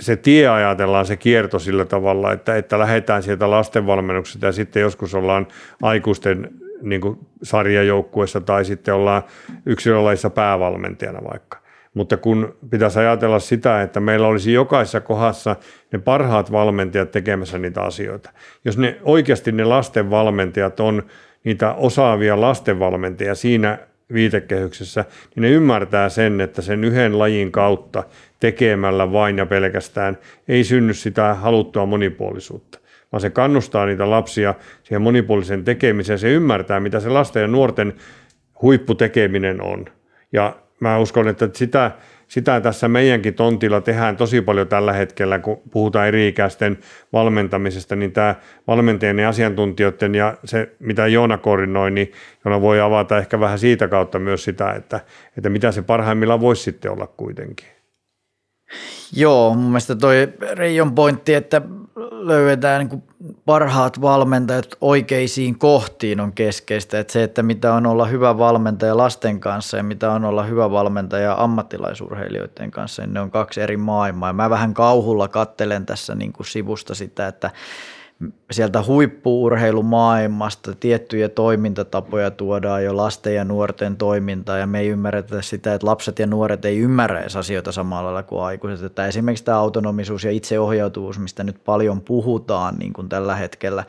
se 0.00 0.16
tie 0.16 0.48
ajatellaan 0.48 1.06
se 1.06 1.16
kierto 1.16 1.58
sillä 1.58 1.84
tavalla, 1.84 2.32
että, 2.32 2.56
että 2.56 2.78
lähdetään 2.78 3.22
sieltä 3.22 3.50
lastenvalmennuksesta 3.50 4.46
ja 4.46 4.52
sitten 4.52 4.80
joskus 4.82 5.14
ollaan 5.14 5.46
aikuisten 5.82 6.50
niin 6.82 7.00
sarjajoukkuessa 7.42 8.40
tai 8.40 8.64
sitten 8.64 8.94
ollaan 8.94 9.22
yksilölajissa 9.66 10.30
päävalmentajana 10.30 11.20
vaikka. 11.32 11.63
Mutta 11.94 12.16
kun 12.16 12.56
pitäisi 12.70 12.98
ajatella 12.98 13.38
sitä, 13.38 13.82
että 13.82 14.00
meillä 14.00 14.26
olisi 14.26 14.52
jokaisessa 14.52 15.00
kohdassa 15.00 15.56
ne 15.92 15.98
parhaat 15.98 16.52
valmentajat 16.52 17.10
tekemässä 17.10 17.58
niitä 17.58 17.82
asioita. 17.82 18.30
Jos 18.64 18.78
ne 18.78 18.98
oikeasti 19.02 19.52
ne 19.52 19.64
lastenvalmentajat 19.64 20.80
on 20.80 21.02
niitä 21.44 21.72
osaavia 21.72 22.40
lastenvalmentajia 22.40 23.34
siinä 23.34 23.78
viitekehyksessä, 24.12 25.04
niin 25.34 25.42
ne 25.42 25.50
ymmärtää 25.50 26.08
sen, 26.08 26.40
että 26.40 26.62
sen 26.62 26.84
yhden 26.84 27.18
lajin 27.18 27.52
kautta 27.52 28.04
tekemällä 28.40 29.12
vain 29.12 29.38
ja 29.38 29.46
pelkästään 29.46 30.18
ei 30.48 30.64
synny 30.64 30.94
sitä 30.94 31.34
haluttua 31.34 31.86
monipuolisuutta 31.86 32.78
vaan 33.14 33.20
se 33.20 33.30
kannustaa 33.30 33.86
niitä 33.86 34.10
lapsia 34.10 34.54
siihen 34.82 35.02
monipuolisen 35.02 35.64
tekemiseen. 35.64 36.18
Se 36.18 36.30
ymmärtää, 36.30 36.80
mitä 36.80 37.00
se 37.00 37.08
lasten 37.08 37.40
ja 37.40 37.48
nuorten 37.48 37.94
huipputekeminen 38.62 39.62
on. 39.62 39.84
Ja 40.32 40.56
mä 40.88 40.98
uskon, 40.98 41.28
että 41.28 41.48
sitä, 41.52 41.90
sitä 42.28 42.60
tässä 42.60 42.88
meidänkin 42.88 43.34
tontilla 43.34 43.80
tehdään 43.80 44.16
tosi 44.16 44.40
paljon 44.40 44.68
tällä 44.68 44.92
hetkellä, 44.92 45.38
kun 45.38 45.62
puhutaan 45.70 46.08
eri-ikäisten 46.08 46.78
valmentamisesta, 47.12 47.96
niin 47.96 48.12
tämä 48.12 48.34
valmentajien 48.66 49.18
ja 49.18 49.28
asiantuntijoiden 49.28 50.14
ja 50.14 50.36
se, 50.44 50.72
mitä 50.78 51.06
Joona 51.06 51.38
koordinoi, 51.38 51.90
niin 51.90 52.12
Joona 52.44 52.60
voi 52.60 52.80
avata 52.80 53.18
ehkä 53.18 53.40
vähän 53.40 53.58
siitä 53.58 53.88
kautta 53.88 54.18
myös 54.18 54.44
sitä, 54.44 54.70
että, 54.72 55.00
että 55.36 55.48
mitä 55.48 55.72
se 55.72 55.82
parhaimmillaan 55.82 56.40
voisi 56.40 56.62
sitten 56.62 56.92
olla 56.92 57.06
kuitenkin. 57.06 57.68
Joo, 59.12 59.54
mun 59.54 59.64
mielestä 59.64 59.96
toi 59.96 60.28
Reijon 60.52 60.94
pointti, 60.94 61.34
että 61.34 61.62
löydetään 62.10 62.86
niin 62.86 63.02
parhaat 63.46 64.00
valmentajat 64.00 64.66
oikeisiin 64.80 65.58
kohtiin 65.58 66.20
on 66.20 66.32
keskeistä. 66.32 66.98
Että 66.98 67.12
se, 67.12 67.22
että 67.22 67.42
mitä 67.42 67.74
on 67.74 67.86
olla 67.86 68.04
hyvä 68.04 68.38
valmentaja 68.38 68.96
lasten 68.96 69.40
kanssa 69.40 69.76
ja 69.76 69.82
mitä 69.82 70.12
on 70.12 70.24
olla 70.24 70.42
hyvä 70.42 70.70
valmentaja 70.70 71.34
ammattilaisurheilijoiden 71.38 72.70
kanssa, 72.70 73.02
niin 73.02 73.14
ne 73.14 73.20
on 73.20 73.30
kaksi 73.30 73.60
eri 73.60 73.76
maailmaa. 73.76 74.28
Ja 74.28 74.32
mä 74.32 74.50
vähän 74.50 74.74
kauhulla 74.74 75.28
kattelen 75.28 75.86
tässä 75.86 76.14
niin 76.14 76.32
kuin 76.32 76.46
sivusta 76.46 76.94
sitä, 76.94 77.28
että 77.28 77.50
sieltä 78.50 78.82
huippuurheilumaailmasta 78.82 80.74
tiettyjä 80.74 81.28
toimintatapoja 81.28 82.30
tuodaan 82.30 82.84
jo 82.84 82.96
lasten 82.96 83.34
ja 83.34 83.44
nuorten 83.44 83.96
toimintaa 83.96 84.58
ja 84.58 84.66
me 84.66 84.80
ei 84.80 84.88
ymmärretä 84.88 85.42
sitä, 85.42 85.74
että 85.74 85.86
lapset 85.86 86.18
ja 86.18 86.26
nuoret 86.26 86.64
ei 86.64 86.78
ymmärrä 86.78 87.20
edes 87.20 87.36
asioita 87.36 87.72
samalla 87.72 88.04
lailla 88.04 88.22
kuin 88.22 88.42
aikuiset. 88.42 88.86
Että 88.86 89.06
esimerkiksi 89.06 89.44
tämä 89.44 89.58
autonomisuus 89.58 90.24
ja 90.24 90.30
itseohjautuvuus, 90.30 91.18
mistä 91.18 91.44
nyt 91.44 91.56
paljon 91.64 92.00
puhutaan 92.00 92.74
niin 92.78 92.92
kuin 92.92 93.08
tällä 93.08 93.34
hetkellä, 93.34 93.84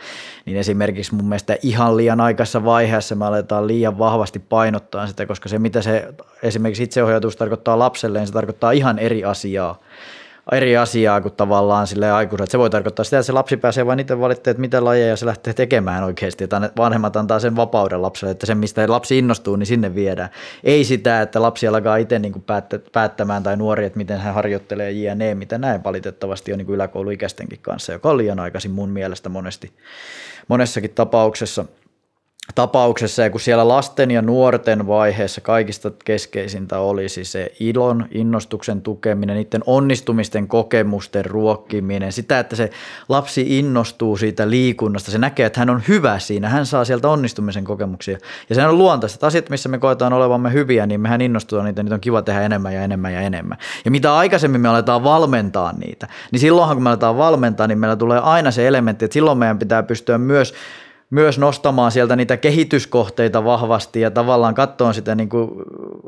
niin 0.45 0.57
esimerkiksi 0.57 1.15
mun 1.15 1.25
mielestä 1.25 1.57
ihan 1.61 1.97
liian 1.97 2.21
aikaisessa 2.21 2.65
vaiheessa 2.65 3.15
me 3.15 3.25
aletaan 3.25 3.67
liian 3.67 3.99
vahvasti 3.99 4.39
painottaa 4.39 5.07
sitä, 5.07 5.25
koska 5.25 5.49
se 5.49 5.59
mitä 5.59 5.81
se 5.81 6.13
esimerkiksi 6.43 6.83
itseohjautuvuus 6.83 7.35
tarkoittaa 7.35 7.79
lapselle, 7.79 8.19
niin 8.19 8.27
se 8.27 8.33
tarkoittaa 8.33 8.71
ihan 8.71 8.99
eri 8.99 9.23
asiaa 9.23 9.79
eri 10.51 10.77
asiaa 10.77 11.21
kuin 11.21 11.33
tavallaan 11.33 11.87
sille 11.87 12.11
aikuiset. 12.11 12.51
Se 12.51 12.57
voi 12.57 12.69
tarkoittaa 12.69 13.03
sitä, 13.03 13.17
että 13.17 13.25
se 13.25 13.31
lapsi 13.31 13.57
pääsee 13.57 13.85
vain 13.85 13.99
itse 13.99 14.19
valittamaan, 14.19 14.51
että 14.51 14.61
mitä 14.61 14.85
lajeja 14.85 15.15
se 15.15 15.25
lähtee 15.25 15.53
tekemään 15.53 16.03
oikeasti. 16.03 16.43
Että 16.43 16.69
vanhemmat 16.77 17.15
antaa 17.15 17.39
sen 17.39 17.55
vapauden 17.55 18.01
lapselle, 18.01 18.31
että 18.31 18.45
se 18.45 18.55
mistä 18.55 18.85
lapsi 18.87 19.17
innostuu, 19.17 19.55
niin 19.55 19.67
sinne 19.67 19.95
viedään. 19.95 20.29
Ei 20.63 20.83
sitä, 20.83 21.21
että 21.21 21.41
lapsi 21.41 21.67
alkaa 21.67 21.97
itse 21.97 22.19
niin 22.19 22.33
kuin 22.33 22.45
päättämään 22.91 23.43
tai 23.43 23.57
nuori, 23.57 23.85
että 23.85 23.97
miten 23.97 24.19
hän 24.19 24.33
harjoittelee 24.33 24.91
jne, 24.91 25.35
mitä 25.35 25.57
näin 25.57 25.83
valitettavasti 25.83 26.51
on 26.51 26.57
niin 26.57 26.65
kuin 26.65 26.75
yläkouluikäistenkin 26.75 27.59
kanssa, 27.61 27.91
joka 27.91 28.09
on 28.09 28.17
liian 28.17 28.39
aikaisin 28.39 28.71
mun 28.71 28.89
mielestä 28.89 29.29
monesti, 29.29 29.71
monessakin 30.47 30.91
tapauksessa. 30.91 31.65
Tapauksessa 32.55 33.21
ja 33.21 33.29
kun 33.29 33.39
siellä 33.39 33.67
lasten 33.67 34.11
ja 34.11 34.21
nuorten 34.21 34.87
vaiheessa 34.87 35.41
kaikista 35.41 35.91
keskeisintä 36.05 36.79
olisi 36.79 37.25
se 37.25 37.51
ilon, 37.59 38.05
innostuksen 38.11 38.81
tukeminen, 38.81 39.35
niiden 39.35 39.61
onnistumisten 39.65 40.47
kokemusten 40.47 41.25
ruokkiminen, 41.25 42.11
sitä, 42.11 42.39
että 42.39 42.55
se 42.55 42.69
lapsi 43.09 43.59
innostuu 43.59 44.17
siitä 44.17 44.49
liikunnasta, 44.49 45.11
se 45.11 45.17
näkee, 45.17 45.45
että 45.45 45.59
hän 45.59 45.69
on 45.69 45.81
hyvä 45.87 46.19
siinä, 46.19 46.49
hän 46.49 46.65
saa 46.65 46.85
sieltä 46.85 47.09
onnistumisen 47.09 47.63
kokemuksia. 47.63 48.17
Ja 48.49 48.55
se 48.55 48.67
on 48.67 48.77
luontaista, 48.77 49.15
että 49.15 49.27
asiat, 49.27 49.49
missä 49.49 49.69
me 49.69 49.77
koetaan 49.77 50.13
olevamme 50.13 50.53
hyviä, 50.53 50.85
niin 50.85 51.01
mehän 51.01 51.21
innostutaan 51.21 51.65
niitä, 51.65 51.83
niitä 51.83 51.95
on 51.95 52.01
kiva 52.01 52.21
tehdä 52.21 52.41
enemmän 52.41 52.73
ja 52.73 52.83
enemmän 52.83 53.13
ja 53.13 53.21
enemmän. 53.21 53.57
Ja 53.85 53.91
mitä 53.91 54.15
aikaisemmin 54.15 54.61
me 54.61 54.69
aletaan 54.69 55.03
valmentaa 55.03 55.73
niitä, 55.77 56.07
niin 56.31 56.39
silloinhan 56.39 56.75
kun 56.75 56.83
me 56.83 56.89
aletaan 56.89 57.17
valmentaa, 57.17 57.67
niin 57.67 57.79
meillä 57.79 57.95
tulee 57.95 58.19
aina 58.19 58.51
se 58.51 58.67
elementti, 58.67 59.05
että 59.05 59.13
silloin 59.13 59.37
meidän 59.37 59.59
pitää 59.59 59.83
pystyä 59.83 60.17
myös 60.17 60.53
myös 61.09 61.39
nostamaan 61.39 61.91
sieltä 61.91 62.15
niitä 62.15 62.37
kehityskohteita 62.37 63.43
vahvasti 63.43 64.01
ja 64.01 64.11
tavallaan 64.11 64.55
katsoa 64.55 64.93
sitä 64.93 65.15
niin 65.15 65.29
kuin, 65.29 65.51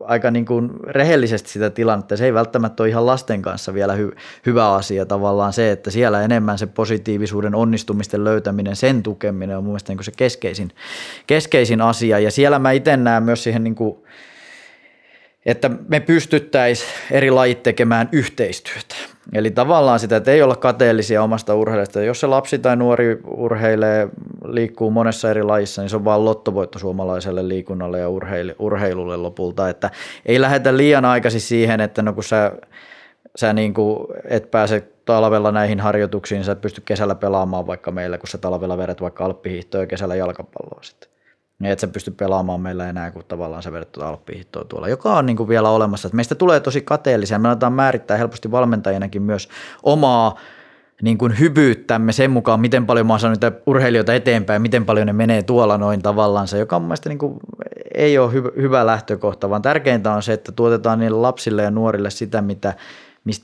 aika 0.05 0.31
niin 0.31 0.45
kuin 0.45 0.69
rehellisesti 0.83 1.49
sitä 1.49 1.69
tilannetta. 1.69 2.17
Se 2.17 2.25
ei 2.25 2.33
välttämättä 2.33 2.83
ole 2.83 2.89
ihan 2.89 3.05
lasten 3.05 3.41
kanssa 3.41 3.73
vielä 3.73 3.93
hy, 3.93 4.11
hyvä 4.45 4.73
asia 4.73 5.05
tavallaan 5.05 5.53
se, 5.53 5.71
että 5.71 5.91
siellä 5.91 6.21
enemmän 6.21 6.57
se 6.57 6.67
positiivisuuden 6.67 7.55
onnistumisten 7.55 8.23
löytäminen, 8.23 8.75
sen 8.75 9.03
tukeminen 9.03 9.57
on 9.57 9.63
mun 9.63 9.71
mielestä 9.71 9.91
niin 9.91 9.97
kuin 9.97 10.05
se 10.05 10.11
keskeisin, 10.17 10.71
keskeisin 11.27 11.81
asia. 11.81 12.19
Ja 12.19 12.31
siellä 12.31 12.59
mä 12.59 12.71
itse 12.71 12.97
näen 12.97 13.23
myös 13.23 13.43
siihen 13.43 13.63
niin 13.63 13.75
kuin, 13.75 13.97
että 15.45 15.69
me 15.87 15.99
pystyttäisiin 15.99 16.89
eri 17.11 17.31
lajit 17.31 17.63
tekemään 17.63 18.09
yhteistyötä. 18.11 19.16
Eli 19.33 19.51
tavallaan 19.51 19.99
sitä, 19.99 20.15
että 20.15 20.31
ei 20.31 20.41
olla 20.41 20.55
kateellisia 20.55 21.23
omasta 21.23 21.55
urheilijasta. 21.55 22.01
Jos 22.01 22.19
se 22.19 22.27
lapsi 22.27 22.59
tai 22.59 22.75
nuori 22.75 23.19
urheilee, 23.27 24.09
liikkuu 24.45 24.91
monessa 24.91 25.29
eri 25.29 25.43
lajissa, 25.43 25.81
niin 25.81 25.89
se 25.89 25.95
on 25.95 26.05
vaan 26.05 26.25
lottovoitto 26.25 26.79
suomalaiselle 26.79 27.47
liikunnalle 27.47 27.99
ja 27.99 28.09
urheilulle 28.59 29.17
lopulta. 29.17 29.69
Että 29.69 29.89
ei 30.25 30.41
lähdetä 30.41 30.77
liian 30.77 31.05
aikaisin 31.05 31.41
siihen, 31.41 31.81
että 31.81 32.01
no 32.01 32.13
kun 32.13 32.23
sä, 32.23 32.51
sä 33.35 33.53
niin 33.53 33.73
kuin 33.73 34.07
et 34.29 34.51
pääse 34.51 34.87
talvella 35.05 35.51
näihin 35.51 35.79
harjoituksiin, 35.79 36.43
sä 36.43 36.51
et 36.51 36.61
pysty 36.61 36.81
kesällä 36.85 37.15
pelaamaan 37.15 37.67
vaikka 37.67 37.91
meillä, 37.91 38.17
kun 38.17 38.27
sä 38.27 38.37
talvella 38.37 38.77
vedät 38.77 39.01
vaikka 39.01 39.25
alppihiihtoa 39.25 39.81
ja 39.81 39.87
kesällä 39.87 40.15
jalkapalloa 40.15 40.83
sitten. 40.83 41.16
Niin 41.59 41.71
et 41.71 41.79
sä 41.79 41.87
pysty 41.87 42.11
pelaamaan 42.11 42.61
meillä 42.61 42.89
enää, 42.89 43.11
kun 43.11 43.23
tavallaan 43.27 43.63
sä 43.63 43.71
vedät 43.71 43.91
tuota 43.91 44.67
tuolla, 44.69 44.87
joka 44.87 45.17
on 45.17 45.25
niin 45.25 45.37
kuin 45.37 45.49
vielä 45.49 45.69
olemassa. 45.69 46.07
Että 46.07 46.15
meistä 46.15 46.35
tulee 46.35 46.59
tosi 46.59 46.81
kateellisia. 46.81 47.39
Me 47.39 47.47
aletaan 47.47 47.73
määrittää 47.73 48.17
helposti 48.17 48.51
valmentajinakin 48.51 49.21
myös 49.21 49.49
omaa 49.83 50.35
niin 51.01 51.17
kuin 51.17 51.39
hyvyyttämme 51.39 52.11
sen 52.11 52.31
mukaan, 52.31 52.59
miten 52.59 52.85
paljon 52.85 53.07
mä 53.07 53.13
oon 53.13 53.19
saanut 53.19 53.39
urheilijoita 53.65 54.13
eteenpäin, 54.13 54.61
miten 54.61 54.85
paljon 54.85 55.07
ne 55.07 55.13
menee 55.13 55.43
tuolla 55.43 55.77
noin 55.77 56.01
tavallaan, 56.01 56.47
joka 56.59 56.75
on 56.75 56.81
mielestäni 56.81 57.11
niin 57.11 57.19
kuin, 57.19 57.39
ei 57.95 58.17
ole 58.17 58.31
hy- 58.33 58.61
hyvä 58.61 58.85
lähtökohta, 58.85 59.49
vaan 59.49 59.61
tärkeintä 59.61 60.13
on 60.13 60.23
se, 60.23 60.33
että 60.33 60.51
tuotetaan 60.51 60.99
niille 60.99 61.17
lapsille 61.17 61.63
ja 61.63 61.71
nuorille 61.71 62.09
sitä, 62.09 62.41
mitä 62.41 62.73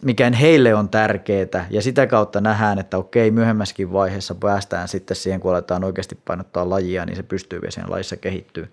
mikä 0.02 0.32
heille 0.32 0.76
on 0.76 0.90
tärkeää 0.90 1.68
ja 1.70 1.82
sitä 1.82 2.08
kautta 2.08 2.42
nähdään, 2.42 2.80
että 2.80 2.98
okei, 2.98 3.32
myöhemmäskin 3.32 3.94
vaiheessa 3.94 4.36
päästään 4.36 4.88
sitten 4.88 5.18
siihen, 5.18 5.40
kun 5.40 5.52
aletaan 5.52 5.84
oikeasti 5.84 6.20
painottaa 6.26 6.70
lajia, 6.70 7.06
niin 7.06 7.16
se 7.16 7.24
pystyy 7.24 7.62
vielä 7.62 7.72
siinä 7.72 7.90
lajissa 7.90 8.18
kehittyä, 8.18 8.68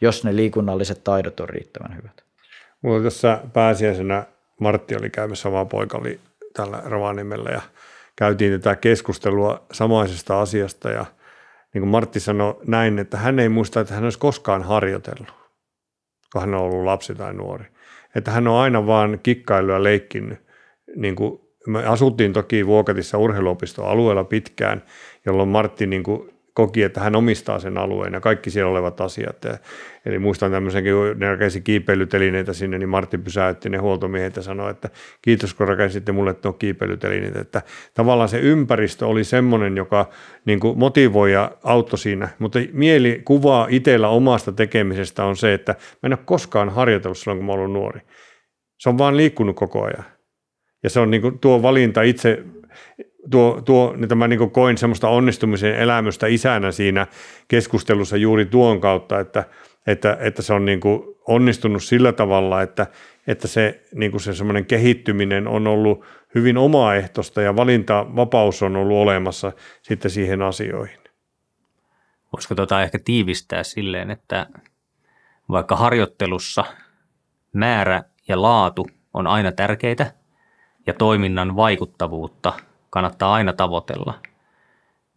jos 0.00 0.24
ne 0.24 0.36
liikunnalliset 0.36 1.04
taidot 1.04 1.40
on 1.40 1.48
riittävän 1.48 1.96
hyvät. 1.96 2.22
Mulla 2.82 3.02
tässä 3.02 3.40
pääsiäisenä 3.52 4.26
Martti 4.60 4.96
oli 4.96 5.10
käymässä, 5.10 5.48
oma 5.48 5.64
poika 5.64 5.98
oli 5.98 6.20
tällä 6.54 6.82
Rovaniemellä 6.84 7.50
ja 7.50 7.60
käytiin 8.16 8.52
tätä 8.52 8.76
keskustelua 8.76 9.66
samaisesta 9.72 10.40
asiasta 10.40 10.90
ja 10.90 11.04
niin 11.74 11.82
kuin 11.82 11.90
Martti 11.90 12.20
sanoi 12.20 12.60
näin, 12.66 12.98
että 12.98 13.16
hän 13.16 13.38
ei 13.38 13.48
muista, 13.48 13.80
että 13.80 13.94
hän 13.94 14.04
olisi 14.04 14.18
koskaan 14.18 14.62
harjoitellut, 14.62 15.34
kun 16.32 16.40
hän 16.40 16.54
on 16.54 16.60
ollut 16.60 16.84
lapsi 16.84 17.14
tai 17.14 17.34
nuori. 17.34 17.64
Että 18.14 18.30
hän 18.30 18.48
on 18.48 18.60
aina 18.60 18.86
vaan 18.86 19.18
kikkailu 19.22 19.72
ja 19.72 19.82
leikkinyt 19.82 20.45
niin 20.96 21.16
kuin, 21.16 21.40
me 21.66 21.86
asuttiin 21.86 22.32
toki 22.32 22.66
Vuokatissa 22.66 23.18
urheiluopiston 23.18 23.88
alueella 23.88 24.24
pitkään, 24.24 24.82
jolloin 25.26 25.48
Martti 25.48 25.86
niin 25.86 26.02
kuin 26.02 26.36
koki, 26.56 26.82
että 26.82 27.00
hän 27.00 27.16
omistaa 27.16 27.58
sen 27.58 27.78
alueen 27.78 28.12
ja 28.12 28.20
kaikki 28.20 28.50
siellä 28.50 28.70
olevat 28.70 29.00
asiat. 29.00 29.44
Ja, 29.44 29.58
eli 30.06 30.18
muistan 30.18 30.50
tämmöisenkin, 30.50 30.94
ne 31.16 31.30
rakensi 31.30 31.60
kiipeilytelineitä 31.60 32.52
sinne, 32.52 32.78
niin 32.78 32.88
Martti 32.88 33.18
pysäytti 33.18 33.70
ne 33.70 33.78
huoltomiehet 33.78 34.36
ja 34.36 34.42
sanoi, 34.42 34.70
että 34.70 34.90
kiitos 35.22 35.54
kun 35.54 35.68
rakensitte 35.68 36.12
mulle 36.12 36.34
tuon 36.34 36.54
kiipeilytelineitä. 36.54 37.40
Että 37.40 37.62
tavallaan 37.94 38.28
se 38.28 38.38
ympäristö 38.38 39.06
oli 39.06 39.24
semmoinen, 39.24 39.76
joka 39.76 40.10
niin 40.44 40.60
kuin 40.60 40.78
motivoi 40.78 41.32
ja 41.32 41.50
auttoi 41.62 41.98
siinä, 41.98 42.28
mutta 42.38 42.58
mielikuva 42.72 43.66
itsellä 43.70 44.08
omasta 44.08 44.52
tekemisestä 44.52 45.24
on 45.24 45.36
se, 45.36 45.54
että 45.54 45.72
mä 45.72 46.06
en 46.06 46.12
ole 46.12 46.18
koskaan 46.24 46.68
harjoitellut 46.68 47.18
silloin, 47.18 47.38
kun 47.38 47.46
mä 47.46 47.52
ollut 47.52 47.72
nuori. 47.72 48.00
Se 48.78 48.88
on 48.88 48.98
vaan 48.98 49.16
liikkunut 49.16 49.56
koko 49.56 49.84
ajan. 49.84 50.15
Ja 50.82 50.90
se 50.90 51.00
on 51.00 51.10
niin 51.10 51.22
kuin 51.22 51.38
tuo 51.38 51.62
valinta 51.62 52.02
itse, 52.02 52.44
tuo, 53.30 53.62
tuo, 53.64 53.94
niin 53.96 54.18
mä 54.18 54.28
niin 54.28 54.50
koin 54.50 54.78
semmoista 54.78 55.08
onnistumisen 55.08 55.74
elämystä 55.74 56.26
isänä 56.26 56.72
siinä 56.72 57.06
keskustelussa 57.48 58.16
juuri 58.16 58.46
tuon 58.46 58.80
kautta, 58.80 59.20
että, 59.20 59.44
että, 59.86 60.16
että 60.20 60.42
se 60.42 60.52
on 60.52 60.64
niin 60.64 60.80
kuin 60.80 61.02
onnistunut 61.28 61.82
sillä 61.82 62.12
tavalla, 62.12 62.62
että, 62.62 62.86
että 63.26 63.48
se, 63.48 63.82
niin 63.94 64.10
kuin 64.10 64.20
se 64.20 64.34
semmoinen 64.34 64.66
kehittyminen 64.66 65.48
on 65.48 65.66
ollut 65.66 66.04
hyvin 66.34 66.58
omaehtoista 66.58 67.42
ja 67.42 67.56
valintavapaus 67.56 68.62
on 68.62 68.76
ollut 68.76 68.96
olemassa 68.96 69.52
sitten 69.82 70.10
siihen 70.10 70.42
asioihin. 70.42 70.98
Voisiko 72.32 72.54
tota 72.54 72.82
ehkä 72.82 72.98
tiivistää 73.04 73.62
silleen, 73.62 74.10
että 74.10 74.46
vaikka 75.48 75.76
harjoittelussa 75.76 76.64
määrä 77.52 78.04
ja 78.28 78.42
laatu 78.42 78.86
on 79.14 79.26
aina 79.26 79.52
tärkeitä– 79.52 80.12
ja 80.86 80.94
toiminnan 80.94 81.56
vaikuttavuutta 81.56 82.52
kannattaa 82.90 83.34
aina 83.34 83.52
tavoitella, 83.52 84.14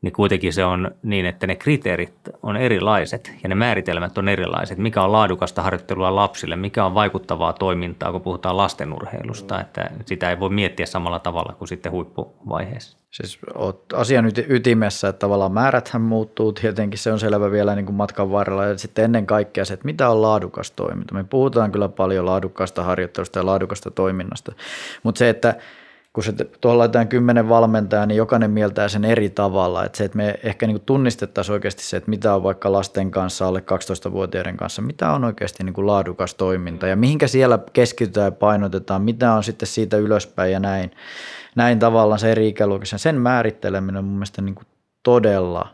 niin 0.02 0.14
kuitenkin 0.14 0.54
se 0.54 0.66
on 0.66 0.92
niin, 1.04 1.26
että 1.26 1.48
ne 1.48 1.56
kriteerit 1.56 2.14
on 2.44 2.58
erilaiset 2.58 3.32
ja 3.44 3.50
ne 3.50 3.56
määritelmät 3.56 4.18
on 4.18 4.30
erilaiset. 4.30 4.78
Mikä 4.78 5.04
on 5.04 5.12
laadukasta 5.12 5.62
harjoittelua 5.62 6.16
lapsille, 6.16 6.56
mikä 6.56 6.86
on 6.86 6.94
vaikuttavaa 6.94 7.54
toimintaa, 7.54 8.12
kun 8.12 8.22
puhutaan 8.22 8.58
lastenurheilusta, 8.58 9.62
että 9.62 9.92
sitä 10.06 10.30
ei 10.30 10.40
voi 10.40 10.50
miettiä 10.50 10.86
samalla 10.86 11.20
tavalla 11.20 11.56
kuin 11.58 11.68
sitten 11.68 11.92
huippuvaiheessa. 11.92 12.98
Siis 13.12 13.40
olet 13.54 13.80
asian 13.94 14.26
ytimessä, 14.50 15.08
että 15.08 15.20
tavallaan 15.20 15.52
määräthän 15.52 16.02
muuttuu, 16.02 16.52
tietenkin 16.52 17.00
se 17.00 17.12
on 17.12 17.20
selvä 17.20 17.52
vielä 17.52 17.76
niin 17.76 17.86
kuin 17.86 17.96
matkan 17.96 18.32
varrella 18.32 18.66
ja 18.66 18.78
sitten 18.78 19.06
ennen 19.06 19.26
kaikkea 19.26 19.66
se, 19.66 19.74
että 19.74 19.86
mitä 19.86 20.10
on 20.10 20.22
laadukas 20.22 20.72
toiminta. 20.72 21.14
Me 21.14 21.24
puhutaan 21.24 21.72
kyllä 21.72 21.90
paljon 21.90 22.26
laadukkaasta 22.26 22.84
harjoittelusta 22.84 23.40
ja 23.40 23.46
laadukasta 23.46 23.92
toiminnasta, 23.92 24.52
mutta 25.04 25.20
se, 25.20 25.30
että 25.30 25.56
kun 26.20 26.24
se 26.24 26.34
tuolla 26.62 26.78
laitetaan 26.78 27.08
kymmenen 27.08 27.50
valmentajaa, 27.50 28.06
niin 28.06 28.18
jokainen 28.18 28.52
mieltää 28.52 28.88
sen 28.88 29.06
eri 29.06 29.30
tavalla. 29.30 29.86
Että 29.86 29.98
se, 29.98 30.04
että 30.04 30.18
me 30.18 30.40
ehkä 30.44 30.68
niin 30.68 30.82
tunnistettaisiin 30.82 31.54
oikeasti 31.54 31.84
se, 31.84 31.98
että 31.98 32.10
mitä 32.10 32.36
on 32.36 32.44
vaikka 32.44 32.72
lasten 32.72 33.12
kanssa, 33.12 33.48
alle 33.48 33.60
12-vuotiaiden 33.60 34.58
kanssa, 34.58 34.82
mitä 34.82 35.12
on 35.12 35.24
oikeasti 35.24 35.64
niin 35.64 35.88
laadukas 35.88 36.36
toiminta 36.36 36.88
ja 36.88 36.96
mihinkä 36.96 37.28
siellä 37.28 37.60
keskitytään 37.74 38.26
ja 38.26 38.32
painotetaan, 38.32 39.02
mitä 39.02 39.34
on 39.34 39.44
sitten 39.44 39.68
siitä 39.68 39.98
ylöspäin 39.98 40.52
ja 40.52 40.60
näin 40.60 40.92
näin 41.56 41.80
tavallaan 41.80 42.20
se 42.20 42.32
eri 42.32 42.48
ikäluokissa. 42.48 42.98
Sen 42.98 43.16
määritteleminen 43.16 43.98
on 43.98 44.06
mun 44.06 44.14
mielestä 44.14 44.42
niin 44.42 44.56
todella 45.04 45.68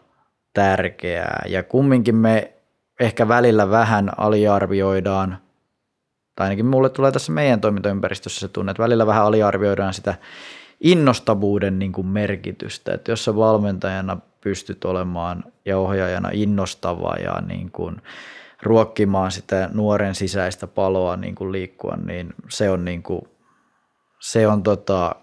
tärkeää 0.54 1.46
ja 1.48 1.64
kumminkin 1.64 2.16
me 2.16 2.54
ehkä 3.00 3.28
välillä 3.28 3.70
vähän 3.70 4.12
aliarvioidaan, 4.18 5.38
tai 6.36 6.45
ainakin 6.45 6.65
mulle 6.65 6.89
tulee 6.89 7.11
tässä 7.11 7.31
meidän 7.31 7.61
toimintaympäristössä 7.61 8.39
se 8.39 8.47
tunne, 8.47 8.71
että 8.71 8.83
välillä 8.83 9.07
vähän 9.07 9.25
aliarvioidaan 9.25 9.93
sitä 9.93 10.15
innostavuuden 10.81 11.79
niin 11.79 11.91
kuin 11.91 12.07
merkitystä, 12.07 12.93
että 12.93 13.11
jos 13.11 13.25
sä 13.25 13.36
valmentajana 13.36 14.17
pystyt 14.41 14.86
olemaan 14.86 15.43
ja 15.65 15.77
ohjaajana 15.77 16.29
innostava 16.33 17.15
ja 17.15 17.41
niin 17.41 17.71
kuin 17.71 18.01
ruokkimaan 18.63 19.31
sitä 19.31 19.69
nuoren 19.73 20.15
sisäistä 20.15 20.67
paloa 20.67 21.17
niin 21.17 21.36
kuin 21.36 21.51
liikkua, 21.51 21.97
niin 22.05 22.33
se 22.49 22.69
on, 22.69 22.86
niin 22.86 23.03
kuin, 23.03 23.21
se 24.21 24.47
on 24.47 24.63
tota, 24.63 25.15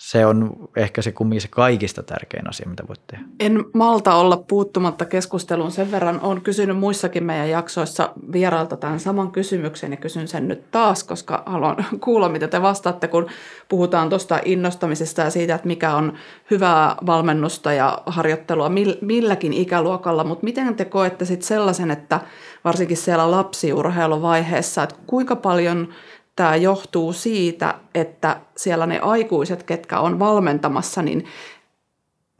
se 0.00 0.26
on 0.26 0.68
ehkä 0.76 1.02
se 1.02 1.12
kumminkin 1.12 1.40
se 1.40 1.48
kaikista 1.48 2.02
tärkein 2.02 2.48
asia, 2.48 2.68
mitä 2.68 2.88
voit 2.88 3.06
tehdä. 3.06 3.24
En 3.40 3.64
malta 3.74 4.14
olla 4.14 4.36
puuttumatta 4.36 5.04
keskusteluun. 5.04 5.70
Sen 5.70 5.90
verran 5.90 6.20
on 6.20 6.40
kysynyt 6.40 6.78
muissakin 6.78 7.24
meidän 7.24 7.50
jaksoissa 7.50 8.12
vierailta 8.32 8.76
tämän 8.76 9.00
saman 9.00 9.32
kysymyksen 9.32 9.90
ja 9.90 9.96
kysyn 9.96 10.28
sen 10.28 10.48
nyt 10.48 10.70
taas, 10.70 11.04
koska 11.04 11.42
haluan 11.46 11.76
kuulla, 12.04 12.28
mitä 12.28 12.48
te 12.48 12.62
vastaatte, 12.62 13.08
kun 13.08 13.26
puhutaan 13.68 14.08
tuosta 14.08 14.40
innostamisesta 14.44 15.22
ja 15.22 15.30
siitä, 15.30 15.54
että 15.54 15.68
mikä 15.68 15.94
on 15.94 16.12
hyvää 16.50 16.96
valmennusta 17.06 17.72
ja 17.72 18.02
harjoittelua 18.06 18.70
milläkin 19.00 19.52
ikäluokalla. 19.52 20.24
Mutta 20.24 20.44
miten 20.44 20.74
te 20.74 20.84
koette 20.84 21.24
sitten 21.24 21.48
sellaisen, 21.48 21.90
että 21.90 22.20
varsinkin 22.64 22.96
siellä 22.96 23.30
lapsiurheiluvaiheessa, 23.30 24.82
että 24.82 24.96
kuinka 25.06 25.36
paljon– 25.36 25.88
tämä 26.36 26.56
johtuu 26.56 27.12
siitä, 27.12 27.74
että 27.94 28.36
siellä 28.56 28.86
ne 28.86 28.98
aikuiset, 28.98 29.62
ketkä 29.62 30.00
on 30.00 30.18
valmentamassa, 30.18 31.02
niin 31.02 31.24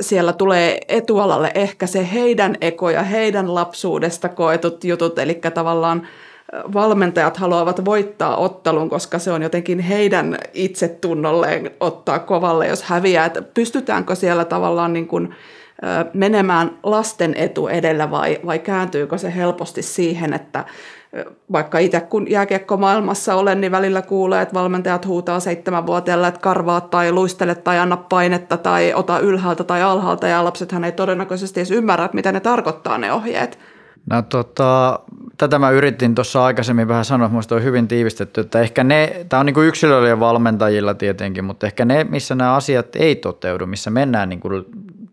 siellä 0.00 0.32
tulee 0.32 0.78
etualalle 0.88 1.50
ehkä 1.54 1.86
se 1.86 2.08
heidän 2.12 2.56
eko 2.60 2.90
ja 2.90 3.02
heidän 3.02 3.54
lapsuudesta 3.54 4.28
koetut 4.28 4.84
jutut, 4.84 5.18
eli 5.18 5.34
tavallaan 5.54 6.06
valmentajat 6.74 7.36
haluavat 7.36 7.84
voittaa 7.84 8.36
ottelun, 8.36 8.90
koska 8.90 9.18
se 9.18 9.32
on 9.32 9.42
jotenkin 9.42 9.78
heidän 9.78 10.38
itsetunnolleen 10.54 11.70
ottaa 11.80 12.18
kovalle, 12.18 12.66
jos 12.66 12.82
häviää. 12.82 13.26
Että 13.26 13.42
pystytäänkö 13.42 14.14
siellä 14.14 14.44
tavallaan 14.44 14.92
niin 14.92 15.08
kuin 15.08 15.34
menemään 16.14 16.78
lasten 16.82 17.34
etu 17.36 17.68
edellä 17.68 18.10
vai, 18.10 18.40
vai 18.46 18.58
kääntyykö 18.58 19.18
se 19.18 19.34
helposti 19.34 19.82
siihen, 19.82 20.32
että 20.32 20.64
vaikka 21.52 21.78
itse 21.78 22.00
kun 22.00 22.30
jääkiekko 22.30 22.76
maailmassa 22.76 23.34
olen, 23.34 23.60
niin 23.60 23.72
välillä 23.72 24.02
kuulee, 24.02 24.42
että 24.42 24.54
valmentajat 24.54 25.06
huutaa 25.06 25.40
seitsemänvuotiaille, 25.40 26.28
että 26.28 26.40
karvaa 26.40 26.80
tai 26.80 27.12
luistele 27.12 27.54
tai 27.54 27.78
anna 27.78 27.96
painetta 27.96 28.56
tai 28.56 28.94
ota 28.94 29.18
ylhäältä 29.18 29.64
tai 29.64 29.82
alhaalta 29.82 30.28
ja 30.28 30.44
lapsethan 30.44 30.84
ei 30.84 30.92
todennäköisesti 30.92 31.60
edes 31.60 31.70
ymmärrä, 31.70 32.04
että 32.04 32.14
mitä 32.14 32.32
ne 32.32 32.40
tarkoittaa 32.40 32.98
ne 32.98 33.12
ohjeet. 33.12 33.58
No 34.10 34.22
tota, 34.22 35.00
tätä 35.38 35.58
mä 35.58 35.70
yritin 35.70 36.14
tuossa 36.14 36.44
aikaisemmin 36.44 36.88
vähän 36.88 37.04
sanoa, 37.04 37.26
että 37.40 37.54
on 37.54 37.64
hyvin 37.64 37.88
tiivistetty, 37.88 38.40
että 38.40 38.60
ehkä 38.60 38.84
ne, 38.84 39.26
tämä 39.28 39.40
on 39.40 39.46
niin 39.46 40.08
ja 40.08 40.20
valmentajilla 40.20 40.94
tietenkin, 40.94 41.44
mutta 41.44 41.66
ehkä 41.66 41.84
ne, 41.84 42.04
missä 42.04 42.34
nämä 42.34 42.54
asiat 42.54 42.96
ei 42.96 43.16
toteudu, 43.16 43.66
missä 43.66 43.90
mennään 43.90 44.28
niin 44.28 44.40
kuin 44.40 44.64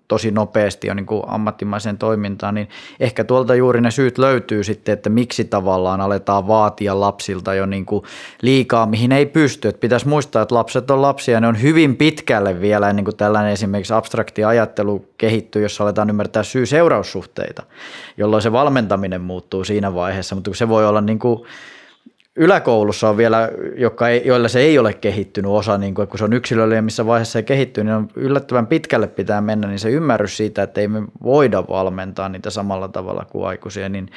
tosi 0.07 0.31
nopeasti 0.31 0.87
jo 0.87 0.93
niin 0.93 1.05
kuin 1.05 1.23
ammattimaiseen 1.27 1.97
toimintaan, 1.97 2.55
niin 2.55 2.69
ehkä 2.99 3.23
tuolta 3.23 3.55
juuri 3.55 3.81
ne 3.81 3.91
syyt 3.91 4.17
löytyy 4.17 4.63
sitten, 4.63 4.93
että 4.93 5.09
miksi 5.09 5.45
tavallaan 5.45 6.01
aletaan 6.01 6.47
vaatia 6.47 6.99
lapsilta 6.99 7.53
jo 7.53 7.65
niin 7.65 7.85
kuin 7.85 8.03
liikaa, 8.41 8.85
mihin 8.85 9.11
ei 9.11 9.25
pysty. 9.25 9.67
Että 9.67 9.79
pitäisi 9.79 10.07
muistaa, 10.07 10.41
että 10.41 10.55
lapset 10.55 10.91
on 10.91 11.01
lapsia 11.01 11.33
ja 11.33 11.41
ne 11.41 11.47
on 11.47 11.61
hyvin 11.61 11.95
pitkälle 11.95 12.61
vielä 12.61 12.89
ennen 12.89 13.05
kuin 13.05 13.17
tällainen 13.17 13.51
esimerkiksi 13.51 13.93
abstrakti 13.93 14.43
ajattelu 14.43 15.05
kehittyy, 15.17 15.61
jossa 15.61 15.83
aletaan 15.83 16.09
ymmärtää 16.09 16.43
syy-seuraussuhteita, 16.43 17.63
jolloin 18.17 18.41
se 18.41 18.51
valmentaminen 18.51 19.21
muuttuu 19.21 19.63
siinä 19.63 19.93
vaiheessa, 19.93 20.35
mutta 20.35 20.53
se 20.53 20.69
voi 20.69 20.87
olla 20.87 21.01
niin 21.01 21.19
kuin 21.19 21.47
yläkoulussa 22.37 23.09
on 23.09 23.17
vielä, 23.17 23.49
jotka 23.75 24.09
ei, 24.09 24.21
joilla 24.25 24.47
se 24.47 24.59
ei 24.59 24.79
ole 24.79 24.93
kehittynyt 24.93 25.51
osa, 25.51 25.77
niin 25.77 25.93
kuin, 25.93 26.07
kun 26.07 26.19
se 26.19 26.25
on 26.25 26.33
yksilöllinen, 26.33 26.83
missä 26.83 27.05
vaiheessa 27.05 27.31
se 27.31 27.43
kehittyy, 27.43 27.83
niin 27.83 27.93
on 27.95 28.07
yllättävän 28.15 28.67
pitkälle 28.67 29.07
pitää 29.07 29.41
mennä, 29.41 29.67
niin 29.67 29.79
se 29.79 29.89
ymmärrys 29.89 30.37
siitä, 30.37 30.63
että 30.63 30.81
ei 30.81 30.87
me 30.87 31.03
voida 31.23 31.63
valmentaa 31.67 32.29
niitä 32.29 32.49
samalla 32.49 32.87
tavalla 32.87 33.25
kuin 33.25 33.47
aikuisia, 33.47 33.89
niin 33.89 34.09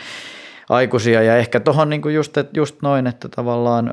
aikuisia. 0.68 1.22
Ja 1.22 1.36
ehkä 1.36 1.60
tuohon 1.60 1.90
niin 1.90 2.14
just, 2.14 2.36
just 2.54 2.82
noin, 2.82 3.06
että 3.06 3.28
tavallaan 3.28 3.92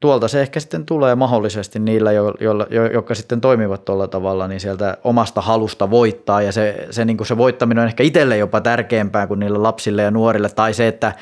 tuolta 0.00 0.28
se 0.28 0.40
ehkä 0.40 0.60
sitten 0.60 0.86
tulee 0.86 1.14
mahdollisesti 1.14 1.78
niillä, 1.78 2.12
jo, 2.12 2.34
jo, 2.40 2.66
jo, 2.70 2.86
jotka 2.86 3.14
sitten 3.14 3.40
toimivat 3.40 3.84
tuolla 3.84 4.08
tavalla, 4.08 4.48
niin 4.48 4.60
sieltä 4.60 4.96
omasta 5.04 5.40
halusta 5.40 5.90
voittaa. 5.90 6.42
Ja 6.42 6.52
se, 6.52 6.86
se, 6.90 7.04
niin 7.04 7.16
kuin 7.16 7.26
se 7.26 7.36
voittaminen 7.36 7.82
on 7.82 7.88
ehkä 7.88 8.02
itselle 8.02 8.36
jopa 8.36 8.60
tärkeämpää 8.60 9.26
kuin 9.26 9.40
niille 9.40 9.58
lapsille 9.58 10.02
ja 10.02 10.10
nuorille. 10.10 10.48
Tai 10.48 10.74
se, 10.74 10.88
että 10.88 11.12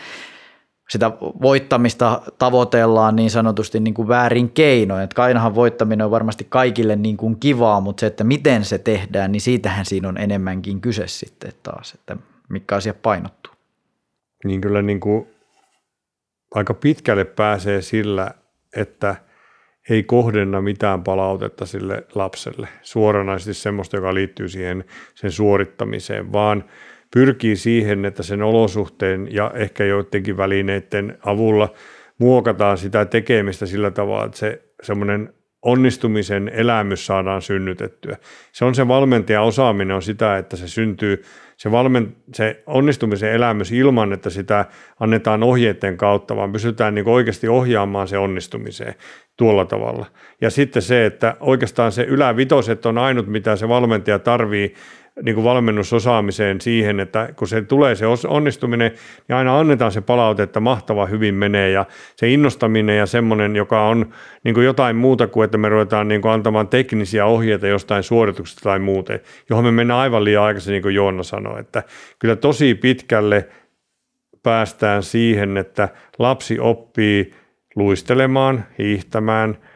sitä 0.91 1.11
voittamista 1.20 2.22
tavoitellaan 2.39 3.16
niin 3.16 3.30
sanotusti 3.30 3.80
niin 3.80 3.95
kuin 3.95 4.09
väärin 4.09 4.51
keinoin. 4.51 5.03
Että 5.03 5.22
ainahan 5.22 5.55
voittaminen 5.55 6.05
on 6.05 6.11
varmasti 6.11 6.47
kaikille 6.49 6.97
niin 6.97 7.16
kuin 7.16 7.41
kivaa, 7.41 7.80
mutta 7.80 8.01
se, 8.01 8.07
että 8.07 8.24
miten 8.24 8.64
se 8.64 8.78
tehdään, 8.78 9.32
niin 9.32 9.41
siitähän 9.41 9.84
siinä 9.84 10.09
on 10.09 10.18
enemmänkin 10.18 10.80
kyse 10.80 11.07
sitten 11.07 11.53
taas, 11.62 11.95
että 11.95 12.16
mikä 12.49 12.76
asia 12.76 12.95
painottuu. 12.95 13.53
Niin 14.45 14.61
kyllä 14.61 14.82
niin 14.82 15.01
kuin 15.01 15.26
aika 16.55 16.74
pitkälle 16.74 17.24
pääsee 17.24 17.82
sillä, 17.82 18.30
että 18.76 19.16
ei 19.91 20.03
kohdenna 20.03 20.61
mitään 20.61 21.05
palautetta 21.05 21.66
sille 21.66 22.07
lapselle, 22.14 22.68
suoranaisesti 22.82 23.55
semmoista, 23.55 23.97
joka 23.97 24.14
liittyy 24.14 24.49
siihen 24.49 24.84
sen 25.14 25.32
suorittamiseen, 25.32 26.32
vaan– 26.32 26.64
pyrkii 27.14 27.56
siihen, 27.56 28.04
että 28.04 28.22
sen 28.22 28.42
olosuhteen 28.42 29.28
ja 29.30 29.50
ehkä 29.54 29.84
joidenkin 29.84 30.36
välineiden 30.36 31.18
avulla 31.26 31.74
muokataan 32.18 32.78
sitä 32.78 33.04
tekemistä 33.04 33.66
sillä 33.66 33.90
tavalla, 33.90 34.24
että 34.24 34.38
se 34.38 34.62
semmoinen 34.82 35.34
onnistumisen 35.62 36.50
elämys 36.54 37.06
saadaan 37.06 37.42
synnytettyä. 37.42 38.16
Se 38.52 38.64
on 38.64 38.74
se 38.74 38.88
valmentajan 38.88 39.44
osaaminen 39.44 39.96
on 39.96 40.02
sitä, 40.02 40.38
että 40.38 40.56
se 40.56 40.68
syntyy 40.68 41.22
se, 41.56 41.70
valmen, 41.70 42.16
se 42.34 42.62
onnistumisen 42.66 43.32
elämys 43.32 43.72
ilman, 43.72 44.12
että 44.12 44.30
sitä 44.30 44.64
annetaan 45.00 45.42
ohjeiden 45.42 45.96
kautta, 45.96 46.36
vaan 46.36 46.52
pysytään 46.52 46.94
niin 46.94 47.09
oikeasti 47.09 47.48
ohjaamaan 47.48 48.09
se 48.09 48.18
onnistumiseen 48.18 48.94
tuolla 49.36 49.64
tavalla. 49.64 50.06
Ja 50.40 50.50
sitten 50.50 50.82
se, 50.82 51.06
että 51.06 51.36
oikeastaan 51.40 51.92
se 51.92 52.02
ylävitoset 52.02 52.86
on 52.86 52.98
ainut, 52.98 53.26
mitä 53.26 53.56
se 53.56 53.68
valmentaja 53.68 54.18
tarvii 54.18 54.74
niin 55.22 55.34
kuin 55.34 55.44
valmennusosaamiseen 55.44 56.60
siihen, 56.60 57.00
että 57.00 57.28
kun 57.36 57.48
se 57.48 57.62
tulee 57.62 57.94
se 57.94 58.04
onnistuminen, 58.28 58.90
niin 59.28 59.36
aina 59.36 59.58
annetaan 59.58 59.92
se 59.92 60.00
palaute, 60.00 60.42
että 60.42 60.60
mahtava 60.60 61.06
hyvin 61.06 61.34
menee 61.34 61.70
ja 61.70 61.86
se 62.16 62.28
innostaminen 62.28 62.98
ja 62.98 63.06
semmoinen, 63.06 63.56
joka 63.56 63.88
on 63.88 64.12
niin 64.44 64.54
kuin 64.54 64.64
jotain 64.64 64.96
muuta 64.96 65.26
kuin, 65.26 65.44
että 65.44 65.58
me 65.58 65.68
ruvetaan 65.68 66.08
niin 66.08 66.22
kuin 66.22 66.32
antamaan 66.32 66.68
teknisiä 66.68 67.26
ohjeita 67.26 67.66
jostain 67.66 68.02
suorituksesta 68.02 68.62
tai 68.62 68.78
muuten, 68.78 69.20
johon 69.50 69.64
me 69.64 69.72
mennään 69.72 70.00
aivan 70.00 70.24
liian 70.24 70.44
aikaisin, 70.44 70.72
niin 70.72 70.82
kuin 70.82 70.94
Joonna 70.94 71.22
sanoi, 71.22 71.60
että 71.60 71.82
kyllä 72.18 72.36
tosi 72.36 72.74
pitkälle 72.74 73.48
päästään 74.42 75.02
siihen, 75.02 75.56
että 75.56 75.88
lapsi 76.18 76.58
oppii 76.58 77.34
luistelemaan, 77.76 78.64
hiihtämään– 78.78 79.58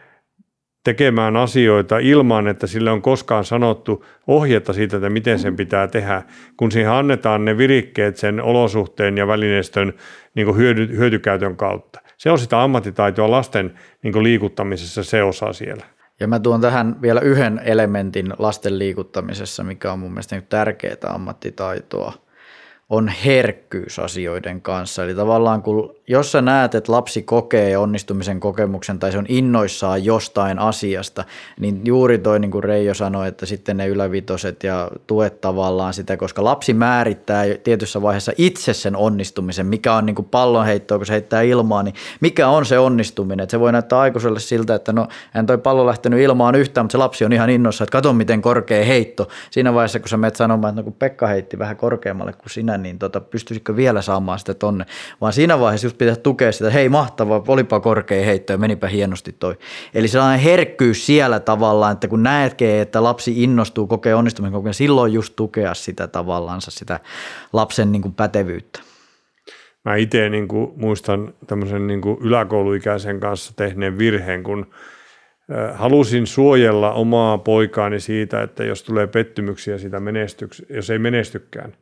tekemään 0.84 1.36
asioita 1.36 1.98
ilman, 1.98 2.48
että 2.48 2.66
sille 2.66 2.90
on 2.90 3.02
koskaan 3.02 3.44
sanottu 3.44 4.04
ohjetta 4.26 4.72
siitä, 4.72 4.96
että 4.96 5.10
miten 5.10 5.38
sen 5.38 5.56
pitää 5.56 5.88
tehdä, 5.88 6.22
kun 6.56 6.72
siihen 6.72 6.90
annetaan 6.90 7.44
ne 7.44 7.58
virikkeet 7.58 8.16
sen 8.16 8.42
olosuhteen 8.42 9.18
ja 9.18 9.26
välineistön 9.26 9.92
niin 10.34 10.56
hyödy, 10.56 10.96
hyötykäytön 10.96 11.56
kautta. 11.56 12.00
Se 12.18 12.30
on 12.30 12.38
sitä 12.38 12.62
ammattitaitoa 12.62 13.30
lasten 13.30 13.74
niin 14.02 14.22
liikuttamisessa 14.22 15.04
se 15.04 15.22
osa 15.22 15.52
siellä. 15.52 15.86
Ja 16.20 16.28
mä 16.28 16.40
tuon 16.40 16.60
tähän 16.60 17.02
vielä 17.02 17.20
yhden 17.20 17.60
elementin 17.64 18.34
lasten 18.38 18.78
liikuttamisessa, 18.78 19.64
mikä 19.64 19.92
on 19.92 19.98
mun 19.98 20.10
mielestä 20.10 20.42
tärkeää 20.48 20.96
ammattitaitoa– 21.14 22.12
on 22.92 23.08
herkkyys 23.08 23.98
asioiden 23.98 24.62
kanssa. 24.62 25.04
Eli 25.04 25.14
tavallaan 25.14 25.62
kun, 25.62 25.94
jos 26.08 26.32
sä 26.32 26.42
näet, 26.42 26.74
että 26.74 26.92
lapsi 26.92 27.22
kokee 27.22 27.76
onnistumisen 27.78 28.40
kokemuksen 28.40 28.98
tai 28.98 29.12
se 29.12 29.18
on 29.18 29.26
innoissaan 29.28 30.04
jostain 30.04 30.58
asiasta, 30.58 31.24
niin 31.60 31.80
juuri 31.84 32.18
toi 32.18 32.40
niin 32.40 32.50
kuin 32.50 32.64
Reijo 32.64 32.94
sanoi, 32.94 33.28
että 33.28 33.46
sitten 33.46 33.76
ne 33.76 33.88
ylävitoset 33.88 34.64
ja 34.64 34.90
tuet 35.06 35.40
tavallaan 35.40 35.94
sitä, 35.94 36.16
koska 36.16 36.44
lapsi 36.44 36.74
määrittää 36.74 37.44
tietyssä 37.64 38.02
vaiheessa 38.02 38.32
itse 38.38 38.74
sen 38.74 38.96
onnistumisen, 38.96 39.66
mikä 39.66 39.94
on 39.94 40.06
niin 40.06 40.16
kuin 40.16 40.28
pallonheittoa, 40.30 40.98
kun 40.98 41.06
se 41.06 41.12
heittää 41.12 41.42
ilmaa, 41.42 41.82
niin 41.82 41.94
mikä 42.20 42.48
on 42.48 42.66
se 42.66 42.78
onnistuminen. 42.78 43.42
Että 43.42 43.50
se 43.50 43.60
voi 43.60 43.72
näyttää 43.72 44.00
aikuiselle 44.00 44.40
siltä, 44.40 44.74
että 44.74 44.92
no 44.92 45.08
hän 45.30 45.46
toi 45.46 45.58
pallo 45.58 45.86
lähtenyt 45.86 46.20
ilmaan 46.20 46.54
yhtään, 46.54 46.84
mutta 46.84 46.92
se 46.92 46.98
lapsi 46.98 47.24
on 47.24 47.32
ihan 47.32 47.50
innossa, 47.50 47.84
että 47.84 47.92
kato 47.92 48.12
miten 48.12 48.42
korkea 48.42 48.84
heitto. 48.84 49.28
Siinä 49.50 49.74
vaiheessa, 49.74 50.00
kun 50.00 50.08
sä 50.08 50.16
menet 50.16 50.36
sanomaan, 50.36 50.72
että 50.72 50.80
no 50.80 50.84
kun 50.84 50.92
Pekka 50.92 51.26
heitti 51.26 51.58
vähän 51.58 51.76
korkeammalle 51.76 52.32
kuin 52.32 52.50
sinä, 52.50 52.81
niin 52.82 52.98
tota, 52.98 53.20
pystyisikö 53.20 53.76
vielä 53.76 54.02
saamaan 54.02 54.38
sitä 54.38 54.54
tonne. 54.54 54.84
Vaan 55.20 55.32
siinä 55.32 55.60
vaiheessa 55.60 55.86
just 55.86 55.98
pitää 55.98 56.16
tukea 56.16 56.52
sitä, 56.52 56.70
hei 56.70 56.88
mahtavaa, 56.88 57.44
olipa 57.48 57.80
korkea 57.80 58.24
heitto 58.24 58.52
ja 58.52 58.58
menipä 58.58 58.88
hienosti 58.88 59.32
toi. 59.38 59.58
Eli 59.94 60.08
sellainen 60.08 60.40
herkkyys 60.40 61.06
siellä 61.06 61.40
tavallaan, 61.40 61.92
että 61.92 62.08
kun 62.08 62.22
näetkee, 62.22 62.80
että 62.80 63.02
lapsi 63.02 63.42
innostuu, 63.42 63.86
kokee 63.86 64.14
onnistumisen 64.14 64.52
kokeen, 64.52 64.74
silloin 64.74 65.12
just 65.12 65.36
tukea 65.36 65.74
sitä 65.74 66.06
tavallaan 66.06 66.60
sitä 66.60 67.00
lapsen 67.52 67.92
niin 67.92 68.02
kuin 68.02 68.14
pätevyyttä. 68.14 68.80
Mä 69.84 69.96
itse 69.96 70.28
niin 70.28 70.48
muistan 70.76 71.34
tämmöisen 71.46 71.86
niin 71.86 72.00
kuin 72.00 72.18
yläkouluikäisen 72.20 73.20
kanssa 73.20 73.52
tehneen 73.56 73.98
virheen, 73.98 74.42
kun 74.42 74.66
halusin 75.74 76.26
suojella 76.26 76.92
omaa 76.92 77.38
poikaani 77.38 78.00
siitä, 78.00 78.42
että 78.42 78.64
jos 78.64 78.82
tulee 78.82 79.06
pettymyksiä 79.06 79.78
sitä 79.78 80.00
menestyks, 80.00 80.62
jos 80.70 80.90
ei 80.90 80.98
menestykään, 80.98 81.72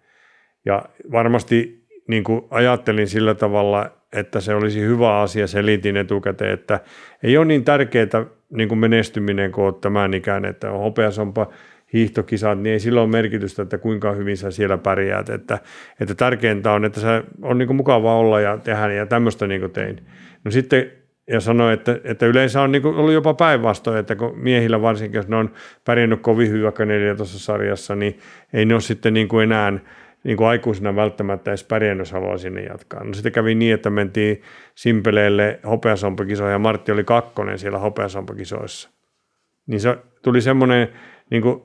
ja 0.65 0.85
varmasti 1.13 1.85
niin 2.09 2.25
kuin 2.25 2.45
ajattelin 2.51 3.09
sillä 3.09 3.35
tavalla, 3.35 3.91
että 4.13 4.41
se 4.41 4.55
olisi 4.55 4.81
hyvä 4.81 5.21
asia, 5.21 5.47
selitin 5.47 5.97
etukäteen, 5.97 6.53
että 6.53 6.81
ei 7.23 7.37
ole 7.37 7.45
niin 7.45 7.65
tärkeää 7.65 8.27
niin 8.51 8.69
kuin 8.69 8.79
menestyminen 8.79 9.53
kuin 9.53 9.75
tämän 9.75 10.15
ikään, 10.15 10.45
että 10.45 10.71
on 10.71 10.81
hopeasompa 10.81 11.47
hiihtokisat, 11.93 12.59
niin 12.59 12.73
ei 12.73 12.81
sillä 12.81 13.01
ole 13.01 13.11
merkitystä, 13.11 13.63
että 13.63 13.79
kuinka 13.79 14.13
hyvin 14.13 14.37
sä 14.37 14.51
siellä 14.51 14.79
pärjäät. 14.79 15.29
Että, 15.29 15.59
että 16.01 16.15
tärkeintä 16.15 16.73
on, 16.73 16.85
että 16.85 17.01
se 17.01 17.23
on 17.43 17.59
niin 17.59 17.67
kuin 17.67 17.77
mukava 17.77 18.17
olla 18.17 18.41
ja 18.41 18.59
tehdä 18.59 18.93
ja 18.93 19.07
tämmöistä 19.07 19.47
niin 19.47 19.61
kuin 19.61 19.73
tein. 19.73 20.01
No 20.45 20.51
sitten 20.51 20.93
ja 21.29 21.41
sanoi, 21.41 21.73
että, 21.73 22.01
että 22.05 22.27
yleensä 22.27 22.63
on 22.63 22.73
niin 22.73 22.83
kuin 22.83 22.97
ollut 22.97 23.13
jopa 23.13 23.35
päinvastoin, 23.35 23.99
että 23.99 24.17
kun 24.17 24.39
miehillä 24.39 24.83
varsinkin, 24.83 25.19
jos 25.19 25.29
ne 25.29 25.37
on 25.37 25.51
pärjännyt 25.85 26.21
kovin 26.21 26.51
hyvä 26.51 26.73
tuossa 27.17 27.39
sarjassa, 27.39 27.97
niin 27.97 28.19
ei 28.53 28.65
ne 28.65 28.75
ole 28.75 28.81
sitten 28.81 29.15
niin 29.15 29.29
kuin 29.29 29.43
enää– 29.43 29.73
niin 30.25 30.37
kuin 30.37 30.49
aikuisena 30.49 30.97
välttämättä 30.97 31.51
edes 31.51 31.65
pärjännyt, 31.65 32.01
jos 32.01 32.13
haluaa 32.13 32.39
sinne 32.39 32.63
jatkaa. 32.63 33.05
No 33.05 33.15
sitten 33.15 33.33
kävi 33.33 33.55
niin, 33.55 33.75
että 33.75 33.91
mentiin 33.91 34.43
Simpeleelle 34.75 35.61
hopeasompakisoihin 35.67 36.53
ja 36.53 36.59
Martti 36.59 36.93
oli 36.93 37.05
kakkonen 37.05 37.59
siellä 37.59 37.79
hopeasompakisoissa. 37.79 38.91
Niin 39.67 39.81
se 39.81 39.99
tuli 40.23 40.41
semmoinen 40.41 40.89
niin 41.31 41.43
kuin 41.43 41.63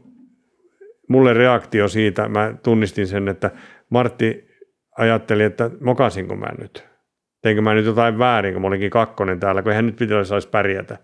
mulle 1.09 1.33
reaktio 1.33 1.87
siitä, 1.87 2.29
mä 2.29 2.53
tunnistin 2.63 3.07
sen, 3.07 3.27
että 3.27 3.51
Martti 3.89 4.47
ajatteli, 4.97 5.43
että 5.43 5.71
mokasinko 5.81 6.35
mä 6.35 6.49
nyt. 6.61 6.85
Teinkö 7.41 7.61
mä 7.61 7.73
nyt 7.73 7.85
jotain 7.85 8.19
väärin, 8.19 8.53
kun 8.53 8.61
mä 8.61 8.67
olinkin 8.67 8.89
kakkonen 8.89 9.39
täällä, 9.39 9.61
kun 9.61 9.71
eihän 9.71 9.85
nyt 9.85 9.95
pitäisi 9.95 10.29
saisi 10.29 10.49
pärjätä. 10.49 10.97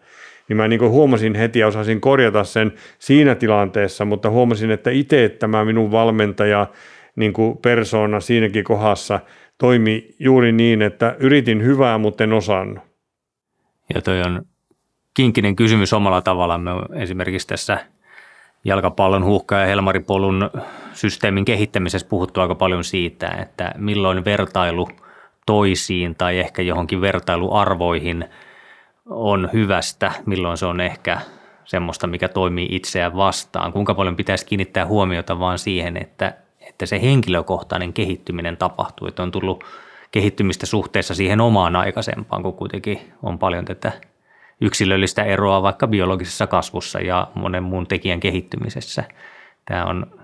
Niin 0.49 0.57
mä 0.57 0.67
niin 0.67 0.81
huomasin 0.81 1.35
heti 1.35 1.59
ja 1.59 1.67
osasin 1.67 2.01
korjata 2.01 2.43
sen 2.43 2.73
siinä 2.99 3.35
tilanteessa, 3.35 4.05
mutta 4.05 4.29
huomasin, 4.29 4.71
että 4.71 4.89
itse 4.89 5.29
tämä 5.39 5.65
minun 5.65 5.91
valmentaja 5.91 6.67
niin 7.15 7.33
kuin 7.33 7.57
persoona 7.57 8.19
siinäkin 8.19 8.63
kohdassa 8.63 9.19
toimi 9.57 10.15
juuri 10.19 10.51
niin, 10.51 10.81
että 10.81 11.15
yritin 11.19 11.63
hyvää, 11.63 11.97
mutta 11.97 12.23
en 12.23 12.33
osannut. 12.33 12.79
Ja 13.93 14.01
toi 14.01 14.21
on 14.21 14.41
kinkkinen 15.13 15.55
kysymys 15.55 15.93
omalla 15.93 16.21
tavalla. 16.21 16.57
Me 16.57 16.71
esimerkiksi 16.95 17.47
tässä 17.47 17.77
jalkapallon 18.63 19.25
huhka- 19.25 19.55
ja 19.55 19.65
helmaripolun 19.65 20.49
systeemin 20.93 21.45
kehittämisessä 21.45 22.07
puhuttu 22.07 22.41
aika 22.41 22.55
paljon 22.55 22.83
siitä, 22.83 23.27
että 23.27 23.71
milloin 23.77 24.25
vertailu 24.25 24.89
toisiin 25.45 26.15
tai 26.15 26.39
ehkä 26.39 26.61
johonkin 26.61 27.01
vertailuarvoihin 27.01 28.25
on 29.05 29.49
hyvästä, 29.53 30.11
milloin 30.25 30.57
se 30.57 30.65
on 30.65 30.81
ehkä 30.81 31.21
semmoista, 31.65 32.07
mikä 32.07 32.27
toimii 32.27 32.67
itseään 32.71 33.15
vastaan. 33.15 33.73
Kuinka 33.73 33.93
paljon 33.93 34.15
pitäisi 34.15 34.45
kiinnittää 34.45 34.85
huomiota 34.85 35.39
vaan 35.39 35.59
siihen, 35.59 35.97
että, 35.97 36.33
että 36.71 36.85
se 36.85 37.01
henkilökohtainen 37.01 37.93
kehittyminen 37.93 38.57
tapahtuu, 38.57 39.07
että 39.07 39.23
on 39.23 39.31
tullut 39.31 39.63
kehittymistä 40.11 40.65
suhteessa 40.65 41.15
siihen 41.15 41.41
omaan 41.41 41.75
aikaisempaan, 41.75 42.43
kun 42.43 42.53
kuitenkin 42.53 42.99
on 43.23 43.39
paljon 43.39 43.65
tätä 43.65 43.91
yksilöllistä 44.61 45.23
eroa 45.23 45.61
vaikka 45.61 45.87
biologisessa 45.87 46.47
kasvussa 46.47 46.99
ja 46.99 47.27
monen 47.35 47.63
muun 47.63 47.87
tekijän 47.87 48.19
kehittymisessä. 48.19 49.03
Tämä 49.65 49.85
on 49.85 50.21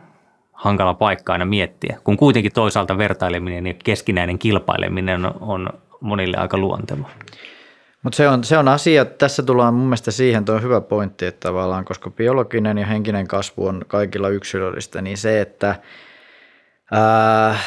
hankala 0.53 0.93
paikka 0.93 1.33
aina 1.33 1.45
miettiä, 1.45 1.97
kun 2.03 2.17
kuitenkin 2.17 2.53
toisaalta 2.53 2.97
vertaileminen 2.97 3.67
ja 3.67 3.73
keskinäinen 3.83 4.39
kilpaileminen 4.39 5.25
on 5.41 5.69
monille 6.01 6.37
aika 6.37 6.57
luonteva. 6.57 7.09
Mutta 8.03 8.17
se 8.17 8.27
on, 8.27 8.43
se 8.43 8.57
on 8.57 8.67
asia, 8.67 9.05
tässä 9.05 9.43
tullaan 9.43 9.73
mun 9.73 9.85
mielestä 9.85 10.11
siihen, 10.11 10.45
tuo 10.45 10.55
on 10.55 10.61
hyvä 10.61 10.81
pointti, 10.81 11.25
että 11.25 11.47
tavallaan 11.47 11.85
koska 11.85 12.09
biologinen 12.09 12.77
ja 12.77 12.85
henkinen 12.85 13.27
kasvu 13.27 13.67
on 13.67 13.81
kaikilla 13.87 14.29
yksilöllistä, 14.29 15.01
niin 15.01 15.17
se, 15.17 15.41
että 15.41 15.75
ää, 16.91 17.57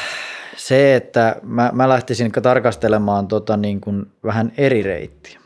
se, 0.55 0.95
että 0.95 1.35
mä, 1.43 1.69
mä 1.73 1.89
lähtisin 1.89 2.31
tarkastelemaan 2.31 3.27
tota 3.27 3.57
niin 3.57 3.81
kuin 3.81 4.05
vähän 4.23 4.51
eri 4.57 4.83
reittiä 4.83 5.41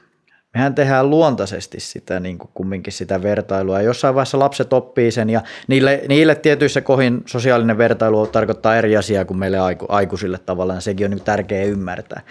mehän 0.56 0.76
tehdään 0.76 1.10
luontaisesti 1.10 1.80
sitä 1.80 2.20
niin 2.20 2.38
kuin 2.38 2.50
kumminkin 2.54 2.94
sitä 2.94 3.24
vertailua. 3.24 3.82
Jossain 3.82 4.16
vaiheessa 4.16 4.40
lapset 4.40 4.74
oppii 4.74 5.12
sen 5.12 5.30
ja 5.30 5.42
niille, 5.68 6.02
niille 6.08 6.36
tietyissä 6.36 6.82
kohin 6.82 7.24
sosiaalinen 7.26 7.78
vertailu 7.78 8.28
tarkoittaa 8.28 8.76
eri 8.76 8.98
asiaa 8.98 9.26
kuin 9.26 9.38
meille 9.38 9.60
aiku, 9.60 9.86
aikuisille 9.90 10.38
tavallaan. 10.38 10.82
Sekin 10.82 11.06
on 11.06 11.12
niin 11.12 11.24
tärkeää 11.24 11.64
ymmärtää. 11.64 12.22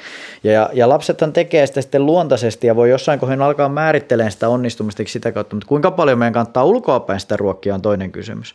Ja, 0.44 0.70
ja 0.72 0.88
lapsethan 0.88 1.32
tekee 1.32 1.66
sitä 1.66 1.80
sitten 1.82 2.06
luontaisesti 2.06 2.66
ja 2.66 2.76
voi 2.76 2.90
jossain 2.90 3.20
kohin 3.20 3.42
alkaa 3.42 3.68
määrittelemään 3.68 4.32
sitä 4.32 4.48
onnistumista 4.48 5.02
sitä 5.06 5.32
kautta, 5.32 5.56
mutta 5.56 5.68
kuinka 5.68 5.90
paljon 5.90 6.18
meidän 6.18 6.32
kannattaa 6.32 6.64
ulkoapäin 6.64 7.20
sitä 7.20 7.36
ruokkia 7.36 7.74
on 7.74 7.82
toinen 7.82 8.12
kysymys. 8.12 8.54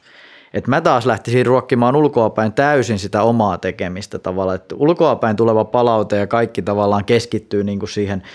Et 0.53 0.67
mä 0.67 0.81
taas 0.81 1.05
lähtisin 1.05 1.45
ruokkimaan 1.45 1.95
ulkoapäin 1.95 2.53
täysin 2.53 2.99
sitä 2.99 3.23
omaa 3.23 3.57
tekemistä 3.57 4.19
tavallaan, 4.19 4.55
että 4.55 4.75
ulkoapäin 4.75 5.35
tuleva 5.35 5.65
palaute 5.65 6.17
ja 6.17 6.27
kaikki 6.27 6.61
tavallaan 6.61 7.05
keskittyy 7.05 7.63
niin 7.63 7.79
kuin 7.79 7.89
siihen– 7.89 8.23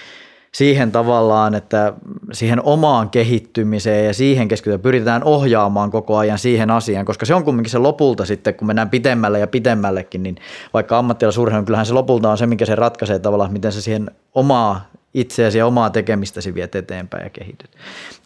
siihen 0.54 0.92
tavallaan, 0.92 1.54
että 1.54 1.92
siihen 2.32 2.62
omaan 2.62 3.10
kehittymiseen 3.10 4.06
ja 4.06 4.14
siihen 4.14 4.48
keskitytään, 4.48 4.80
pyritään 4.80 5.24
ohjaamaan 5.24 5.90
koko 5.90 6.16
ajan 6.16 6.38
siihen 6.38 6.70
asiaan, 6.70 7.04
koska 7.04 7.26
se 7.26 7.34
on 7.34 7.44
kumminkin 7.44 7.70
se 7.70 7.78
lopulta 7.78 8.26
sitten, 8.26 8.54
kun 8.54 8.66
mennään 8.66 8.90
pitemmälle 8.90 9.38
ja 9.38 9.46
pitemmällekkin, 9.46 10.22
niin 10.22 10.36
vaikka 10.74 10.98
ammattilaisurheilu, 10.98 11.64
kyllähän 11.64 11.86
se 11.86 11.92
lopulta 11.92 12.30
on 12.30 12.38
se, 12.38 12.46
mikä 12.46 12.66
se 12.66 12.74
ratkaisee 12.74 13.18
tavallaan, 13.18 13.52
miten 13.52 13.72
se 13.72 13.80
siihen 13.80 14.10
omaa 14.34 14.90
itseäsi 15.14 15.58
ja 15.58 15.66
omaa 15.66 15.90
tekemistäsi 15.90 16.54
viet 16.54 16.74
eteenpäin 16.74 17.24
ja 17.24 17.30
kehityt. 17.30 17.70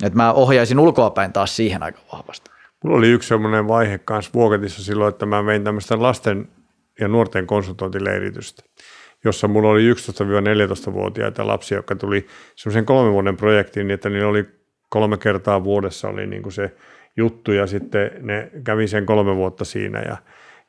Et 0.03 0.14
mä 0.14 0.32
ohjaisin 0.32 0.78
ulkoapäin 0.78 1.32
taas 1.32 1.57
siihen 1.57 1.82
aika 1.82 1.99
vahvasti. 2.12 2.47
Mulla 2.85 2.99
oli 2.99 3.11
yksi 3.11 3.29
semmoinen 3.29 3.68
vaihe 3.68 3.99
kanssa 3.99 4.33
Vuoketissa 4.35 4.85
silloin, 4.85 5.09
että 5.09 5.26
mä 5.26 5.47
vein 5.47 5.64
tämmöistä 5.64 6.03
lasten 6.03 6.49
ja 7.01 7.09
nuorten 7.09 7.47
konsultointileiritystä 7.47 8.62
jossa 9.24 9.49
mulla 9.49 9.68
oli 9.68 9.93
11-14-vuotiaita 9.93 11.47
lapsia, 11.47 11.79
jotka 11.79 11.97
tuli 11.97 12.26
semmoisen 12.57 12.85
kolmen 12.85 13.12
vuoden 13.12 13.37
projektiin, 13.37 13.87
niin 13.87 13.95
että 13.95 14.09
niillä 14.09 14.29
oli 14.29 14.47
kolme 14.89 15.16
kertaa 15.16 15.64
vuodessa 15.64 16.09
oli 16.09 16.26
niin 16.26 16.43
kuin 16.43 16.53
se 16.53 16.74
juttu 17.16 17.53
ja 17.53 17.66
sitten 17.66 18.11
ne 18.20 18.51
kävi 18.64 18.89
sen 18.89 19.07
kolme 19.07 19.37
vuotta 19.37 19.64
siinä 19.64 20.03
ja, 20.03 20.16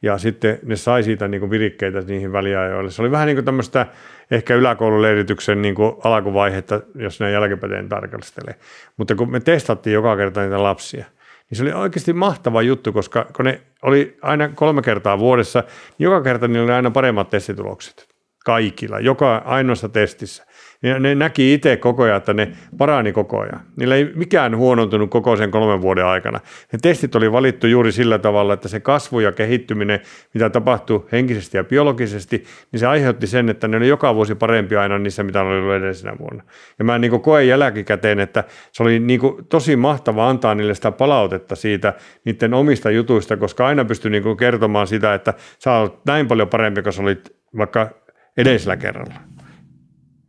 ja 0.02 0.18
sitten 0.18 0.60
ne 0.64 0.76
sai 0.76 1.04
siitä 1.04 1.28
niin 1.28 1.40
kuin 1.40 1.52
virikkeitä 1.52 2.02
niihin 2.02 2.32
väliajoille. 2.32 2.92
Se 2.92 3.02
oli 3.02 3.12
vähän 3.12 3.26
niin 3.28 3.36
kuin 3.36 3.46
tämmöistä 3.46 3.88
ehkä 4.32 4.56
yläkoululeirityksen 4.56 5.62
niin 5.62 5.76
kuin 5.76 5.96
alkuvaihetta, 6.04 6.82
jos 6.96 7.20
ne 7.20 7.32
jälkipäteen 7.32 7.90
tarkastelee. 7.90 8.56
Mutta 8.98 9.16
kun 9.16 9.32
me 9.32 9.40
testattiin 9.40 9.94
joka 9.94 10.18
kerta 10.18 10.42
niitä 10.42 10.64
lapsia, 10.64 11.06
niin 11.50 11.58
se 11.58 11.64
oli 11.64 11.74
oikeasti 11.74 12.14
mahtava 12.14 12.62
juttu, 12.62 12.94
koska 12.94 13.26
kun 13.36 13.46
ne 13.46 13.62
oli 13.82 14.18
aina 14.22 14.50
kolme 14.50 14.82
kertaa 14.82 15.20
vuodessa, 15.20 15.60
niin 15.98 16.06
joka 16.06 16.22
kerta 16.22 16.48
niillä 16.48 16.64
oli 16.64 16.74
aina 16.74 16.92
paremmat 16.92 17.30
testitulokset 17.30 18.08
kaikilla, 18.46 19.00
joka 19.00 19.38
ainoassa 19.46 19.90
testissä. 19.90 20.46
Ja 20.84 21.00
ne 21.00 21.16
näki 21.16 21.54
itse 21.54 21.78
koko 21.78 22.04
ajan, 22.04 22.18
että 22.18 22.34
ne 22.34 22.52
parani 22.78 23.12
koko 23.12 23.40
ajan. 23.40 23.62
Niillä 23.76 23.96
ei 23.96 24.12
mikään 24.16 24.58
huonontunut 24.58 25.10
koko 25.10 25.36
sen 25.36 25.52
kolmen 25.52 25.82
vuoden 25.82 26.06
aikana. 26.06 26.40
Ne 26.72 26.80
testit 26.82 27.16
oli 27.16 27.32
valittu 27.32 27.68
juuri 27.68 27.92
sillä 27.92 28.20
tavalla, 28.20 28.54
että 28.54 28.68
se 28.68 28.80
kasvu 28.80 29.20
ja 29.20 29.32
kehittyminen, 29.32 30.00
mitä 30.34 30.50
tapahtui 30.50 31.06
henkisesti 31.12 31.58
ja 31.58 31.64
biologisesti, 31.64 32.44
niin 32.72 32.80
se 32.80 32.88
aiheutti 32.88 33.28
sen, 33.28 33.50
että 33.50 33.68
ne 33.68 33.78
oli 33.78 33.88
joka 33.88 34.16
vuosi 34.16 34.36
parempi 34.36 34.76
aina 34.76 35.00
niissä, 35.00 35.24
mitä 35.24 35.42
oli 35.42 35.58
ollut 35.58 35.74
edellisenä 35.74 36.18
vuonna. 36.20 36.44
Ja 36.80 36.86
mä 36.86 37.00
niin 37.00 37.22
koen 37.22 37.48
jälkikäteen, 37.48 38.20
että 38.20 38.44
se 38.72 38.84
oli 38.84 39.00
niin 39.00 39.22
tosi 39.50 39.76
mahtava 39.76 40.30
antaa 40.30 40.56
niille 40.56 40.76
sitä 40.76 40.92
palautetta 40.92 41.56
siitä 41.56 41.94
niiden 42.26 42.54
omista 42.54 42.92
jutuista, 42.92 43.38
koska 43.38 43.68
aina 43.68 43.86
pystyi 43.86 44.12
niin 44.12 44.38
kertomaan 44.38 44.88
sitä, 44.88 45.14
että 45.14 45.34
sä 45.60 45.74
olet 45.74 45.94
näin 46.06 46.28
paljon 46.28 46.48
parempi, 46.48 46.82
kun 46.82 46.94
sä 46.94 47.02
olit 47.02 47.36
vaikka 47.58 47.90
edellisellä 48.38 48.78
kerralla. 48.78 49.29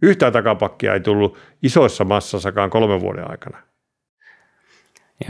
Yhtään 0.02 0.32
takapakkia 0.32 0.94
ei 0.94 1.00
tullut 1.00 1.38
isoissa 1.62 2.04
massassakaan 2.04 2.70
kolmen 2.70 3.00
vuoden 3.00 3.30
aikana. 3.30 3.58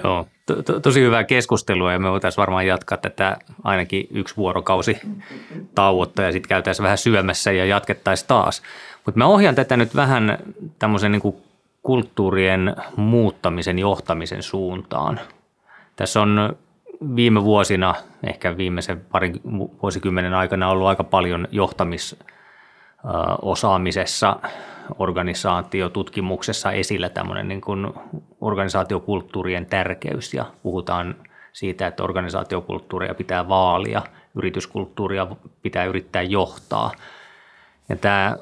Joo, 0.04 0.26
to, 0.46 0.62
to, 0.62 0.80
tosi 0.80 1.00
hyvää 1.00 1.24
keskustelua 1.24 1.92
ja 1.92 1.98
me 1.98 2.10
voitaisiin 2.10 2.42
varmaan 2.42 2.66
jatkaa 2.66 2.98
tätä 2.98 3.36
ainakin 3.64 4.06
yksi 4.10 4.36
vuorokausi 4.36 4.98
tauotta 5.74 6.22
ja 6.22 6.32
sitten 6.32 6.48
käytäisiin 6.48 6.84
vähän 6.84 6.98
syömässä 6.98 7.52
ja 7.52 7.64
jatkettaisiin 7.64 8.28
taas. 8.28 8.62
Mutta 9.06 9.18
mä 9.18 9.26
ohjaan 9.26 9.54
tätä 9.54 9.76
nyt 9.76 9.96
vähän 9.96 10.38
tämmöisen 10.78 11.12
niin 11.12 11.34
kulttuurien 11.82 12.76
muuttamisen 12.96 13.78
johtamisen 13.78 14.42
suuntaan. 14.42 15.20
Tässä 15.96 16.20
on 16.22 16.56
viime 17.16 17.44
vuosina, 17.44 17.94
ehkä 18.26 18.56
viimeisen 18.56 19.00
parin 19.00 19.40
vuosikymmenen 19.82 20.34
aikana 20.34 20.70
ollut 20.70 20.88
aika 20.88 21.04
paljon 21.04 21.48
johtamis- 21.50 22.24
osaamisessa, 23.42 24.36
organisaatiotutkimuksessa 24.98 26.72
esillä 26.72 27.08
tämmöinen 27.08 27.48
niin 27.48 27.60
kuin 27.60 27.92
organisaatiokulttuurien 28.40 29.66
tärkeys 29.66 30.34
ja 30.34 30.44
puhutaan 30.62 31.14
siitä, 31.52 31.86
että 31.86 32.02
organisaatiokulttuuria 32.02 33.14
pitää 33.14 33.48
vaalia, 33.48 34.02
yrityskulttuuria 34.34 35.26
pitää 35.62 35.84
yrittää 35.84 36.22
johtaa. 36.22 36.92
Ja 37.88 37.96
tämä 37.96 38.36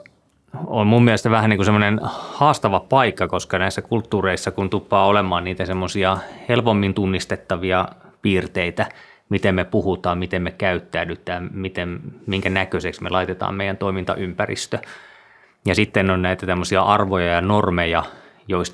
on 0.67 0.87
mun 0.87 1.05
mielestä 1.05 1.31
vähän 1.31 1.51
niin 1.51 1.59
kuin 1.59 1.65
semmoinen 1.65 2.01
haastava 2.03 2.81
paikka, 2.81 3.29
koska 3.29 3.59
näissä 3.59 3.83
kulttuureissa, 3.83 4.51
kun 4.51 4.71
tuppaa 4.71 5.07
olemaan 5.07 5.45
niitä 5.45 5.65
semmoisia 5.65 6.19
helpommin 6.49 6.95
tunnistettavia 6.95 7.89
piirteitä, 8.23 8.87
miten 9.29 9.55
me 9.55 9.65
puhutaan, 9.65 10.19
miten 10.19 10.43
me 10.43 10.51
käyttäydytään, 10.51 11.51
miten, 11.53 12.01
minkä 12.27 12.51
näköiseksi 12.51 13.03
me 13.03 13.11
laitetaan 13.11 13.55
meidän 13.55 13.77
toimintaympäristö. 13.77 14.79
Ja 15.67 15.75
sitten 15.75 16.11
on 16.11 16.23
näitä 16.23 16.47
tämmöisiä 16.47 16.83
arvoja 16.83 17.27
ja 17.27 17.41
normeja, 17.41 18.03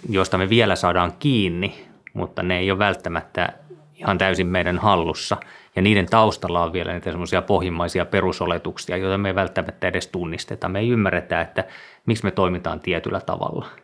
joista 0.08 0.38
me 0.38 0.48
vielä 0.48 0.76
saadaan 0.76 1.12
kiinni, 1.18 1.86
mutta 2.12 2.42
ne 2.42 2.58
ei 2.58 2.70
ole 2.70 2.78
välttämättä 2.78 3.48
ihan 3.94 4.18
täysin 4.18 4.46
meidän 4.46 4.78
hallussa. 4.78 5.36
Ja 5.76 5.82
niiden 5.82 6.06
taustalla 6.06 6.62
on 6.62 6.72
vielä 6.72 6.92
niitä 6.92 7.10
semmoisia 7.10 7.42
pohjimmaisia 7.42 8.06
perusoletuksia, 8.06 8.96
joita 8.96 9.18
me 9.18 9.28
ei 9.28 9.34
välttämättä 9.34 9.88
edes 9.88 10.06
tunnisteta. 10.06 10.68
Me 10.68 10.78
ei 10.78 10.88
ymmärretä, 10.88 11.40
että 11.40 11.64
miksi 12.06 12.24
me 12.24 12.30
toimitaan 12.30 12.80
tietyllä 12.80 13.20
tavalla– 13.20 13.66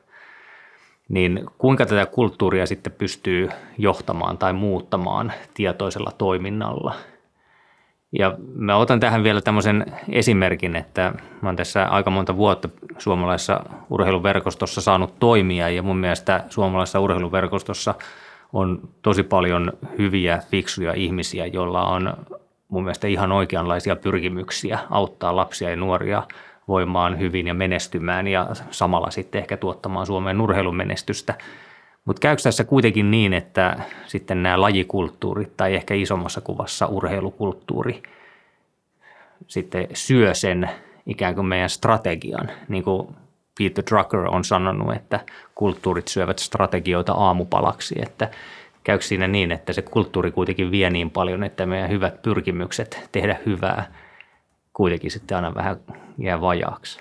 niin 1.11 1.46
kuinka 1.58 1.86
tätä 1.86 2.06
kulttuuria 2.06 2.66
sitten 2.66 2.92
pystyy 2.92 3.48
johtamaan 3.78 4.38
tai 4.38 4.52
muuttamaan 4.52 5.32
tietoisella 5.54 6.12
toiminnalla. 6.18 6.94
Ja 8.18 8.34
mä 8.54 8.76
otan 8.76 9.00
tähän 9.00 9.22
vielä 9.24 9.40
tämmöisen 9.40 9.86
esimerkin, 10.08 10.76
että 10.76 11.12
mä 11.42 11.48
oon 11.48 11.56
tässä 11.56 11.86
aika 11.86 12.11
monta 12.11 12.36
vuotta 12.36 12.68
suomalaisessa 12.98 13.61
urheiluverkostossa 13.90 14.80
saanut 14.80 15.18
toimia 15.18 15.68
ja 15.68 15.82
mun 15.82 15.96
mielestä 15.96 16.44
suomalaisessa 16.48 17.00
urheiluverkostossa 17.00 17.94
on 18.52 18.88
tosi 19.02 19.22
paljon 19.22 19.72
hyviä, 19.98 20.42
fiksuja 20.50 20.92
ihmisiä, 20.92 21.46
joilla 21.46 21.84
on 21.84 22.12
mun 22.68 22.84
mielestä 22.84 23.08
ihan 23.08 23.32
oikeanlaisia 23.32 23.96
pyrkimyksiä 23.96 24.78
auttaa 24.90 25.36
lapsia 25.36 25.70
ja 25.70 25.76
nuoria 25.76 26.22
voimaan 26.70 27.18
hyvin 27.18 27.46
ja 27.46 27.54
menestymään 27.54 28.26
ja 28.26 28.46
samalla 28.70 29.10
sitten 29.10 29.38
ehkä 29.38 29.56
tuottamaan 29.56 30.06
Suomeen 30.06 30.40
urheilumenestystä. 30.40 31.34
Mutta 32.04 32.20
käykö 32.20 32.42
tässä 32.42 32.64
kuitenkin 32.64 33.10
niin, 33.10 33.32
että 33.32 33.76
sitten 34.06 34.42
nämä 34.42 34.60
lajikulttuurit 34.60 35.56
tai 35.56 35.74
ehkä 35.74 35.94
isommassa 35.94 36.40
kuvassa 36.40 36.86
urheilukulttuuri 36.86 38.02
sitten 39.46 39.88
syö 39.94 40.34
sen 40.34 40.70
ikään 41.06 41.34
kuin 41.34 41.46
meidän 41.46 41.70
strategian, 41.70 42.50
niin 42.68 42.84
kuin 42.84 43.08
Peter 43.58 43.84
Drucker 43.90 44.20
on 44.20 44.44
sanonut, 44.44 44.96
että 44.96 45.20
kulttuurit 45.54 46.08
syövät 46.08 46.38
strategioita 46.38 47.12
aamupalaksi, 47.12 47.94
että 48.02 48.30
käykö 48.84 49.04
siinä 49.04 49.28
niin, 49.28 49.52
että 49.52 49.72
se 49.72 49.82
kulttuuri 49.82 50.30
kuitenkin 50.30 50.70
vie 50.70 50.90
niin 50.90 51.10
paljon, 51.10 51.44
että 51.44 51.66
meidän 51.66 51.90
hyvät 51.90 52.22
pyrkimykset 52.22 53.08
tehdä 53.12 53.36
hyvää 53.46 53.92
kuitenkin 54.80 55.10
sitten 55.10 55.36
aina 55.36 55.54
vähän 55.54 55.76
jää 56.18 56.40
vajaaksi? 56.40 57.00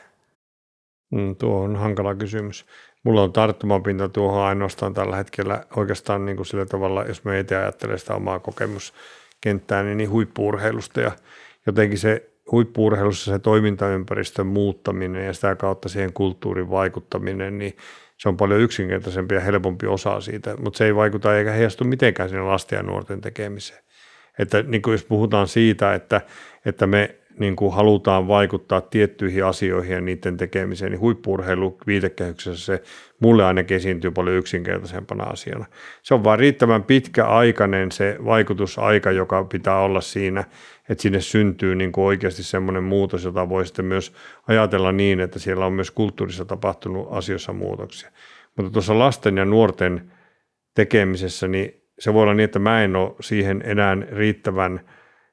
Mm, 1.11 1.35
tuo 1.35 1.61
on 1.61 1.75
hankala 1.75 2.15
kysymys. 2.15 2.65
Mulla 3.03 3.21
on 3.21 3.33
tarttumapinta 3.33 4.09
tuohon 4.09 4.43
ainoastaan 4.43 4.93
tällä 4.93 5.15
hetkellä 5.15 5.63
oikeastaan 5.75 6.25
niin 6.25 6.35
kuin 6.35 6.45
sillä 6.45 6.65
tavalla, 6.65 7.03
jos 7.03 7.23
me 7.23 7.39
itse 7.39 7.55
ajattelee 7.55 7.97
sitä 7.97 8.15
omaa 8.15 8.39
kokemuskenttää, 8.39 9.83
niin, 9.83 9.97
niin 9.97 10.09
huippuurheilusta 10.09 11.01
ja 11.01 11.11
jotenkin 11.65 11.97
se 11.97 12.29
huippuurheilussa 12.51 13.31
se 13.31 13.39
toimintaympäristön 13.39 14.47
muuttaminen 14.47 15.25
ja 15.25 15.33
sitä 15.33 15.55
kautta 15.55 15.89
siihen 15.89 16.13
kulttuurin 16.13 16.69
vaikuttaminen, 16.69 17.57
niin 17.57 17.77
se 18.17 18.29
on 18.29 18.37
paljon 18.37 18.59
yksinkertaisempi 18.59 19.35
ja 19.35 19.41
helpompi 19.41 19.87
osa 19.87 20.21
siitä, 20.21 20.55
mutta 20.57 20.77
se 20.77 20.85
ei 20.85 20.95
vaikuta 20.95 21.37
eikä 21.37 21.51
heijastu 21.51 21.83
mitenkään 21.83 22.29
sinne 22.29 22.41
lasten 22.41 22.77
ja 22.77 22.83
nuorten 22.83 23.21
tekemiseen. 23.21 23.83
Että 24.39 24.61
niin 24.61 24.81
kuin 24.81 24.91
jos 24.91 25.03
puhutaan 25.03 25.47
siitä, 25.47 25.93
että, 25.93 26.21
että 26.65 26.87
me 26.87 27.18
niin 27.39 27.55
kuin 27.55 27.73
halutaan 27.73 28.27
vaikuttaa 28.27 28.81
tiettyihin 28.81 29.45
asioihin 29.45 29.93
ja 29.93 30.01
niiden 30.01 30.37
tekemiseen, 30.37 30.91
niin 30.91 30.99
huippuurheilu 30.99 31.77
viitekehyksessä 31.87 32.65
se 32.65 32.83
mulle 33.19 33.45
ainakin 33.45 33.77
esiintyy 33.77 34.11
paljon 34.11 34.35
yksinkertaisempana 34.35 35.23
asiana. 35.23 35.65
Se 36.03 36.13
on 36.13 36.23
vain 36.23 36.39
riittävän 36.39 36.83
pitkäaikainen 36.83 37.91
se 37.91 38.17
vaikutusaika, 38.25 39.11
joka 39.11 39.43
pitää 39.43 39.79
olla 39.79 40.01
siinä, 40.01 40.43
että 40.89 41.01
sinne 41.01 41.21
syntyy 41.21 41.75
niin 41.75 41.91
kuin 41.91 42.05
oikeasti 42.05 42.43
semmoinen 42.43 42.83
muutos, 42.83 43.23
jota 43.23 43.49
voi 43.49 43.65
sitten 43.65 43.85
myös 43.85 44.13
ajatella 44.47 44.91
niin, 44.91 45.19
että 45.19 45.39
siellä 45.39 45.65
on 45.65 45.73
myös 45.73 45.91
kulttuurissa 45.91 46.45
tapahtunut 46.45 47.07
asioissa 47.11 47.53
muutoksia. 47.53 48.11
Mutta 48.57 48.71
tuossa 48.71 48.99
lasten 48.99 49.37
ja 49.37 49.45
nuorten 49.45 50.11
tekemisessä, 50.75 51.47
niin 51.47 51.81
se 51.99 52.13
voi 52.13 52.23
olla 52.23 52.33
niin, 52.33 52.45
että 52.45 52.59
mä 52.59 52.83
en 52.83 52.95
ole 52.95 53.15
siihen 53.21 53.61
enää 53.65 53.97
riittävän 54.11 54.79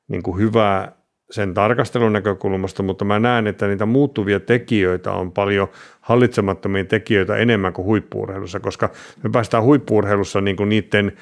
niin 0.08 0.22
kuin 0.22 0.38
hyvää 0.38 1.05
sen 1.30 1.54
tarkastelun 1.54 2.12
näkökulmasta, 2.12 2.82
mutta 2.82 3.04
mä 3.04 3.18
näen, 3.18 3.46
että 3.46 3.66
niitä 3.66 3.86
muuttuvia 3.86 4.40
tekijöitä 4.40 5.12
on 5.12 5.32
paljon 5.32 5.68
hallitsemattomia 6.00 6.84
tekijöitä 6.84 7.36
enemmän 7.36 7.72
kuin 7.72 7.86
huippuurheilussa, 7.86 8.60
koska 8.60 8.90
me 9.22 9.30
päästään 9.30 9.62
huippuurheilussa 9.62 10.40
niin 10.40 10.56
kuin 10.56 10.68
niiden 10.68 11.12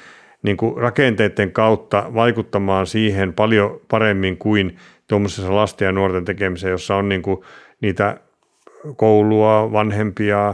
niin 0.43 0.57
kuin 0.57 0.77
rakenteiden 0.77 1.51
kautta 1.51 2.11
vaikuttamaan 2.13 2.87
siihen 2.87 3.33
paljon 3.33 3.81
paremmin 3.87 4.37
kuin 4.37 4.77
tuommoisessa 5.07 5.55
lasten 5.55 5.85
ja 5.85 5.91
nuorten 5.91 6.25
tekemiseen, 6.25 6.71
jossa 6.71 6.95
on 6.95 7.09
niin 7.09 7.21
kuin 7.21 7.41
niitä 7.81 8.17
koulua, 8.95 9.71
vanhempia, 9.71 10.53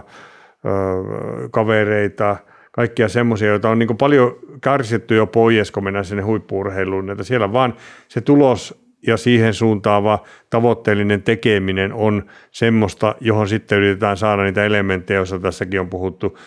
kavereita, 1.51 2.37
kaikkia 2.71 3.07
semmoisia, 3.07 3.47
joita 3.47 3.69
on 3.69 3.79
niin 3.79 3.97
paljon 3.97 4.35
kärsitty 4.61 5.15
jo 5.15 5.27
pois, 5.27 5.71
kun 5.71 5.83
mennään 5.83 6.05
sinne 6.05 6.23
huippuurheiluun, 6.23 7.09
että 7.09 7.23
siellä 7.23 7.53
vaan 7.53 7.73
se 8.07 8.21
tulos 8.21 8.81
ja 9.07 9.17
siihen 9.17 9.53
suuntaava 9.53 10.23
tavoitteellinen 10.49 11.23
tekeminen 11.23 11.93
on 11.93 12.29
semmoista, 12.51 13.15
johon 13.21 13.47
sitten 13.47 13.77
yritetään 13.77 14.17
saada 14.17 14.43
niitä 14.43 14.65
elementtejä, 14.65 15.17
joissa 15.17 15.39
tässäkin 15.39 15.79
on 15.79 15.89
puhuttu. 15.89 16.37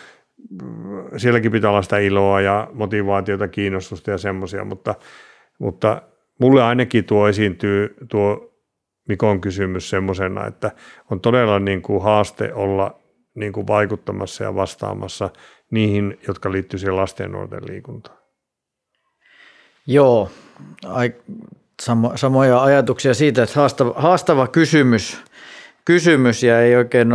Sielläkin 1.17 1.51
pitää 1.51 1.69
olla 1.69 1.81
sitä 1.81 1.97
iloa 1.97 2.41
ja 2.41 2.67
motivaatiota, 2.73 3.47
kiinnostusta 3.47 4.11
ja 4.11 4.17
semmoisia, 4.17 4.65
mutta, 4.65 4.95
mutta 5.59 6.01
mulle 6.39 6.63
ainakin 6.63 7.05
tuo 7.05 7.27
esiintyy 7.27 7.95
tuo 8.09 8.51
Mikon 9.07 9.41
kysymys 9.41 9.89
semmoisena, 9.89 10.47
että 10.47 10.71
on 11.11 11.21
todella 11.21 11.59
niin 11.59 11.81
kuin 11.81 12.03
haaste 12.03 12.53
olla 12.53 12.99
niin 13.35 13.53
kuin 13.53 13.67
vaikuttamassa 13.67 14.43
ja 14.43 14.55
vastaamassa 14.55 15.29
niihin, 15.71 16.19
jotka 16.27 16.51
liittyy 16.51 16.79
siihen 16.79 16.95
lasten 16.95 17.23
ja 17.23 17.29
nuorten 17.29 17.63
liikuntaan. 17.67 18.17
Joo, 19.87 20.29
samo, 21.81 22.11
samoja 22.15 22.63
ajatuksia 22.63 23.13
siitä, 23.13 23.43
että 23.43 23.59
haastava, 23.59 23.93
haastava 23.95 24.47
kysymys, 24.47 25.21
kysymys 25.85 26.43
ja 26.43 26.61
ei 26.61 26.75
oikein 26.75 27.07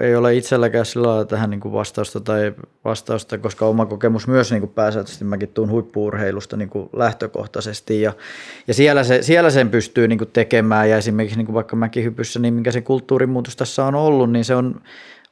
ei 0.00 0.16
ole 0.16 0.34
itselläkään 0.34 0.86
sillä 0.86 1.08
lailla 1.08 1.24
tähän 1.24 1.50
niin 1.50 1.60
kuin 1.60 1.72
vastausta 1.72 2.20
tai 2.20 2.52
vastausta, 2.84 3.38
koska 3.38 3.66
oma 3.66 3.86
kokemus 3.86 4.28
myös 4.28 4.50
niin 4.50 4.60
kuin 4.60 4.72
pääsääntöisesti 4.72 5.24
mäkin 5.24 5.48
tuun 5.48 5.70
huippuurheilusta 5.70 6.56
niin 6.56 6.68
kuin 6.68 6.88
lähtökohtaisesti 6.92 8.02
ja, 8.02 8.12
ja 8.66 8.74
siellä, 8.74 9.04
se, 9.04 9.22
siellä 9.22 9.50
sen 9.50 9.70
pystyy 9.70 10.08
niin 10.08 10.18
kuin 10.18 10.30
tekemään 10.32 10.90
ja 10.90 10.96
esimerkiksi 10.96 11.36
niin 11.36 11.46
kuin 11.46 11.54
vaikka 11.54 11.76
mäkihypyssä, 11.76 12.38
niin 12.38 12.54
mikä 12.54 12.72
se 12.72 12.80
kulttuurimuutos 12.80 13.56
tässä 13.56 13.84
on 13.84 13.94
ollut, 13.94 14.32
niin 14.32 14.44
se 14.44 14.54
on 14.54 14.80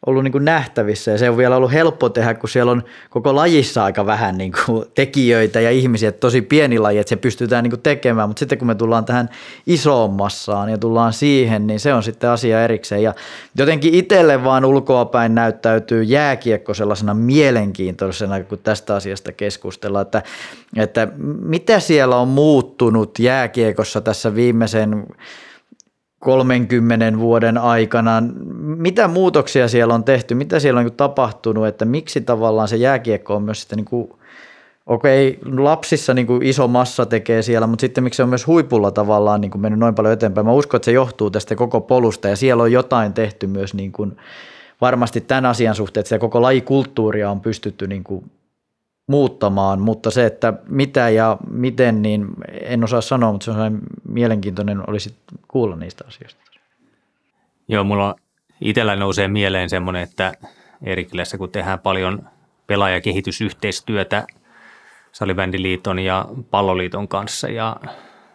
ollut 0.06 0.24
niin 0.24 0.32
kuin 0.32 0.44
nähtävissä 0.44 1.10
ja 1.10 1.18
se 1.18 1.30
on 1.30 1.36
vielä 1.36 1.56
ollut 1.56 1.72
helppo 1.72 2.08
tehdä, 2.08 2.34
kun 2.34 2.48
siellä 2.48 2.72
on 2.72 2.82
koko 3.10 3.34
lajissa 3.34 3.84
aika 3.84 4.06
vähän 4.06 4.38
niin 4.38 4.52
kuin 4.66 4.84
tekijöitä 4.94 5.60
ja 5.60 5.70
ihmisiä, 5.70 6.08
että 6.08 6.20
tosi 6.20 6.42
pieni 6.42 6.78
laji, 6.78 6.98
että 6.98 7.08
se 7.08 7.16
pystytään 7.16 7.64
niin 7.64 7.70
kuin 7.70 7.82
tekemään, 7.82 8.28
mutta 8.28 8.40
sitten 8.40 8.58
kun 8.58 8.66
me 8.66 8.74
tullaan 8.74 9.04
tähän 9.04 9.28
isoon 9.66 10.10
massaan 10.10 10.68
ja 10.68 10.78
tullaan 10.78 11.12
siihen, 11.12 11.66
niin 11.66 11.80
se 11.80 11.94
on 11.94 12.02
sitten 12.02 12.30
asia 12.30 12.64
erikseen. 12.64 13.02
Ja 13.02 13.14
jotenkin 13.58 13.94
itselle 13.94 14.44
vaan 14.44 14.64
ulkoapäin 14.64 15.34
näyttäytyy 15.34 16.02
jääkiekko 16.02 16.74
sellaisena 16.74 17.14
mielenkiintoisena, 17.14 18.42
kun 18.42 18.58
tästä 18.58 18.94
asiasta 18.94 19.32
keskustellaan, 19.32 20.02
että, 20.02 20.22
että 20.76 21.08
mitä 21.42 21.80
siellä 21.80 22.16
on 22.16 22.28
muuttunut 22.28 23.18
jääkiekossa 23.18 24.00
tässä 24.00 24.34
viimeisen 24.34 25.06
30 26.24 27.18
vuoden 27.18 27.58
aikana. 27.58 28.22
Mitä 28.60 29.08
muutoksia 29.08 29.68
siellä 29.68 29.94
on 29.94 30.04
tehty, 30.04 30.34
mitä 30.34 30.60
siellä 30.60 30.78
on 30.78 30.86
niin 30.86 30.96
tapahtunut, 30.96 31.66
että 31.66 31.84
miksi 31.84 32.20
tavallaan 32.20 32.68
se 32.68 32.76
jääkiekko 32.76 33.34
on 33.36 33.42
myös 33.42 33.60
sitten 33.60 33.76
niin 33.76 33.84
kuin, 33.84 34.12
okei, 34.86 35.38
lapsissa 35.44 36.14
niin 36.14 36.26
kuin 36.26 36.42
iso 36.42 36.68
massa 36.68 37.06
tekee 37.06 37.42
siellä, 37.42 37.66
mutta 37.66 37.80
sitten 37.80 38.04
miksi 38.04 38.16
se 38.16 38.22
on 38.22 38.28
myös 38.28 38.46
huipulla 38.46 38.90
tavallaan 38.90 39.40
niin 39.40 39.50
kuin 39.50 39.62
mennyt 39.62 39.80
noin 39.80 39.94
paljon 39.94 40.12
eteenpäin. 40.14 40.46
Mä 40.46 40.52
uskon, 40.52 40.78
että 40.78 40.84
se 40.84 40.92
johtuu 40.92 41.30
tästä 41.30 41.54
koko 41.54 41.80
polusta 41.80 42.28
ja 42.28 42.36
siellä 42.36 42.62
on 42.62 42.72
jotain 42.72 43.12
tehty 43.12 43.46
myös 43.46 43.74
niin 43.74 43.92
kuin, 43.92 44.16
varmasti 44.80 45.20
tämän 45.20 45.46
asian 45.46 45.74
suhteen, 45.74 46.02
että 46.02 46.18
koko 46.18 46.42
lajikulttuuria 46.42 47.30
on 47.30 47.40
pystytty 47.40 47.86
niin 47.86 48.04
kuin 48.04 48.30
muuttamaan, 49.06 49.80
mutta 49.80 50.10
se, 50.10 50.26
että 50.26 50.52
mitä 50.68 51.08
ja 51.08 51.36
miten, 51.50 52.02
niin 52.02 52.26
en 52.62 52.84
osaa 52.84 53.00
sanoa, 53.00 53.32
mutta 53.32 53.44
se 53.44 53.50
on 53.50 53.80
mielenkiintoinen 54.08 54.90
olisi 54.90 55.14
kuulla 55.48 55.76
niistä 55.76 56.04
asioista. 56.08 56.40
Joo, 57.68 57.84
mulla 57.84 58.16
itsellä 58.60 58.96
nousee 58.96 59.28
mieleen 59.28 59.70
semmoinen, 59.70 60.02
että 60.02 60.32
Erikilässä 60.82 61.38
kun 61.38 61.50
tehdään 61.50 61.78
paljon 61.78 62.22
pelaajakehitysyhteistyötä 62.66 64.26
Salibändiliiton 65.12 65.98
ja 65.98 66.26
Palloliiton 66.50 67.08
kanssa 67.08 67.48
ja 67.48 67.76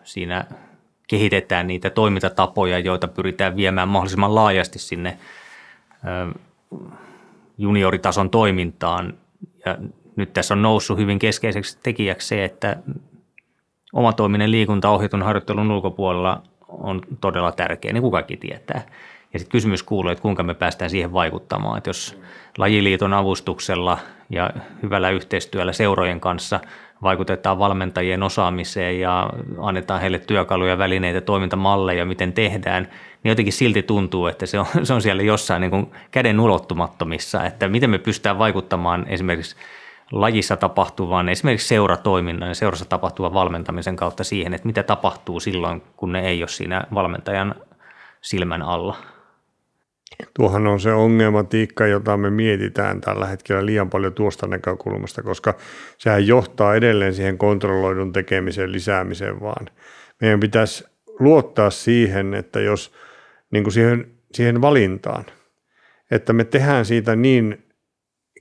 siinä 0.03 0.45
kehitetään 1.07 1.67
niitä 1.67 1.89
toimintatapoja, 1.89 2.79
joita 2.79 3.07
pyritään 3.07 3.55
viemään 3.55 3.87
mahdollisimman 3.87 4.35
laajasti 4.35 4.79
sinne 4.79 5.17
junioritason 7.57 8.29
toimintaan 8.29 9.13
ja 9.65 9.77
nyt 10.15 10.33
tässä 10.33 10.53
on 10.53 10.61
noussut 10.61 10.97
hyvin 10.97 11.19
keskeiseksi 11.19 11.79
tekijäksi 11.83 12.27
se, 12.27 12.45
että 12.45 12.77
omatoiminen 13.93 14.51
liikunta 14.51 14.89
ohjatun 14.89 15.23
harjoittelun 15.23 15.71
ulkopuolella 15.71 16.41
on 16.67 17.01
todella 17.21 17.51
tärkeä, 17.51 17.93
niin 17.93 18.01
kuin 18.01 18.11
kaikki 18.11 18.37
tietää. 18.37 18.81
Ja 19.33 19.39
sitten 19.39 19.51
kysymys 19.51 19.83
kuuluu, 19.83 20.11
että 20.11 20.21
kuinka 20.21 20.43
me 20.43 20.53
päästään 20.53 20.89
siihen 20.89 21.13
vaikuttamaan. 21.13 21.77
Että 21.77 21.89
jos 21.89 22.19
lajiliiton 22.57 23.13
avustuksella 23.13 23.97
ja 24.29 24.49
hyvällä 24.83 25.09
yhteistyöllä 25.09 25.73
seurojen 25.73 26.19
kanssa 26.19 26.59
vaikutetaan 27.03 27.59
valmentajien 27.59 28.23
osaamiseen 28.23 28.99
ja 28.99 29.29
annetaan 29.57 30.01
heille 30.01 30.19
työkaluja, 30.19 30.77
välineitä, 30.77 31.21
toimintamalleja, 31.21 32.05
miten 32.05 32.33
tehdään, 32.33 32.83
niin 33.23 33.29
jotenkin 33.31 33.53
silti 33.53 33.83
tuntuu, 33.83 34.27
että 34.27 34.45
se 34.45 34.59
on, 34.59 34.65
se 34.83 34.93
on 34.93 35.01
siellä 35.01 35.23
jossain 35.23 35.61
niin 35.61 35.71
kuin 35.71 35.91
käden 36.11 36.39
ulottumattomissa, 36.39 37.45
että 37.45 37.67
miten 37.67 37.89
me 37.89 37.97
pystytään 37.97 38.39
vaikuttamaan 38.39 39.05
esimerkiksi– 39.09 39.55
lajissa 40.11 40.57
tapahtuvan, 40.57 41.29
esimerkiksi 41.29 41.67
seuratoiminnan 41.67 42.49
ja 42.49 42.55
seurassa 42.55 42.85
tapahtuvan 42.85 43.33
valmentamisen 43.33 43.95
kautta 43.95 44.23
siihen, 44.23 44.53
että 44.53 44.67
mitä 44.67 44.83
tapahtuu 44.83 45.39
silloin, 45.39 45.81
kun 45.97 46.11
ne 46.11 46.27
ei 46.27 46.41
ole 46.41 46.47
siinä 46.47 46.83
valmentajan 46.93 47.55
silmän 48.21 48.61
alla. 48.61 48.95
Tuohan 50.33 50.67
on 50.67 50.79
se 50.79 50.93
ongelmatiikka, 50.93 51.87
jota 51.87 52.17
me 52.17 52.29
mietitään 52.29 53.01
tällä 53.01 53.25
hetkellä 53.25 53.65
liian 53.65 53.89
paljon 53.89 54.13
tuosta 54.13 54.47
näkökulmasta, 54.47 55.23
koska 55.23 55.53
sehän 55.97 56.27
johtaa 56.27 56.75
edelleen 56.75 57.13
siihen 57.13 57.37
kontrolloidun 57.37 58.13
tekemisen 58.13 58.71
lisäämiseen 58.71 59.41
vaan. 59.41 59.65
Meidän 60.21 60.39
pitäisi 60.39 60.85
luottaa 61.19 61.69
siihen, 61.69 62.33
että 62.33 62.59
jos 62.59 62.93
niin 63.51 63.63
kuin 63.63 63.73
siihen, 63.73 64.11
siihen 64.33 64.61
valintaan, 64.61 65.25
että 66.11 66.33
me 66.33 66.43
tehdään 66.43 66.85
siitä 66.85 67.15
niin 67.15 67.68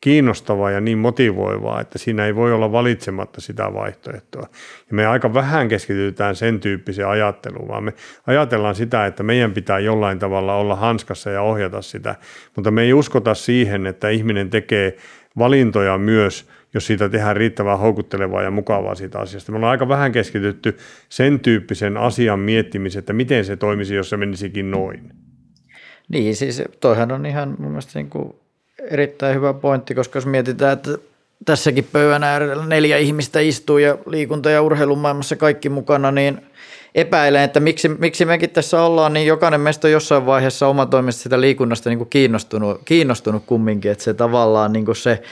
kiinnostavaa 0.00 0.70
ja 0.70 0.80
niin 0.80 0.98
motivoivaa, 0.98 1.80
että 1.80 1.98
siinä 1.98 2.26
ei 2.26 2.34
voi 2.34 2.52
olla 2.52 2.72
valitsematta 2.72 3.40
sitä 3.40 3.74
vaihtoehtoa. 3.74 4.48
Ja 4.90 4.96
me 4.96 5.06
aika 5.06 5.34
vähän 5.34 5.68
keskitytään 5.68 6.36
sen 6.36 6.60
tyyppiseen 6.60 7.08
ajatteluun, 7.08 7.68
vaan 7.68 7.84
me 7.84 7.92
ajatellaan 8.26 8.74
sitä, 8.74 9.06
että 9.06 9.22
meidän 9.22 9.52
pitää 9.52 9.78
jollain 9.78 10.18
tavalla 10.18 10.54
olla 10.54 10.76
hanskassa 10.76 11.30
ja 11.30 11.42
ohjata 11.42 11.82
sitä, 11.82 12.14
mutta 12.56 12.70
me 12.70 12.82
ei 12.82 12.92
uskota 12.92 13.34
siihen, 13.34 13.86
että 13.86 14.08
ihminen 14.08 14.50
tekee 14.50 14.96
valintoja 15.38 15.98
myös, 15.98 16.48
jos 16.74 16.86
siitä 16.86 17.08
tehdään 17.08 17.36
riittävän 17.36 17.78
houkuttelevaa 17.78 18.42
ja 18.42 18.50
mukavaa 18.50 18.94
siitä 18.94 19.18
asiasta. 19.18 19.52
Me 19.52 19.56
ollaan 19.56 19.70
aika 19.70 19.88
vähän 19.88 20.12
keskitytty 20.12 20.76
sen 21.08 21.40
tyyppisen 21.40 21.96
asian 21.96 22.38
miettimiseen, 22.38 23.00
että 23.00 23.12
miten 23.12 23.44
se 23.44 23.56
toimisi, 23.56 23.94
jos 23.94 24.10
se 24.10 24.16
menisikin 24.16 24.70
noin. 24.70 25.12
Niin, 26.08 26.36
siis 26.36 26.62
toihan 26.80 27.12
on 27.12 27.26
ihan 27.26 27.56
mun 27.58 27.70
mielestä 27.70 27.98
niin 27.98 28.10
kuin 28.10 28.32
erittäin 28.90 29.34
hyvä 29.34 29.54
pointti, 29.54 29.94
koska 29.94 30.16
jos 30.16 30.26
mietitään, 30.26 30.72
että 30.72 30.90
tässäkin 31.44 31.88
pöydän 31.92 32.24
äärellä 32.24 32.66
neljä 32.66 32.98
ihmistä 32.98 33.40
istuu 33.40 33.78
ja 33.78 33.98
liikunta- 34.06 34.50
ja 34.50 34.62
urheilun 34.62 34.98
maailmassa 34.98 35.36
kaikki 35.36 35.68
mukana, 35.68 36.10
niin 36.10 36.40
epäilen, 36.94 37.42
että 37.42 37.60
miksi, 37.60 37.88
miksi 37.88 38.24
mekin 38.24 38.50
tässä 38.50 38.82
ollaan, 38.82 39.12
niin 39.12 39.26
jokainen 39.26 39.60
meistä 39.60 39.88
on 39.88 39.92
jossain 39.92 40.26
vaiheessa 40.26 40.66
omatoimisesti 40.66 41.22
sitä 41.22 41.40
liikunnasta 41.40 41.90
niin 41.90 41.98
kuin 41.98 42.10
kiinnostunut, 42.10 42.80
kiinnostunut 42.84 43.42
kumminkin, 43.46 43.90
että 43.90 44.04
se 44.04 44.14
tavallaan 44.14 44.72
niin 44.72 44.84
kuin 44.84 44.96
se 44.96 45.22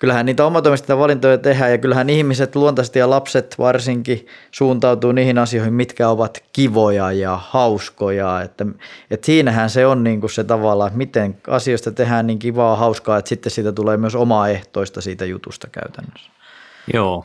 kyllähän 0.00 0.26
niitä 0.26 0.46
omatoimista 0.46 0.98
valintoja 0.98 1.38
tehdään 1.38 1.70
ja 1.70 1.78
kyllähän 1.78 2.10
ihmiset 2.10 2.56
luontaisesti 2.56 2.98
ja 2.98 3.10
lapset 3.10 3.54
varsinkin 3.58 4.26
suuntautuu 4.50 5.12
niihin 5.12 5.38
asioihin, 5.38 5.74
mitkä 5.74 6.08
ovat 6.08 6.44
kivoja 6.52 7.12
ja 7.12 7.36
hauskoja. 7.42 8.42
Että, 8.42 8.66
että 9.10 9.26
siinähän 9.26 9.70
se 9.70 9.86
on 9.86 10.04
niin 10.04 10.20
kuin 10.20 10.30
se 10.30 10.44
tavalla, 10.44 10.86
että 10.86 10.96
miten 10.96 11.36
asioista 11.48 11.92
tehdään 11.92 12.26
niin 12.26 12.38
kivaa, 12.38 12.76
hauskaa, 12.76 13.18
että 13.18 13.28
sitten 13.28 13.52
siitä 13.52 13.72
tulee 13.72 13.96
myös 13.96 14.14
omaa 14.14 14.48
ehtoista 14.48 15.00
siitä 15.00 15.24
jutusta 15.24 15.68
käytännössä. 15.72 16.30
Joo. 16.94 17.24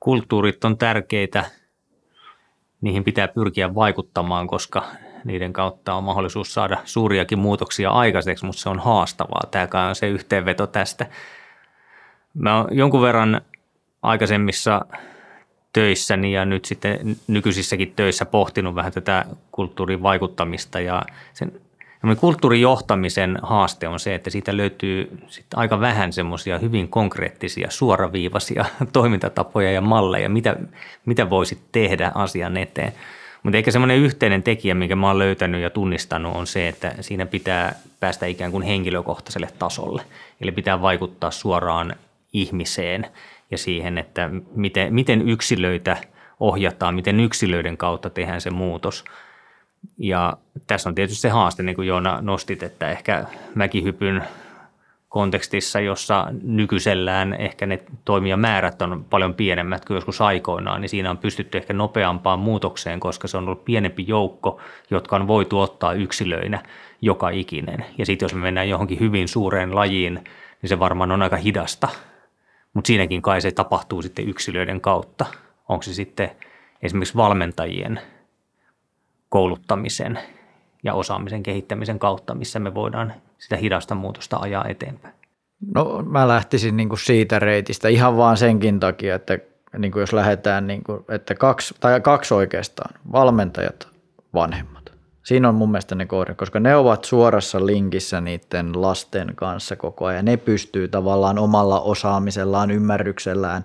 Kulttuurit 0.00 0.64
on 0.64 0.78
tärkeitä. 0.78 1.44
Niihin 2.80 3.04
pitää 3.04 3.28
pyrkiä 3.28 3.74
vaikuttamaan, 3.74 4.46
koska 4.46 4.84
niiden 5.24 5.52
kautta 5.52 5.94
on 5.94 6.04
mahdollisuus 6.04 6.54
saada 6.54 6.78
suuriakin 6.84 7.38
muutoksia 7.38 7.90
aikaiseksi, 7.90 8.46
mutta 8.46 8.62
se 8.62 8.68
on 8.68 8.78
haastavaa. 8.78 9.42
Tämä 9.50 9.88
on 9.88 9.94
se 9.94 10.08
yhteenveto 10.08 10.66
tästä. 10.66 11.06
Mä 12.34 12.58
oon 12.58 12.68
jonkun 12.70 13.02
verran 13.02 13.40
aikaisemmissa 14.02 14.84
töissäni 15.72 16.32
ja 16.32 16.44
nyt 16.44 16.64
sitten 16.64 17.16
nykyisissäkin 17.26 17.92
töissä 17.96 18.26
pohtinut 18.26 18.74
vähän 18.74 18.92
tätä 18.92 19.24
kulttuurin 19.52 20.02
vaikuttamista 20.02 20.80
ja 20.80 21.02
sen 21.34 21.52
kulttuurijohtamisen 22.20 23.38
haaste 23.42 23.88
on 23.88 24.00
se, 24.00 24.14
että 24.14 24.30
siitä 24.30 24.56
löytyy 24.56 25.18
sitten 25.26 25.58
aika 25.58 25.80
vähän 25.80 26.12
semmoisia 26.12 26.58
hyvin 26.58 26.88
konkreettisia, 26.88 27.70
suoraviivaisia 27.70 28.64
toimintatapoja 28.92 29.72
ja 29.72 29.80
malleja, 29.80 30.28
mitä, 30.28 30.56
mitä 31.06 31.30
voisit 31.30 31.58
tehdä 31.72 32.12
asian 32.14 32.56
eteen. 32.56 32.92
Mutta 33.42 33.58
ehkä 33.58 33.70
semmoinen 33.70 33.98
yhteinen 33.98 34.42
tekijä, 34.42 34.74
minkä 34.74 34.96
mä 34.96 35.06
oon 35.06 35.18
löytänyt 35.18 35.62
ja 35.62 35.70
tunnistanut, 35.70 36.36
on 36.36 36.46
se, 36.46 36.68
että 36.68 36.94
siinä 37.00 37.26
pitää 37.26 37.74
päästä 38.00 38.26
ikään 38.26 38.52
kuin 38.52 38.62
henkilökohtaiselle 38.62 39.48
tasolle. 39.58 40.02
Eli 40.40 40.52
pitää 40.52 40.82
vaikuttaa 40.82 41.30
suoraan 41.30 41.94
ihmiseen 42.32 43.06
ja 43.50 43.58
siihen, 43.58 43.98
että 43.98 44.30
miten, 44.54 44.94
miten 44.94 45.28
yksilöitä 45.28 45.96
ohjataan, 46.40 46.94
miten 46.94 47.20
yksilöiden 47.20 47.76
kautta 47.76 48.10
tehdään 48.10 48.40
se 48.40 48.50
muutos. 48.50 49.04
Ja 49.98 50.36
tässä 50.66 50.88
on 50.88 50.94
tietysti 50.94 51.20
se 51.20 51.28
haaste, 51.28 51.62
niin 51.62 51.76
kuin 51.76 51.88
Joona 51.88 52.18
nostit, 52.20 52.62
että 52.62 52.90
ehkä 52.90 53.24
mäkihypyn 53.54 54.22
kontekstissa, 55.08 55.80
jossa 55.80 56.26
nykyisellään 56.42 57.34
ehkä 57.34 57.66
ne 57.66 57.82
toimijamäärät 58.04 58.82
on 58.82 59.04
paljon 59.10 59.34
pienemmät 59.34 59.84
kuin 59.84 59.94
joskus 59.94 60.20
aikoinaan, 60.20 60.80
niin 60.80 60.88
siinä 60.88 61.10
on 61.10 61.18
pystytty 61.18 61.58
ehkä 61.58 61.72
nopeampaan 61.72 62.38
muutokseen, 62.38 63.00
koska 63.00 63.28
se 63.28 63.36
on 63.36 63.44
ollut 63.44 63.64
pienempi 63.64 64.04
joukko, 64.08 64.60
jotka 64.90 65.16
on 65.16 65.26
voitu 65.26 65.60
ottaa 65.60 65.92
yksilöinä 65.92 66.62
joka 67.00 67.30
ikinen. 67.30 67.84
Ja 67.98 68.06
sitten 68.06 68.24
jos 68.24 68.34
me 68.34 68.40
mennään 68.40 68.68
johonkin 68.68 69.00
hyvin 69.00 69.28
suureen 69.28 69.74
lajiin, 69.74 70.14
niin 70.62 70.68
se 70.68 70.78
varmaan 70.78 71.12
on 71.12 71.22
aika 71.22 71.36
hidasta 71.36 71.88
mutta 72.74 72.86
siinäkin 72.86 73.22
kai 73.22 73.40
se 73.40 73.52
tapahtuu 73.52 74.02
sitten 74.02 74.28
yksilöiden 74.28 74.80
kautta. 74.80 75.26
Onko 75.68 75.82
se 75.82 75.94
sitten 75.94 76.30
esimerkiksi 76.82 77.16
valmentajien 77.16 78.00
kouluttamisen 79.28 80.18
ja 80.82 80.94
osaamisen 80.94 81.42
kehittämisen 81.42 81.98
kautta, 81.98 82.34
missä 82.34 82.58
me 82.58 82.74
voidaan 82.74 83.12
sitä 83.38 83.56
hidasta 83.56 83.94
muutosta 83.94 84.36
ajaa 84.36 84.68
eteenpäin? 84.68 85.14
No 85.74 86.02
mä 86.06 86.28
lähtisin 86.28 86.76
niin 86.76 86.88
kuin 86.88 86.98
siitä 86.98 87.38
reitistä 87.38 87.88
ihan 87.88 88.16
vaan 88.16 88.36
senkin 88.36 88.80
takia, 88.80 89.14
että 89.14 89.38
niin 89.78 89.92
kuin 89.92 90.00
jos 90.00 90.12
lähdetään, 90.12 90.66
niin 90.66 90.84
kuin, 90.84 91.04
että 91.08 91.34
kaksi, 91.34 91.74
tai 91.80 92.00
kaksi 92.00 92.34
oikeastaan, 92.34 92.94
valmentajat, 93.12 93.88
vanhemmat. 94.34 94.81
Siinä 95.22 95.48
on 95.48 95.54
mun 95.54 95.70
mielestä 95.70 95.94
ne 95.94 96.06
kohdat, 96.06 96.36
koska 96.36 96.60
ne 96.60 96.76
ovat 96.76 97.04
suorassa 97.04 97.66
linkissä 97.66 98.20
niiden 98.20 98.82
lasten 98.82 99.32
kanssa 99.34 99.76
koko 99.76 100.04
ajan. 100.04 100.24
Ne 100.24 100.36
pystyy 100.36 100.88
tavallaan 100.88 101.38
omalla 101.38 101.80
osaamisellaan, 101.80 102.70
ymmärryksellään, 102.70 103.62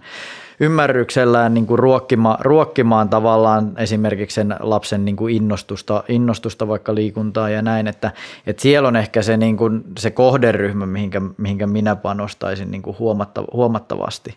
ymmärryksellään 0.60 1.54
niin 1.54 1.68
kuin 1.68 1.80
ruokkima, 1.80 2.38
ruokkimaan 2.40 3.10
tavallaan 3.10 3.74
esimerkiksi 3.78 4.36
sen 4.36 4.56
lapsen 4.60 5.06
niin 5.06 5.16
kuin 5.16 5.36
innostusta, 5.36 6.04
innostusta 6.08 6.68
vaikka 6.68 6.96
liikuntaa 6.96 7.50
ja 7.50 7.62
näin, 7.62 7.88
että, 7.88 8.12
että 8.48 8.62
siellä 8.62 8.88
on 8.88 8.96
ehkä 8.96 9.22
se, 9.22 9.38
niin 9.38 9.58
kuin, 9.58 9.84
se 10.00 10.12
kohderyhmä, 10.12 10.86
mihinkä, 10.86 11.22
mihinkä 11.38 11.68
minä 11.68 11.96
panostaisin 11.96 12.72
niin 12.72 12.82
kuin 12.82 12.98
huomattavasti. 13.54 14.36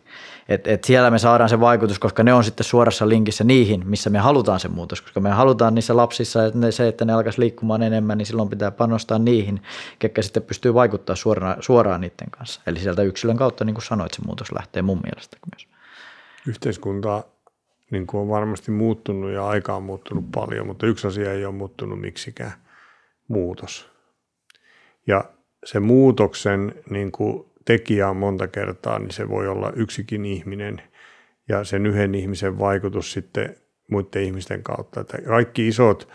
Et, 0.49 0.67
et 0.67 0.85
siellä 0.85 1.11
me 1.11 1.19
saadaan 1.19 1.49
se 1.49 1.61
vaikutus, 1.61 1.99
koska 1.99 2.23
ne 2.23 2.35
on 2.35 2.45
sitten 2.45 2.65
suorassa 2.65 3.09
linkissä 3.09 3.45
niihin, 3.45 3.83
missä 3.87 4.11
me 4.11 4.19
halutaan 4.19 4.61
se 4.61 4.69
muutos, 4.69 5.01
koska 5.01 5.21
me 5.21 5.31
halutaan 5.31 5.75
niissä 5.75 5.97
lapsissa 5.97 6.47
että 6.47 6.59
ne, 6.59 6.73
se, 6.73 6.89
että 6.89 7.05
ne 7.05 7.13
alkaisi 7.13 7.41
liikkumaan 7.41 7.83
enemmän, 7.83 8.19
niin 8.19 8.27
silloin 8.27 8.49
pitää 8.49 8.71
panostaa 8.71 9.19
niihin, 9.19 9.63
ketkä 9.99 10.23
sitten 10.23 10.43
pystyy 10.43 10.75
vaikuttaa 10.75 11.17
suoraan, 11.17 11.57
suoraan 11.61 12.01
niiden 12.01 12.31
kanssa. 12.31 12.61
Eli 12.67 12.79
sieltä 12.79 13.03
yksilön 13.03 13.37
kautta, 13.37 13.65
niin 13.65 13.75
kuin 13.75 13.85
sanoit, 13.85 14.15
se 14.15 14.23
muutos 14.27 14.53
lähtee 14.53 14.83
mun 14.83 15.01
mielestä 15.05 15.37
myös. 15.55 15.70
Yhteiskunta 16.49 17.25
niin 17.91 18.07
kuin 18.07 18.21
on 18.21 18.29
varmasti 18.29 18.71
muuttunut 18.71 19.31
ja 19.31 19.49
aika 19.49 19.77
on 19.77 19.83
muuttunut 19.83 20.25
paljon, 20.35 20.67
mutta 20.67 20.87
yksi 20.87 21.07
asia 21.07 21.33
ei 21.33 21.45
ole 21.45 21.55
muuttunut 21.55 22.01
miksikään, 22.01 22.53
muutos. 23.29 23.91
Ja 25.07 25.25
se 25.65 25.81
muutoksen 25.81 26.75
niin 26.91 27.13
kuin 27.13 27.47
tekijä 27.65 28.09
on 28.09 28.17
monta 28.17 28.49
kertaa, 28.49 28.99
niin 28.99 29.11
se 29.11 29.29
voi 29.29 29.49
olla 29.49 29.73
yksikin 29.77 30.25
ihminen 30.25 30.83
ja 31.49 31.65
sen 31.65 31.87
yhden 31.87 32.15
ihmisen 32.15 32.59
vaikutus 32.59 33.13
sitten 33.13 33.57
muiden 33.91 34.23
ihmisten 34.23 34.63
kautta. 34.63 35.01
Että 35.01 35.19
kaikki 35.23 35.69
isot 35.69 36.09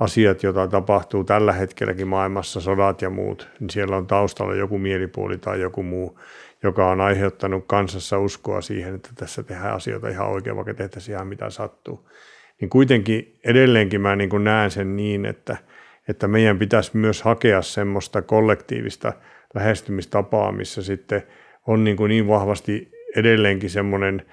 asiat, 0.00 0.42
joita 0.42 0.68
tapahtuu 0.68 1.24
tällä 1.24 1.52
hetkelläkin 1.52 2.08
maailmassa, 2.08 2.60
sodat 2.60 3.02
ja 3.02 3.10
muut, 3.10 3.48
niin 3.60 3.70
siellä 3.70 3.96
on 3.96 4.06
taustalla 4.06 4.54
joku 4.54 4.78
mielipuoli 4.78 5.38
tai 5.38 5.60
joku 5.60 5.82
muu, 5.82 6.18
joka 6.62 6.90
on 6.90 7.00
aiheuttanut 7.00 7.64
kansassa 7.66 8.18
uskoa 8.18 8.60
siihen, 8.60 8.94
että 8.94 9.10
tässä 9.14 9.42
tehdään 9.42 9.74
asioita 9.74 10.08
ihan 10.08 10.28
oikein, 10.28 10.56
vaikka 10.56 10.74
tehtäisiin 10.74 11.14
ihan 11.14 11.26
mitä 11.26 11.50
sattuu. 11.50 12.08
Niin 12.60 12.70
kuitenkin 12.70 13.38
edelleenkin 13.44 14.00
mä 14.00 14.16
niin 14.16 14.30
kuin 14.30 14.44
näen 14.44 14.70
sen 14.70 14.96
niin, 14.96 15.26
että, 15.26 15.56
että 16.08 16.28
meidän 16.28 16.58
pitäisi 16.58 16.96
myös 16.96 17.22
hakea 17.22 17.62
semmoista 17.62 18.22
kollektiivista– 18.22 19.12
lähestymistapaa, 19.54 20.52
missä 20.52 20.82
sitten 20.82 21.22
on 21.66 21.84
niin, 21.84 21.96
kuin 21.96 22.08
niin 22.08 22.28
vahvasti 22.28 22.90
edelleenkin 23.16 23.70
semmoinen, 23.70 24.26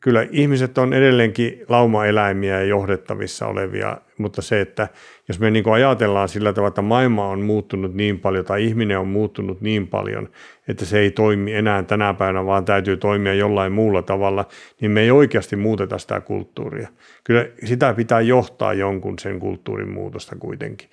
kyllä 0.00 0.26
ihmiset 0.30 0.78
on 0.78 0.92
edelleenkin 0.92 1.64
laumaeläimiä 1.68 2.60
ja 2.60 2.64
johdettavissa 2.64 3.46
olevia, 3.46 3.98
mutta 4.18 4.42
se, 4.42 4.60
että 4.60 4.88
jos 5.28 5.40
me 5.40 5.50
niin 5.50 5.64
kuin 5.64 5.74
ajatellaan 5.74 6.28
sillä 6.28 6.52
tavalla, 6.52 6.68
että 6.68 6.82
maailma 6.82 7.28
on 7.28 7.40
muuttunut 7.40 7.94
niin 7.94 8.20
paljon 8.20 8.44
tai 8.44 8.64
ihminen 8.64 8.98
on 8.98 9.08
muuttunut 9.08 9.60
niin 9.60 9.88
paljon, 9.88 10.28
että 10.72 10.84
se 10.84 10.98
ei 10.98 11.10
toimi 11.10 11.54
enää 11.54 11.82
tänä 11.82 12.14
päivänä, 12.14 12.46
vaan 12.46 12.64
täytyy 12.64 12.96
toimia 12.96 13.34
jollain 13.34 13.72
muulla 13.72 14.02
tavalla, 14.02 14.44
niin 14.80 14.90
me 14.90 15.00
ei 15.00 15.10
oikeasti 15.10 15.56
muuteta 15.56 15.98
sitä 15.98 16.20
kulttuuria. 16.20 16.88
Kyllä 17.24 17.46
sitä 17.64 17.94
pitää 17.94 18.20
johtaa 18.20 18.72
jonkun 18.72 19.18
sen 19.18 19.38
kulttuurin 19.40 19.90
muutosta 19.90 20.36
kuitenkin 20.36 20.88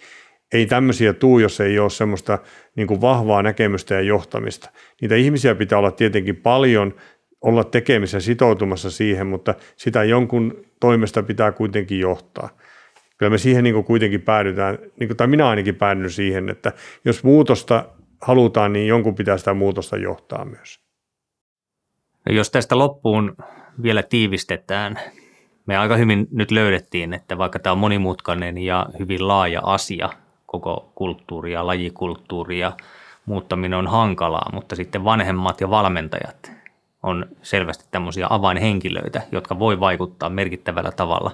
ei 0.53 0.65
tämmöisiä 0.65 1.13
tuu, 1.13 1.39
jos 1.39 1.61
ei 1.61 1.79
ole 1.79 1.89
semmoista 1.89 2.39
niin 2.75 2.87
kuin 2.87 3.01
vahvaa 3.01 3.43
näkemystä 3.43 3.93
ja 3.93 4.01
johtamista. 4.01 4.69
Niitä 5.01 5.15
ihmisiä 5.15 5.55
pitää 5.55 5.79
olla 5.79 5.91
tietenkin 5.91 6.35
paljon, 6.35 6.95
olla 7.41 7.63
tekemisissä 7.63 8.19
sitoutumassa 8.19 8.91
siihen, 8.91 9.27
mutta 9.27 9.55
sitä 9.75 10.03
jonkun 10.03 10.65
toimesta 10.79 11.23
pitää 11.23 11.51
kuitenkin 11.51 11.99
johtaa. 11.99 12.49
kyllä 13.17 13.29
me 13.29 13.37
siihen 13.37 13.63
niin 13.63 13.73
kuin 13.73 13.85
kuitenkin 13.85 14.21
päädytään, 14.21 14.77
niin 14.99 15.07
kuin, 15.07 15.17
tai 15.17 15.27
minä 15.27 15.49
ainakin 15.49 15.75
päädyn 15.75 16.09
siihen, 16.09 16.49
että 16.49 16.71
jos 17.05 17.23
muutosta 17.23 17.85
halutaan, 18.21 18.73
niin 18.73 18.87
jonkun 18.87 19.15
pitää 19.15 19.37
sitä 19.37 19.53
muutosta 19.53 19.97
johtaa 19.97 20.45
myös. 20.45 20.79
No 22.25 22.35
jos 22.35 22.51
tästä 22.51 22.77
loppuun 22.77 23.35
vielä 23.83 24.03
tiivistetään, 24.03 24.99
me 25.65 25.77
aika 25.77 25.95
hyvin 25.95 26.27
nyt 26.31 26.51
löydettiin, 26.51 27.13
että 27.13 27.37
vaikka 27.37 27.59
tämä 27.59 27.71
on 27.71 27.79
monimutkainen 27.79 28.57
ja 28.57 28.85
hyvin 28.99 29.27
laaja 29.27 29.61
asia, 29.63 30.09
koko 30.45 30.91
kulttuuri 30.95 31.51
ja 31.51 31.67
lajikulttuuri 31.67 32.59
ja 32.59 32.71
muuttaminen 33.25 33.79
on 33.79 33.87
hankalaa, 33.87 34.49
mutta 34.53 34.75
sitten 34.75 35.03
vanhemmat 35.03 35.61
ja 35.61 35.69
valmentajat 35.69 36.51
on 37.03 37.25
selvästi 37.41 37.85
tämmöisiä 37.91 38.27
avainhenkilöitä, 38.29 39.21
jotka 39.31 39.59
voi 39.59 39.79
vaikuttaa 39.79 40.29
merkittävällä 40.29 40.91
tavalla 40.91 41.31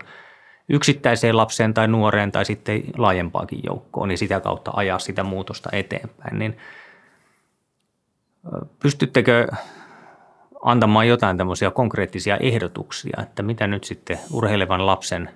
yksittäiseen 0.70 1.38
lapseen 1.38 1.74
tai 1.74 1.88
nuoreen 1.88 2.32
tai 2.32 2.46
sitten 2.46 2.84
laajempaakin 2.98 3.60
joukkoon 3.64 4.12
ja 4.12 4.18
sitä 4.18 4.40
kautta 4.40 4.72
ajaa 4.76 5.00
sitä 5.00 5.24
muutosta 5.24 5.70
eteenpäin. 5.74 6.40
Niin 6.40 6.58
pystyttekö 8.80 9.48
antamaan 10.64 11.08
jotain 11.08 11.38
tämmöisiä 11.38 11.72
konkreettisia 11.72 12.38
ehdotuksia, 12.38 13.20
että 13.22 13.44
mitä 13.44 13.68
nyt 13.68 13.84
sitten 13.84 14.20
urheilevan 14.32 14.86
lapsen 14.86 15.30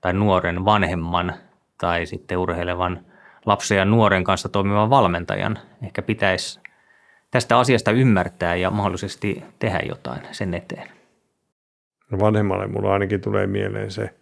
tai 0.00 0.12
nuoren 0.12 0.64
vanhemman 0.64 1.34
tai 1.78 2.06
sitten 2.06 2.38
urheilevan 2.38 3.06
lapsen 3.46 3.78
ja 3.78 3.84
nuoren 3.84 4.24
kanssa 4.24 4.48
toimivan 4.48 4.90
valmentajan 4.90 5.58
ehkä 5.82 6.02
pitäisi 6.02 6.60
tästä 7.30 7.58
asiasta 7.58 7.90
ymmärtää 7.90 8.56
ja 8.56 8.70
mahdollisesti 8.70 9.44
tehdä 9.58 9.80
jotain 9.88 10.20
sen 10.32 10.54
eteen? 10.54 10.88
No 12.10 12.18
vanhemmalle 12.18 12.66
mulla 12.66 12.92
ainakin 12.92 13.20
tulee 13.20 13.46
mieleen 13.46 13.90
se, 13.90 14.14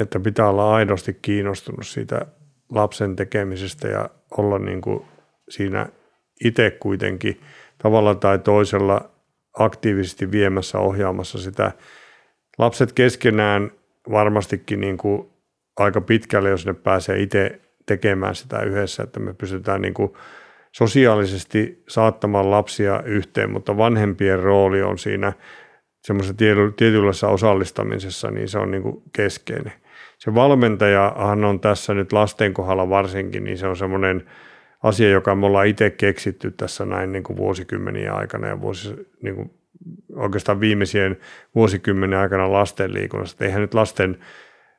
että 0.00 0.20
pitää 0.20 0.48
olla 0.48 0.74
aidosti 0.74 1.18
kiinnostunut 1.22 1.86
siitä 1.86 2.26
lapsen 2.70 3.16
tekemisestä 3.16 3.88
ja 3.88 4.10
olla 4.38 4.58
niin 4.58 4.80
kuin 4.80 5.04
siinä 5.48 5.86
itse 6.44 6.70
kuitenkin 6.70 7.40
tavalla 7.82 8.14
tai 8.14 8.38
toisella 8.38 9.10
aktiivisesti 9.58 10.30
viemässä, 10.30 10.78
ohjaamassa 10.78 11.38
sitä. 11.38 11.72
Lapset 12.58 12.92
keskenään 12.92 13.70
varmastikin 14.10 14.80
niin 14.80 14.98
kuin 14.98 15.30
aika 15.76 16.00
pitkälle, 16.00 16.50
jos 16.50 16.66
ne 16.66 16.74
pääsee 16.74 17.22
itse 17.22 17.60
tekemään 17.86 18.34
sitä 18.34 18.62
yhdessä, 18.62 19.02
että 19.02 19.20
me 19.20 19.34
pystytään 19.34 19.82
niin 19.82 19.94
kuin 19.94 20.12
sosiaalisesti 20.72 21.84
saattamaan 21.88 22.50
lapsia 22.50 23.02
yhteen, 23.02 23.50
mutta 23.50 23.76
vanhempien 23.76 24.38
rooli 24.38 24.82
on 24.82 24.98
siinä 24.98 25.32
semmoisessa 26.02 26.36
tietynlaisessa 26.76 27.28
osallistamisessa, 27.28 28.30
niin 28.30 28.48
se 28.48 28.58
on 28.58 28.70
niin 28.70 28.82
kuin 28.82 29.02
keskeinen. 29.12 29.72
Se 30.18 30.34
valmentajahan 30.34 31.44
on 31.44 31.60
tässä 31.60 31.94
nyt 31.94 32.12
lasten 32.12 32.54
kohdalla 32.54 32.88
varsinkin, 32.88 33.44
niin 33.44 33.58
se 33.58 33.66
on 33.66 33.76
semmoinen 33.76 34.26
asia, 34.82 35.10
joka 35.10 35.34
me 35.34 35.46
ollaan 35.46 35.66
itse 35.66 35.90
keksitty 35.90 36.50
tässä 36.50 36.84
näin 36.84 37.12
niin 37.12 37.22
kuin 37.22 37.36
vuosikymmeniä 37.36 38.14
aikana 38.14 38.48
ja 38.48 38.60
vuosi, 38.60 39.08
niin 39.22 39.34
kuin 39.34 39.50
oikeastaan 40.16 40.60
viimeisien 40.60 41.16
vuosikymmenen 41.54 42.18
aikana 42.18 42.52
lasten 42.52 42.94
liikunnassa. 42.94 43.44
Eihän 43.44 43.60
nyt 43.60 43.74
lasten 43.74 44.18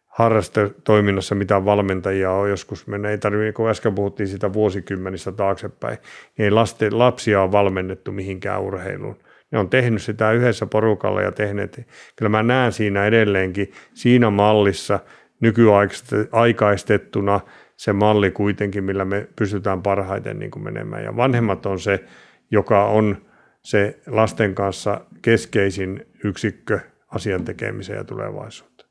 harrastetoiminnassa 0.06 1.36
mitään 1.36 1.66
valmentajia 1.66 2.32
on 2.32 2.50
joskus 2.50 2.88
mennä. 2.88 3.10
Ei 3.10 3.18
tarvitse, 3.18 3.54
kun 3.54 3.70
äsken 3.70 3.96
puhuttiin 3.96 4.28
sitä 4.28 4.54
vuosikymmenistä 4.54 5.32
taaksepäin, 5.32 5.98
niin 6.38 6.44
ei 6.44 6.52
lasten, 6.52 7.00
lapsia 7.00 7.42
on 7.42 7.52
valmennettu 7.52 8.12
mihinkään 8.12 8.62
urheiluun. 8.62 9.18
Ne 9.52 9.60
on 9.60 9.70
tehnyt 9.70 10.02
sitä 10.02 10.32
yhdessä 10.32 10.66
porukalla 10.66 11.22
ja 11.22 11.32
tehneet. 11.32 11.88
Kyllä 12.16 12.30
mä 12.30 12.44
näen 12.44 12.72
siinä 12.72 13.06
edelleenkin 13.06 13.72
siinä 13.94 14.30
mallissa 14.30 15.00
nykyaikaistettuna 15.40 17.40
se 17.78 17.94
malli 17.94 18.32
kuitenkin, 18.32 18.84
millä 18.84 19.06
me 19.06 19.28
pystytään 19.36 19.82
parhaiten 19.82 20.40
niin 20.40 20.52
kuin 20.52 20.64
menemään. 20.64 21.04
Ja 21.04 21.16
vanhemmat 21.16 21.66
on 21.66 21.80
se, 21.80 22.04
joka 22.52 22.86
on 22.86 23.18
se 23.64 24.00
lasten 24.08 24.56
kanssa 24.56 25.02
keskeisin 25.22 26.06
yksikkö 26.24 26.80
asian 27.08 27.46
tekemiseen 27.46 27.98
ja 27.98 28.04
tulevaisuuteen. 28.04 28.90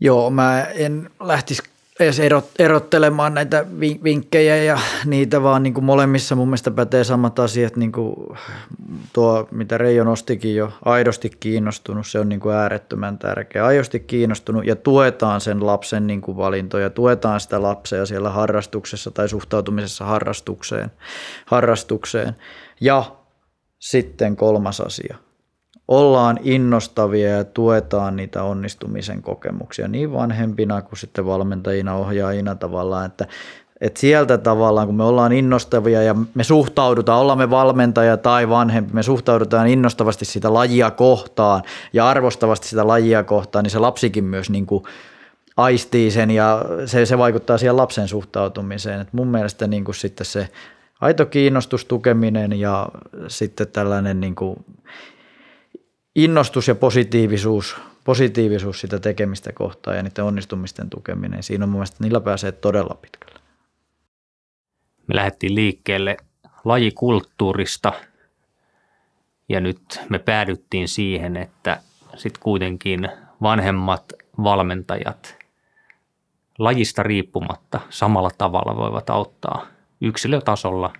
Joo, 0.00 0.30
mä 0.30 0.66
en 0.74 1.10
lähtisi 1.20 1.62
edes 2.02 2.20
erottelemaan 2.58 3.34
näitä 3.34 3.66
vinkkejä 3.80 4.56
ja 4.56 4.78
niitä, 5.06 5.42
vaan 5.42 5.62
niin 5.62 5.74
kuin 5.74 5.84
molemmissa 5.84 6.34
mun 6.36 6.48
mielestä 6.48 6.70
pätee 6.70 7.04
samat 7.04 7.38
asiat, 7.38 7.76
niin 7.76 7.92
kuin 7.92 8.16
tuo, 9.12 9.48
mitä 9.50 9.78
Reijo 9.78 10.04
nostikin 10.04 10.56
jo, 10.56 10.72
aidosti 10.84 11.30
kiinnostunut, 11.40 12.06
se 12.06 12.18
on 12.18 12.28
niin 12.28 12.40
kuin 12.40 12.54
äärettömän 12.54 13.18
tärkeä. 13.18 13.66
Aidosti 13.66 14.00
kiinnostunut 14.00 14.66
ja 14.66 14.76
tuetaan 14.76 15.40
sen 15.40 15.66
lapsen 15.66 16.06
niin 16.06 16.20
kuin 16.20 16.36
valintoja, 16.36 16.90
tuetaan 16.90 17.40
sitä 17.40 17.62
lapsea 17.62 18.06
siellä 18.06 18.30
harrastuksessa 18.30 19.10
tai 19.10 19.28
suhtautumisessa 19.28 20.04
harrastukseen. 20.04 20.90
harrastukseen. 21.46 22.36
Ja 22.80 23.16
sitten 23.78 24.36
kolmas 24.36 24.80
asia– 24.80 25.16
ollaan 25.98 26.38
innostavia 26.42 27.30
ja 27.30 27.44
tuetaan 27.44 28.16
niitä 28.16 28.42
onnistumisen 28.42 29.22
kokemuksia 29.22 29.88
niin 29.88 30.12
vanhempina 30.12 30.82
kuin 30.82 30.98
sitten 30.98 31.26
valmentajina, 31.26 31.94
ohjaajina 31.94 32.54
tavallaan, 32.54 33.06
että 33.06 33.26
että 33.80 34.00
sieltä 34.00 34.38
tavallaan, 34.38 34.86
kun 34.86 34.96
me 34.96 35.04
ollaan 35.04 35.32
innostavia 35.32 36.02
ja 36.02 36.14
me 36.34 36.44
suhtaudutaan, 36.44 37.20
ollaan 37.20 37.38
me 37.38 37.50
valmentaja 37.50 38.16
tai 38.16 38.48
vanhempi, 38.48 38.92
me 38.92 39.02
suhtaudutaan 39.02 39.66
innostavasti 39.66 40.24
sitä 40.24 40.54
lajia 40.54 40.90
kohtaan 40.90 41.62
ja 41.92 42.08
arvostavasti 42.08 42.68
sitä 42.68 42.86
lajia 42.86 43.24
kohtaan, 43.24 43.62
niin 43.62 43.70
se 43.70 43.78
lapsikin 43.78 44.24
myös 44.24 44.50
niin 44.50 44.66
kuin 44.66 44.84
aistii 45.56 46.10
sen 46.10 46.30
ja 46.30 46.64
se, 46.86 47.06
se 47.06 47.18
vaikuttaa 47.18 47.58
siihen 47.58 47.76
lapsen 47.76 48.08
suhtautumiseen. 48.08 49.00
Et 49.00 49.12
mun 49.12 49.28
mielestä 49.28 49.66
niin 49.66 49.84
kuin 49.84 49.94
sitten 49.94 50.26
se 50.26 50.48
aito 51.00 51.26
kiinnostus, 51.26 51.84
tukeminen 51.84 52.52
ja 52.52 52.88
sitten 53.28 53.68
tällainen 53.68 54.20
niin 54.20 54.34
kuin 54.34 54.64
innostus 56.14 56.68
ja 56.68 56.74
positiivisuus, 56.74 57.76
positiivisuus 58.04 58.80
sitä 58.80 58.98
tekemistä 58.98 59.52
kohtaan 59.52 59.96
ja 59.96 60.02
niiden 60.02 60.24
onnistumisten 60.24 60.90
tukeminen, 60.90 61.42
siinä 61.42 61.64
on 61.64 61.68
mun 61.68 61.78
mielestä, 61.78 61.96
niillä 62.00 62.20
pääsee 62.20 62.52
todella 62.52 62.94
pitkälle. 63.02 63.40
Me 65.06 65.16
lähdettiin 65.16 65.54
liikkeelle 65.54 66.16
lajikulttuurista 66.64 67.92
ja 69.48 69.60
nyt 69.60 70.00
me 70.08 70.18
päädyttiin 70.18 70.88
siihen, 70.88 71.36
että 71.36 71.80
sitten 72.16 72.42
kuitenkin 72.42 73.08
vanhemmat 73.42 74.12
valmentajat 74.42 75.36
lajista 76.58 77.02
riippumatta 77.02 77.80
samalla 77.90 78.30
tavalla 78.38 78.76
voivat 78.76 79.10
auttaa 79.10 79.66
yksilötasolla 80.00 80.92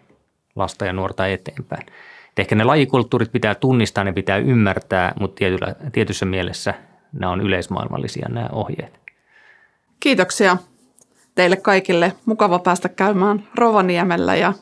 lasta 0.56 0.84
ja 0.84 0.92
nuorta 0.92 1.26
eteenpäin. 1.26 1.86
Et 2.32 2.38
ehkä 2.38 2.54
ne 2.54 2.64
lajikulttuurit 2.64 3.32
pitää 3.32 3.54
tunnistaa, 3.54 4.04
ne 4.04 4.12
pitää 4.12 4.36
ymmärtää, 4.36 5.12
mutta 5.20 5.38
tietyllä, 5.38 5.74
tietyssä 5.92 6.26
mielessä 6.26 6.74
nämä 7.12 7.32
on 7.32 7.40
yleismaailmallisia 7.40 8.28
nämä 8.28 8.48
ohjeet. 8.52 9.00
Kiitoksia 10.00 10.56
teille 11.34 11.56
kaikille. 11.56 12.12
Mukava 12.26 12.58
päästä 12.58 12.88
käymään 12.88 13.48
Rovaniemellä 13.54 14.36
ja 14.36 14.52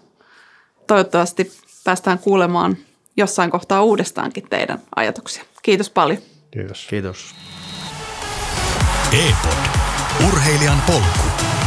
toivottavasti 0.87 1.53
päästään 1.85 2.19
kuulemaan 2.19 2.77
jossain 3.17 3.51
kohtaa 3.51 3.83
uudestaankin 3.83 4.47
teidän 4.51 4.79
ajatuksia. 4.97 5.45
Kiitos 5.63 5.91
paljon. 5.91 6.19
Kiitos. 6.51 6.87
Kiitos. 6.91 7.35
E-pod. 9.13 9.59
Urheilijan 10.29 10.83
polku. 10.87 11.60